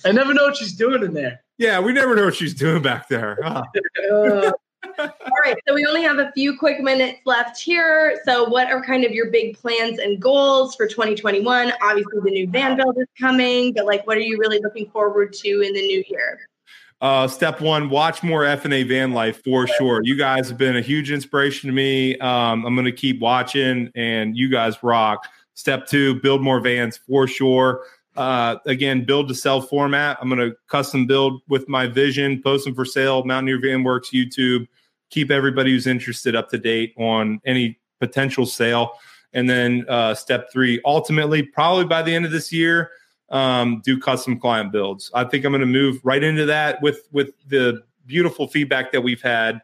I 0.04 0.10
never 0.12 0.34
know 0.34 0.44
what 0.44 0.56
she's 0.56 0.74
doing 0.74 1.02
in 1.02 1.14
there. 1.14 1.42
Yeah, 1.58 1.80
we 1.80 1.92
never 1.92 2.16
know 2.16 2.24
what 2.24 2.34
she's 2.34 2.54
doing 2.54 2.82
back 2.82 3.08
there. 3.08 3.38
Huh? 3.42 3.62
uh, 4.12 4.52
all 4.98 5.08
right, 5.44 5.56
so 5.66 5.74
we 5.74 5.86
only 5.86 6.02
have 6.02 6.18
a 6.18 6.32
few 6.32 6.58
quick 6.58 6.80
minutes 6.80 7.20
left 7.24 7.60
here. 7.60 8.20
So, 8.24 8.48
what 8.48 8.68
are 8.70 8.82
kind 8.82 9.04
of 9.04 9.12
your 9.12 9.30
big 9.30 9.56
plans 9.56 9.98
and 9.98 10.20
goals 10.20 10.74
for 10.74 10.86
2021? 10.86 11.72
Obviously, 11.82 12.20
the 12.24 12.30
new 12.30 12.48
van 12.48 12.76
build 12.76 12.98
is 12.98 13.06
coming, 13.18 13.72
but 13.72 13.86
like, 13.86 14.06
what 14.06 14.16
are 14.16 14.22
you 14.22 14.38
really 14.38 14.58
looking 14.60 14.90
forward 14.90 15.32
to 15.34 15.48
in 15.60 15.72
the 15.72 15.86
new 15.86 16.02
year? 16.08 16.40
Uh, 17.00 17.26
step 17.26 17.60
one, 17.60 17.90
watch 17.90 18.22
more 18.22 18.42
FNA 18.42 18.86
van 18.86 19.12
life 19.12 19.42
for 19.42 19.66
sure. 19.66 20.00
You 20.04 20.16
guys 20.16 20.48
have 20.48 20.56
been 20.56 20.76
a 20.76 20.80
huge 20.80 21.10
inspiration 21.10 21.68
to 21.68 21.74
me. 21.74 22.16
Um, 22.18 22.64
I'm 22.64 22.74
going 22.74 22.84
to 22.84 22.92
keep 22.92 23.20
watching, 23.20 23.90
and 23.96 24.36
you 24.36 24.48
guys 24.48 24.80
rock. 24.84 25.26
Step 25.54 25.86
two, 25.86 26.20
build 26.20 26.42
more 26.42 26.60
vans 26.60 26.96
for 26.96 27.26
sure. 27.26 27.84
Uh, 28.16 28.56
again, 28.66 29.04
build 29.04 29.28
to 29.28 29.34
sell 29.34 29.60
format. 29.60 30.18
I'm 30.20 30.28
going 30.28 30.50
to 30.50 30.56
custom 30.68 31.06
build 31.06 31.40
with 31.48 31.68
my 31.68 31.86
vision, 31.86 32.42
post 32.42 32.64
them 32.64 32.74
for 32.74 32.84
sale, 32.84 33.24
Mountaineer 33.24 33.60
Van 33.60 33.82
Works, 33.84 34.10
YouTube. 34.10 34.66
Keep 35.10 35.30
everybody 35.30 35.70
who's 35.70 35.86
interested 35.86 36.34
up 36.34 36.50
to 36.50 36.58
date 36.58 36.94
on 36.98 37.40
any 37.44 37.78
potential 38.00 38.46
sale. 38.46 38.92
And 39.32 39.48
then 39.48 39.86
uh, 39.88 40.14
step 40.14 40.52
three, 40.52 40.80
ultimately, 40.84 41.42
probably 41.42 41.86
by 41.86 42.02
the 42.02 42.14
end 42.14 42.26
of 42.26 42.32
this 42.32 42.52
year, 42.52 42.90
um, 43.30 43.80
do 43.82 43.98
custom 43.98 44.38
client 44.38 44.72
builds. 44.72 45.10
I 45.14 45.24
think 45.24 45.44
I'm 45.44 45.52
going 45.52 45.60
to 45.60 45.66
move 45.66 46.00
right 46.04 46.22
into 46.22 46.44
that 46.46 46.82
with 46.82 47.08
with 47.12 47.30
the 47.48 47.82
beautiful 48.06 48.46
feedback 48.46 48.92
that 48.92 49.00
we've 49.00 49.22
had. 49.22 49.62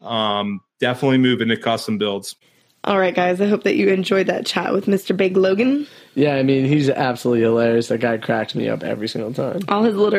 Um, 0.00 0.60
definitely 0.78 1.18
move 1.18 1.40
into 1.40 1.56
custom 1.56 1.98
builds. 1.98 2.36
All 2.84 2.98
right, 2.98 3.14
guys. 3.14 3.40
I 3.40 3.46
hope 3.46 3.64
that 3.64 3.76
you 3.76 3.88
enjoyed 3.88 4.28
that 4.28 4.46
chat 4.46 4.72
with 4.72 4.86
Mr. 4.86 5.16
Big 5.16 5.36
Logan. 5.36 5.86
Yeah, 6.14 6.36
I 6.36 6.42
mean, 6.42 6.64
he's 6.64 6.88
absolutely 6.88 7.42
hilarious. 7.42 7.88
That 7.88 7.98
guy 7.98 8.18
cracks 8.18 8.54
me 8.54 8.68
up 8.68 8.82
every 8.82 9.08
single 9.08 9.32
time. 9.32 9.60
All 9.68 9.82
his 9.82 9.94
little 9.94 10.10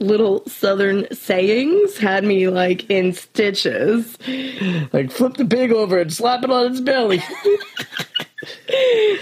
little 0.00 0.46
southern 0.46 1.12
sayings 1.14 1.96
had 1.96 2.24
me 2.24 2.48
like 2.48 2.88
in 2.90 3.12
stitches. 3.12 4.18
Like 4.92 5.10
flip 5.10 5.34
the 5.34 5.44
pig 5.44 5.72
over 5.72 5.98
and 5.98 6.12
slap 6.12 6.44
it 6.44 6.50
on 6.50 6.72
its 6.72 6.80
belly. 6.80 7.22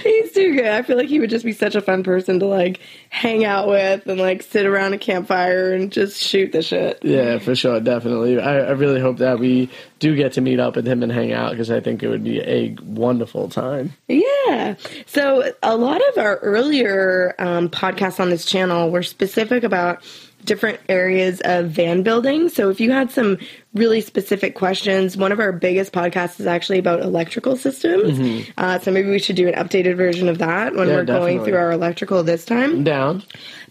He's 0.03 0.33
too 0.33 0.55
good. 0.55 0.67
I 0.67 0.83
feel 0.83 0.97
like 0.97 1.09
he 1.09 1.21
would 1.21 1.31
just 1.31 1.45
be 1.45 1.53
such 1.53 1.75
a 1.75 1.81
fun 1.81 2.03
person 2.03 2.41
to 2.41 2.47
like 2.47 2.81
hang 3.11 3.45
out 3.45 3.69
with 3.69 4.07
and 4.07 4.21
like 4.21 4.43
sit 4.43 4.67
around 4.67 4.95
a 4.95 4.99
campfire 4.99 5.73
and 5.73 5.93
just 5.93 6.21
shoot 6.21 6.53
the 6.53 6.63
shit. 6.63 6.99
Yeah, 7.03 7.39
for 7.39 7.55
sure, 7.55 7.81
definitely. 7.81 8.41
I, 8.41 8.59
I 8.59 8.71
really 8.71 9.01
hope 9.01 9.19
that 9.19 9.39
we 9.39 9.71
do 9.99 10.17
get 10.17 10.33
to 10.33 10.41
meet 10.41 10.59
up 10.59 10.77
with 10.77 10.87
him 10.87 11.03
and 11.03 11.13
hang 11.13 11.33
out 11.33 11.53
because 11.53 11.71
I 11.71 11.81
think 11.81 12.03
it 12.03 12.09
would 12.09 12.25
be 12.25 12.41
a 12.41 12.75
wonderful 12.83 13.49
time. 13.49 13.93
Yeah. 14.09 14.75
So 15.07 15.53
a 15.63 15.77
lot 15.77 16.01
of 16.09 16.19
our 16.19 16.39
earlier 16.39 17.35
um, 17.39 17.69
podcasts 17.69 18.19
on 18.19 18.31
this 18.31 18.45
channel 18.45 18.91
were 18.91 19.03
specific 19.03 19.63
about 19.63 20.03
different 20.45 20.81
areas 20.89 21.41
of 21.45 21.71
van 21.71 22.03
building. 22.03 22.49
So 22.49 22.71
if 22.71 22.81
you 22.81 22.93
had 22.93 23.11
some 23.11 23.39
really 23.75 24.01
specific 24.01 24.55
questions, 24.55 25.17
one 25.17 25.33
of 25.33 25.41
our 25.41 25.53
biggest 25.53 25.93
podcasts 25.93 26.39
is 26.39 26.47
actually 26.47 26.79
about 26.79 27.01
electrical 27.01 27.57
systems. 27.57 28.19
Mm-hmm. 28.19 28.51
Uh, 28.57 28.79
so 28.79 28.91
maybe 28.91 29.09
we 29.09 29.19
should 29.19 29.37
do 29.37 29.49
an 29.49 29.55
updated 29.55 29.97
version 29.97 30.29
of 30.29 30.39
that 30.39 30.75
when 30.75 30.89
yeah, 30.89 30.95
we're 30.95 31.05
definitely. 31.05 31.35
going 31.35 31.45
through 31.47 31.57
our 31.57 31.73
electrical 31.73 32.23
this 32.23 32.45
time. 32.45 32.85
Down. 32.85 33.23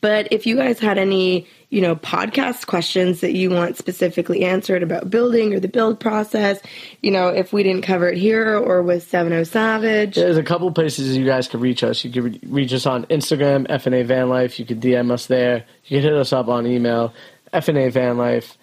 But 0.02 0.28
if 0.32 0.47
you 0.47 0.56
guys 0.56 0.80
had 0.80 0.97
any 0.97 1.47
you 1.72 1.80
know, 1.80 1.95
podcast 1.95 2.68
questions 2.68 3.22
that 3.22 3.32
you 3.32 3.49
want 3.49 3.78
specifically 3.78 4.43
answered 4.43 4.84
about 4.84 5.10
building 5.10 5.54
or 5.54 5.60
the 5.62 5.70
build 5.70 6.02
process, 6.02 6.60
you 7.02 7.10
know, 7.12 7.30
if 7.30 7.54
we 7.54 7.64
didn't 7.64 7.84
cover 7.84 8.10
it 8.10 8.18
here 8.18 8.58
or 8.58 8.84
with 8.84 9.08
70 9.08 9.45
Savage. 9.45 10.16
There's 10.16 10.36
a 10.36 10.43
couple 10.43 10.70
places 10.74 11.16
you 11.16 11.26
guys 11.26 11.47
could 11.47 11.62
reach 11.62 11.82
us. 11.82 12.04
You 12.04 12.12
could 12.12 12.52
reach 12.52 12.74
us 12.74 12.86
on 12.86 13.06
Instagram, 13.06 13.68
FNA 13.68 14.06
Van 14.06 14.28
Life. 14.28 14.60
You 14.60 14.66
could 14.66 14.82
DM 14.82 15.12
us 15.12 15.28
there. 15.28 15.66
You 15.86 15.97
could 15.97 16.04
hit 16.04 16.14
us 16.14 16.34
up 16.34 16.49
on 16.49 16.68
email, 16.68 17.14
FNA 17.54 17.93
Van 17.93 18.18
Life 18.18 18.58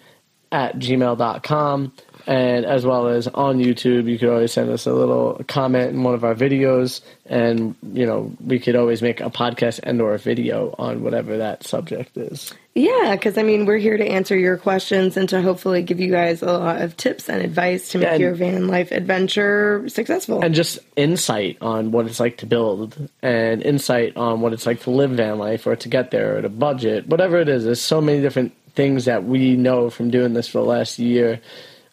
at 0.51 0.77
gmail.com 0.77 1.91
and 2.29 2.63
as 2.63 2.85
well 2.85 3.07
as 3.07 3.27
on 3.27 3.57
YouTube, 3.57 4.07
you 4.07 4.19
could 4.19 4.29
always 4.29 4.53
send 4.53 4.69
us 4.69 4.85
a 4.85 4.93
little 4.93 5.41
comment 5.47 5.91
in 5.93 6.03
one 6.03 6.13
of 6.13 6.23
our 6.23 6.35
videos, 6.35 7.01
and 7.25 7.75
you 7.91 8.05
know 8.05 8.31
we 8.45 8.59
could 8.59 8.75
always 8.75 9.01
make 9.01 9.19
a 9.19 9.31
podcast 9.31 9.79
and 9.81 9.99
or 9.99 10.13
a 10.13 10.19
video 10.19 10.75
on 10.77 11.01
whatever 11.01 11.39
that 11.39 11.63
subject 11.63 12.15
is. 12.17 12.53
Yeah, 12.75 13.15
because 13.15 13.35
I 13.37 13.41
mean 13.41 13.65
we're 13.65 13.77
here 13.79 13.97
to 13.97 14.05
answer 14.05 14.37
your 14.37 14.57
questions 14.57 15.17
and 15.17 15.27
to 15.29 15.41
hopefully 15.41 15.81
give 15.81 15.99
you 15.99 16.11
guys 16.11 16.43
a 16.43 16.53
lot 16.53 16.81
of 16.81 16.95
tips 16.95 17.29
and 17.29 17.41
advice 17.41 17.89
to 17.89 17.97
make 17.97 18.09
and, 18.09 18.21
your 18.21 18.35
van 18.35 18.67
life 18.67 18.91
adventure 18.91 19.89
successful, 19.89 20.43
and 20.43 20.53
just 20.53 20.77
insight 20.95 21.57
on 21.61 21.91
what 21.91 22.05
it's 22.05 22.19
like 22.19 22.37
to 22.37 22.45
build, 22.45 23.09
and 23.23 23.63
insight 23.63 24.15
on 24.15 24.41
what 24.41 24.53
it's 24.53 24.67
like 24.67 24.81
to 24.81 24.91
live 24.91 25.09
van 25.11 25.39
life 25.39 25.65
or 25.65 25.75
to 25.75 25.89
get 25.89 26.11
there 26.11 26.37
or 26.37 26.41
to 26.43 26.49
budget, 26.49 27.07
whatever 27.07 27.39
it 27.39 27.49
is. 27.49 27.63
There's 27.63 27.81
so 27.81 28.01
many 28.01 28.21
different 28.21 28.53
things 28.75 29.05
that 29.05 29.23
we 29.23 29.55
know 29.55 29.89
from 29.89 30.09
doing 30.09 30.33
this 30.33 30.47
for 30.47 30.59
the 30.59 30.65
last 30.65 30.99
year 30.99 31.41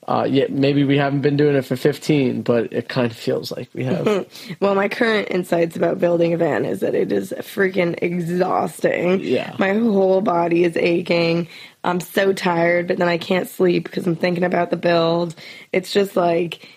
uh, 0.09 0.25
yeah, 0.29 0.47
maybe 0.49 0.85
we 0.85 0.97
haven't 0.97 1.23
been 1.23 1.37
doing 1.37 1.57
it 1.57 1.63
for 1.63 1.75
15, 1.75 2.43
but 2.43 2.73
it 2.73 2.89
kind 2.89 3.11
of 3.11 3.17
feels 3.17 3.51
like 3.51 3.69
we 3.75 3.85
have. 3.85 4.27
well, 4.61 4.77
my 4.77 4.89
current 4.89 5.29
insights 5.33 5.77
about 5.77 5.99
building 5.99 6.33
a 6.33 6.37
van 6.37 6.65
is 6.65 6.81
that 6.81 6.95
it 6.95 7.11
is 7.11 7.35
freaking 7.39 7.99
exhausting. 8.01 9.21
Yeah. 9.21 9.57
My 9.59 9.75
whole 9.75 10.21
body 10.21 10.63
is 10.63 10.77
aching. 10.77 11.49
I'm 11.83 11.99
so 11.99 12.33
tired, 12.33 12.87
but 12.87 12.99
then 12.99 13.09
I 13.09 13.19
can't 13.19 13.49
sleep 13.49 13.85
because 13.85 14.07
I'm 14.07 14.15
thinking 14.15 14.45
about 14.45 14.71
the 14.71 14.77
build. 14.77 15.35
It's 15.73 15.93
just 15.93 16.15
like 16.15 16.69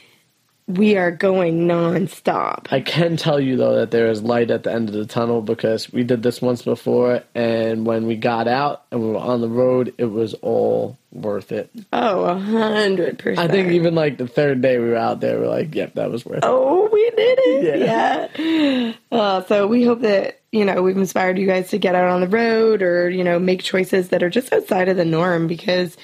we 0.70 0.98
are 0.98 1.10
going 1.10 1.68
nonstop. 1.68 2.68
I 2.72 2.82
can 2.82 3.18
tell 3.18 3.40
you 3.40 3.58
though 3.58 3.76
that 3.78 3.90
there 3.90 4.10
is 4.10 4.22
light 4.22 4.52
at 4.52 4.64
the 4.64 4.72
end 4.72 4.88
of 4.88 4.94
the 4.94 5.08
tunnel 5.08 5.42
because 5.42 5.92
we 5.92 6.04
did 6.04 6.22
this 6.22 6.42
once 6.42 6.62
before, 6.62 7.24
and 7.34 7.88
when 7.88 8.06
we 8.06 8.16
got 8.16 8.48
out 8.48 8.84
and 8.92 9.02
we 9.02 9.08
were 9.10 9.18
on 9.18 9.42
the 9.42 9.50
road, 9.50 9.96
it 9.98 10.06
was 10.06 10.36
all 10.36 10.98
worth 11.12 11.52
it. 11.52 11.72
Oh, 11.92 12.24
a 12.24 12.38
hundred 12.38 13.18
percent. 13.18 13.50
I 13.50 13.52
think 13.52 13.72
even 13.72 13.96
like 13.96 14.20
the 14.20 14.28
third 14.28 14.62
day 14.62 14.78
we 14.78 14.90
were 14.90 14.96
out 14.96 15.22
there, 15.22 15.40
we're 15.40 15.48
like, 15.48 15.74
"Yep, 15.74 15.96
that 15.96 16.12
was 16.12 16.24
worth 16.24 16.38
it." 16.38 16.44
Oh, 16.46 16.88
we 16.94 17.10
did 17.10 17.40
it! 17.42 17.80
Yeah. 17.80 18.28
yeah. 18.38 18.94
Uh, 19.12 19.44
so 19.46 19.66
we 19.66 19.84
hope 19.84 20.02
that 20.02 20.40
you 20.52 20.66
know 20.66 20.84
we've 20.84 20.98
inspired 20.98 21.40
you 21.40 21.48
guys 21.48 21.70
to 21.70 21.80
get 21.80 21.96
out 21.96 22.10
on 22.10 22.22
the 22.22 22.28
road 22.28 22.84
or 22.84 23.10
you 23.10 23.24
know 23.24 23.40
make 23.40 23.64
choices 23.64 24.10
that 24.10 24.22
are 24.22 24.30
just 24.30 24.54
outside 24.54 24.88
of 24.88 24.98
the 24.98 25.06
norm 25.06 25.48
because 25.48 25.98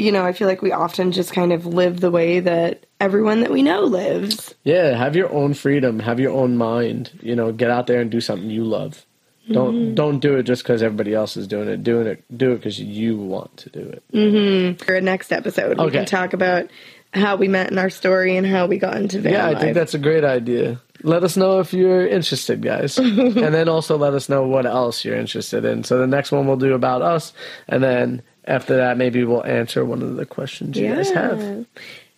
you 0.00 0.12
know, 0.12 0.24
I 0.24 0.32
feel 0.32 0.48
like 0.48 0.62
we 0.62 0.72
often 0.72 1.12
just 1.12 1.32
kind 1.32 1.52
of 1.52 1.66
live 1.66 2.00
the 2.00 2.10
way 2.10 2.40
that 2.40 2.86
everyone 2.98 3.40
that 3.40 3.50
we 3.50 3.62
know 3.62 3.82
lives. 3.82 4.54
Yeah, 4.64 4.96
have 4.96 5.14
your 5.14 5.30
own 5.32 5.54
freedom, 5.54 6.00
have 6.00 6.18
your 6.18 6.32
own 6.32 6.56
mind. 6.56 7.10
You 7.22 7.36
know, 7.36 7.52
get 7.52 7.70
out 7.70 7.86
there 7.86 8.00
and 8.00 8.10
do 8.10 8.20
something 8.20 8.50
you 8.50 8.64
love. 8.64 9.04
Don't 9.50 9.74
mm-hmm. 9.74 9.94
don't 9.94 10.20
do 10.20 10.36
it 10.36 10.44
just 10.44 10.62
because 10.62 10.82
everybody 10.82 11.12
else 11.12 11.36
is 11.36 11.48
doing 11.48 11.68
it. 11.68 11.82
Doing 11.82 12.06
it, 12.06 12.22
do 12.36 12.52
it 12.52 12.56
because 12.56 12.78
you 12.78 13.16
want 13.16 13.56
to 13.58 13.70
do 13.70 13.80
it. 13.80 14.02
Mm-hmm. 14.12 14.84
For 14.84 14.94
a 14.94 15.00
next 15.00 15.32
episode, 15.32 15.78
okay. 15.78 15.84
we 15.84 15.90
can 15.90 16.06
talk 16.06 16.32
about 16.32 16.70
how 17.12 17.36
we 17.36 17.48
met 17.48 17.70
in 17.70 17.78
our 17.78 17.90
story 17.90 18.36
and 18.36 18.46
how 18.46 18.66
we 18.66 18.78
got 18.78 18.96
into 18.96 19.20
van 19.20 19.32
Yeah, 19.32 19.46
life. 19.48 19.56
I 19.56 19.60
think 19.60 19.74
that's 19.74 19.94
a 19.94 19.98
great 19.98 20.24
idea. 20.24 20.80
Let 21.02 21.24
us 21.24 21.36
know 21.36 21.58
if 21.58 21.72
you're 21.72 22.06
interested, 22.06 22.62
guys, 22.62 22.98
and 22.98 23.34
then 23.34 23.68
also 23.68 23.96
let 23.96 24.14
us 24.14 24.28
know 24.28 24.46
what 24.46 24.66
else 24.66 25.04
you're 25.04 25.16
interested 25.16 25.64
in. 25.64 25.82
So 25.82 25.98
the 25.98 26.06
next 26.06 26.30
one 26.30 26.46
we'll 26.46 26.56
do 26.56 26.74
about 26.74 27.02
us, 27.02 27.32
and 27.66 27.82
then 27.82 28.22
after 28.44 28.76
that, 28.76 28.96
maybe 28.96 29.24
we'll 29.24 29.44
answer 29.44 29.84
one 29.84 30.02
of 30.02 30.16
the 30.16 30.26
questions 30.26 30.76
you 30.76 30.86
yeah. 30.86 30.96
guys 30.96 31.10
have. 31.10 31.66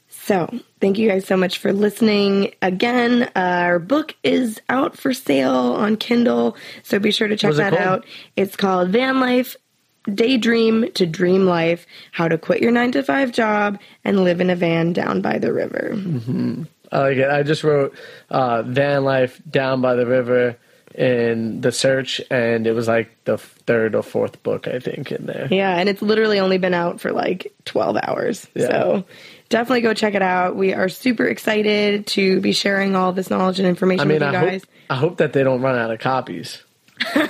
So, 0.09 0.49
thank 0.81 0.99
you 0.99 1.09
guys 1.09 1.27
so 1.27 1.37
much 1.37 1.59
for 1.59 1.73
listening. 1.73 2.55
Again, 2.62 3.25
uh, 3.25 3.29
our 3.35 3.79
book 3.81 4.14
is 4.23 4.61
out 4.68 4.97
for 4.97 5.12
sale 5.12 5.51
on 5.51 5.97
Kindle, 5.97 6.57
so 6.85 7.01
be 7.01 7.11
sure 7.11 7.27
to 7.27 7.37
check 7.37 7.55
that 7.55 7.75
out. 7.75 8.07
It's 8.37 8.55
called 8.55 8.91
Van 8.91 9.18
Life 9.18 9.57
Daydream 10.05 10.93
to 10.93 11.07
Dream 11.07 11.47
Life 11.47 11.87
How 12.12 12.29
to 12.29 12.39
Quit 12.39 12.61
Your 12.61 12.70
9 12.70 12.93
to 12.93 13.03
5 13.03 13.33
Job 13.33 13.81
and 14.05 14.25
Live 14.25 14.41
in 14.41 14.51
a 14.51 14.57
Van 14.57 14.93
Down 14.93 15.23
by 15.23 15.39
the 15.39 15.53
River. 15.53 15.91
Mm-hmm. 15.95 16.64
I 16.91 16.99
like 16.99 17.16
it. 17.16 17.31
I 17.31 17.43
just 17.43 17.64
wrote 17.64 17.97
uh, 18.31 18.62
Van 18.62 19.05
Life 19.05 19.41
Down 19.51 19.81
by 19.81 19.95
the 19.95 20.07
River 20.07 20.57
in 20.95 21.61
the 21.61 21.72
search, 21.72 22.20
and 22.30 22.66
it 22.66 22.72
was 22.72 22.88
like 22.88 23.11
the 23.24 23.38
third 23.38 23.95
or 23.95 24.03
fourth 24.03 24.43
book 24.43 24.68
I 24.68 24.78
think 24.78 25.12
in 25.12 25.26
there. 25.26 25.49
Yeah, 25.51 25.76
and 25.76 25.88
it's 25.88 26.03
literally 26.03 26.40
only 26.40 26.59
been 26.59 26.74
out 26.74 27.01
for 27.01 27.12
like 27.12 27.53
twelve 27.64 27.97
hours. 28.03 28.47
Yeah. 28.55 28.68
So 28.68 29.05
definitely 29.49 29.82
go 29.82 29.95
check 29.95 30.14
it 30.14 30.22
out. 30.22 30.57
We 30.57 30.74
are 30.74 30.88
super 30.88 31.24
excited 31.24 32.07
to 32.09 32.40
be 32.40 32.53
sharing 32.53 32.97
all 32.97 33.12
this 33.12 33.30
knowledge 33.30 33.59
and 33.59 33.68
information 33.68 34.01
I 34.01 34.05
mean, 34.05 34.20
with 34.20 34.22
you 34.22 34.28
I 34.28 34.32
guys. 34.32 34.62
Hope, 34.62 34.70
I 34.90 34.97
hope 34.97 35.16
that 35.18 35.32
they 35.32 35.43
don't 35.43 35.62
run 35.62 35.78
out 35.78 35.90
of 35.90 36.01
copies. 36.01 36.62
uh, 37.14 37.28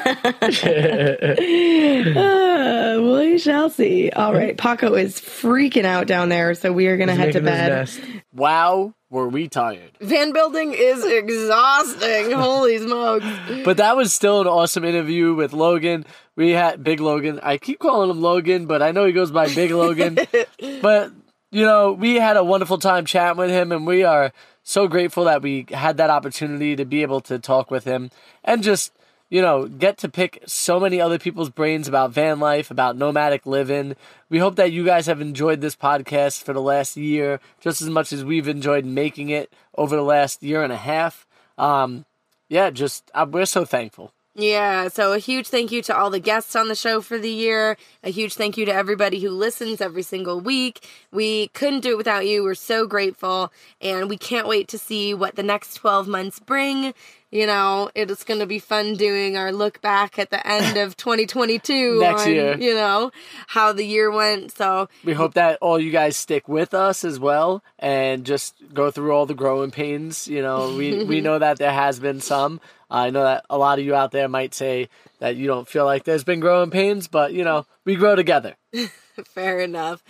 we 3.01 3.39
shall 3.39 3.71
see. 3.71 4.11
All 4.11 4.35
right, 4.35 4.57
Paco 4.59 4.95
is 4.95 5.21
freaking 5.21 5.85
out 5.85 6.07
down 6.07 6.29
there, 6.29 6.55
so 6.55 6.73
we 6.73 6.87
are 6.89 6.97
going 6.97 7.09
to 7.09 7.15
head 7.15 7.33
to 7.33 7.41
bed. 7.41 7.89
Wow, 8.35 8.95
were 9.13 9.29
we 9.29 9.47
tired? 9.47 9.93
Van 10.01 10.33
building 10.33 10.73
is 10.73 11.05
exhausting. 11.05 12.33
Holy 12.33 12.79
smokes! 12.79 13.27
But 13.65 13.77
that 13.77 13.95
was 13.95 14.13
still 14.13 14.41
an 14.41 14.47
awesome 14.47 14.85
interview 14.85 15.35
with 15.35 15.53
Logan. 15.53 16.07
We 16.35 16.53
had 16.53 16.83
Big 16.83 16.99
Logan. 16.99 17.39
I 17.43 17.59
keep 17.59 17.79
calling 17.79 18.11
him 18.11 18.23
Logan, 18.23 18.67
but 18.67 18.83
I 18.83 18.91
know 18.91 19.05
he 19.05 19.13
goes 19.13 19.31
by 19.31 19.55
Big 19.55 19.71
Logan. 19.71 20.19
but 20.83 21.13
you 21.51 21.65
know, 21.67 21.93
we 21.93 22.17
had 22.17 22.39
a 22.39 22.43
wonderful 22.43 22.79
time 22.79 23.05
chatting 23.05 23.37
with 23.37 23.51
him, 23.51 23.71
and 23.71 23.87
we 23.87 24.03
are 24.03 24.33
so 24.63 24.89
grateful 24.89 25.25
that 25.25 25.43
we 25.43 25.67
had 25.71 25.99
that 25.99 26.09
opportunity 26.09 26.75
to 26.77 26.87
be 26.87 27.03
able 27.03 27.21
to 27.21 27.39
talk 27.39 27.71
with 27.71 27.85
him 27.85 28.11
and 28.43 28.63
just 28.63 28.93
you 29.33 29.41
know, 29.41 29.67
get 29.67 29.97
to 29.97 30.11
pick 30.11 30.43
so 30.45 30.79
many 30.79 31.01
other 31.01 31.19
people's 31.19 31.49
brains 31.49 31.89
about 31.89 32.11
van 32.11 32.39
life, 32.39 32.71
about 32.71 32.99
nomadic 32.99 33.47
living. 33.47 33.97
We 34.29 34.37
hope 34.37 34.57
that 34.57 34.73
you 34.73 34.85
guys 34.85 35.07
have 35.07 35.23
enjoyed 35.23 35.63
this 35.63 35.75
podcast 35.75 36.43
for 36.43 36.53
the 36.53 36.61
last 36.61 36.99
year 36.99 37.41
just 37.59 37.81
as 37.81 37.89
much 37.89 38.13
as 38.13 38.27
we've 38.27 38.47
enjoyed 38.47 38.85
making 38.85 39.31
it 39.31 39.51
over 39.75 39.97
the 39.97 40.03
last 40.03 40.43
year 40.43 40.63
and 40.63 40.71
a 40.71 40.77
half. 40.77 41.27
Um, 41.57 42.05
yeah, 42.51 42.69
just 42.69 43.11
uh, 43.15 43.25
we're 43.27 43.47
so 43.47 43.65
thankful. 43.65 44.13
Yeah, 44.35 44.89
so 44.89 45.15
a 45.15 45.19
huge 45.19 45.49
thank 45.49 45.73
you 45.73 45.81
to 45.83 45.97
all 45.97 46.11
the 46.11 46.21
guests 46.21 46.55
on 46.55 46.69
the 46.69 46.75
show 46.75 47.01
for 47.01 47.19
the 47.19 47.31
year. 47.31 47.79
A 48.05 48.11
huge 48.11 48.35
thank 48.35 48.59
you 48.59 48.67
to 48.67 48.75
everybody 48.75 49.21
who 49.21 49.31
listens 49.31 49.81
every 49.81 50.03
single 50.03 50.41
week. 50.41 50.87
We 51.11 51.49
couldn't 51.49 51.81
do 51.81 51.93
it 51.93 51.99
without 51.99 52.27
you. 52.27 52.43
We're 52.43 52.55
so 52.55 52.87
grateful, 52.87 53.51
and 53.81 54.11
we 54.11 54.19
can't 54.19 54.47
wait 54.47 54.69
to 54.69 54.79
see 54.79 55.15
what 55.15 55.37
the 55.37 55.43
next 55.43 55.75
12 55.77 56.07
months 56.07 56.39
bring 56.39 56.93
you 57.33 57.47
know, 57.47 57.91
it's 57.95 58.23
going 58.23 58.41
to 58.41 58.47
be 58.47 58.59
fun 58.61 58.95
doing 58.95 59.37
our 59.37 59.51
look 59.51 59.81
back 59.81 60.19
at 60.19 60.31
the 60.31 60.47
end 60.47 60.77
of 60.77 60.97
2022 60.99 61.99
Next 61.99 62.23
on, 62.23 62.31
year. 62.31 62.57
you 62.59 62.75
know, 62.75 63.11
how 63.49 63.73
the 63.73 63.85
year 63.85 64.11
went. 64.11 64.53
So, 64.53 64.89
We 65.05 65.15
hope 65.15 65.35
that 65.35 65.59
all 65.61 65.81
you 65.81 65.91
guys 65.91 66.17
stick 66.17 66.47
with 66.47 66.75
us 66.75 67.05
as 67.05 67.19
well 67.19 67.65
and 67.79 68.25
just 68.25 68.55
go 68.73 68.91
through 68.91 69.13
all 69.13 69.27
the 69.27 69.35
growing 69.35 69.71
pains. 69.71 70.29
You 70.29 70.43
know, 70.43 70.77
we, 70.77 71.05
we 71.05 71.21
know 71.27 71.39
that 71.39 71.59
there 71.59 71.73
has 71.73 71.99
been 71.99 72.21
some. 72.21 72.61
I 72.91 73.09
know 73.09 73.25
that 73.25 73.47
a 73.49 73.57
lot 73.57 73.79
of 73.79 73.85
you 73.87 73.95
out 73.95 74.13
there 74.13 74.29
might 74.29 74.53
say 74.53 74.91
that 75.19 75.35
you 75.37 75.47
don't 75.47 75.67
feel 75.67 75.87
like 75.87 76.05
there's 76.05 76.25
been 76.25 76.41
growing 76.41 76.71
pains, 76.71 77.09
but 77.09 77.33
you 77.33 77.43
know, 77.43 77.65
we 77.87 77.97
grow 77.97 78.15
together. 78.15 78.55
Fair 79.25 79.61
enough. 79.61 80.03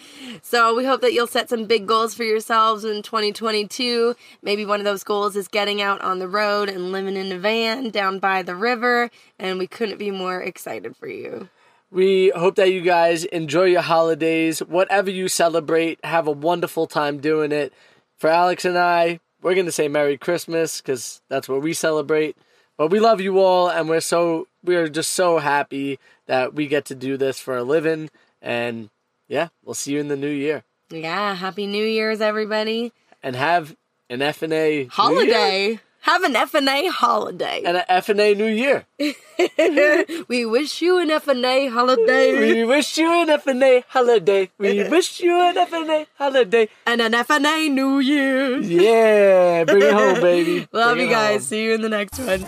So 0.42 0.74
we 0.74 0.84
hope 0.84 1.00
that 1.00 1.12
you'll 1.12 1.26
set 1.26 1.48
some 1.48 1.66
big 1.66 1.86
goals 1.86 2.14
for 2.14 2.24
yourselves 2.24 2.84
in 2.84 3.02
2022. 3.02 4.14
Maybe 4.42 4.64
one 4.64 4.80
of 4.80 4.84
those 4.84 5.04
goals 5.04 5.36
is 5.36 5.48
getting 5.48 5.82
out 5.82 6.00
on 6.02 6.18
the 6.18 6.28
road 6.28 6.68
and 6.68 6.92
living 6.92 7.16
in 7.16 7.32
a 7.32 7.38
van 7.38 7.90
down 7.90 8.18
by 8.18 8.42
the 8.42 8.54
river. 8.54 9.10
And 9.38 9.58
we 9.58 9.66
couldn't 9.66 9.98
be 9.98 10.10
more 10.10 10.40
excited 10.40 10.96
for 10.96 11.08
you. 11.08 11.48
We 11.90 12.30
hope 12.30 12.54
that 12.56 12.72
you 12.72 12.80
guys 12.80 13.24
enjoy 13.24 13.64
your 13.64 13.82
holidays. 13.82 14.60
Whatever 14.60 15.10
you 15.10 15.28
celebrate, 15.28 16.02
have 16.04 16.26
a 16.26 16.32
wonderful 16.32 16.86
time 16.86 17.18
doing 17.18 17.52
it. 17.52 17.72
For 18.16 18.30
Alex 18.30 18.64
and 18.64 18.78
I, 18.78 19.20
we're 19.42 19.54
going 19.54 19.66
to 19.66 19.72
say 19.72 19.88
Merry 19.88 20.16
Christmas 20.16 20.80
because 20.80 21.20
that's 21.28 21.48
what 21.48 21.60
we 21.60 21.74
celebrate. 21.74 22.36
But 22.78 22.90
we 22.90 23.00
love 23.00 23.20
you 23.20 23.38
all, 23.38 23.68
and 23.68 23.88
we're 23.88 24.00
so 24.00 24.48
we're 24.64 24.88
just 24.88 25.12
so 25.12 25.38
happy 25.38 25.98
that 26.26 26.54
we 26.54 26.66
get 26.66 26.86
to 26.86 26.94
do 26.94 27.16
this 27.16 27.38
for 27.38 27.56
a 27.56 27.62
living. 27.62 28.10
And 28.42 28.90
yeah, 29.28 29.48
we'll 29.64 29.74
see 29.74 29.92
you 29.94 30.00
in 30.00 30.08
the 30.08 30.16
new 30.16 30.28
year. 30.28 30.64
Yeah. 30.90 31.34
Happy 31.34 31.66
New 31.66 31.84
Year's, 31.86 32.20
everybody. 32.20 32.92
And 33.22 33.34
have 33.36 33.76
an 34.10 34.18
FNA 34.20 34.88
Holiday. 34.90 35.78
Have 36.00 36.24
an 36.24 36.34
FNA 36.34 36.90
holiday. 36.90 37.62
and 37.64 37.76
an 37.76 37.84
FNA 37.88 38.36
New 38.36 38.46
Year. 38.48 38.86
we 40.26 40.44
wish 40.44 40.82
you 40.82 40.98
an 40.98 41.10
FNA 41.10 41.70
holiday. 41.70 42.36
We 42.54 42.64
wish 42.64 42.98
you 42.98 43.08
an 43.22 43.28
FNA 43.28 43.84
holiday. 43.86 44.50
We 44.58 44.82
wish 44.88 45.20
you 45.20 45.32
an 45.40 45.54
FNA 45.54 46.06
holiday. 46.18 46.68
and 46.86 47.00
an 47.00 47.12
FNA 47.12 47.70
New 47.70 48.00
Year. 48.00 48.58
Yeah, 48.58 49.62
bring 49.62 49.82
it 49.82 49.92
home, 49.92 50.20
baby. 50.20 50.66
Love 50.72 50.96
Bring 50.96 51.06
you 51.08 51.14
guys. 51.14 51.34
home. 51.34 51.40
See 51.42 51.62
you 51.62 51.74
in 51.74 51.82
the 51.82 51.88
next 51.88 52.18
one. 52.18 52.44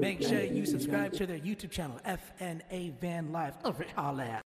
Make 0.00 0.22
sure 0.22 0.42
you 0.42 0.66
subscribe 0.66 1.12
to 1.12 1.26
their 1.26 1.38
YouTube 1.38 1.70
channel, 1.70 2.00
FNA 2.06 2.98
Van 3.00 3.32
Life. 3.32 3.54
Over 3.64 3.84
all 3.96 4.14
that. 4.16 4.42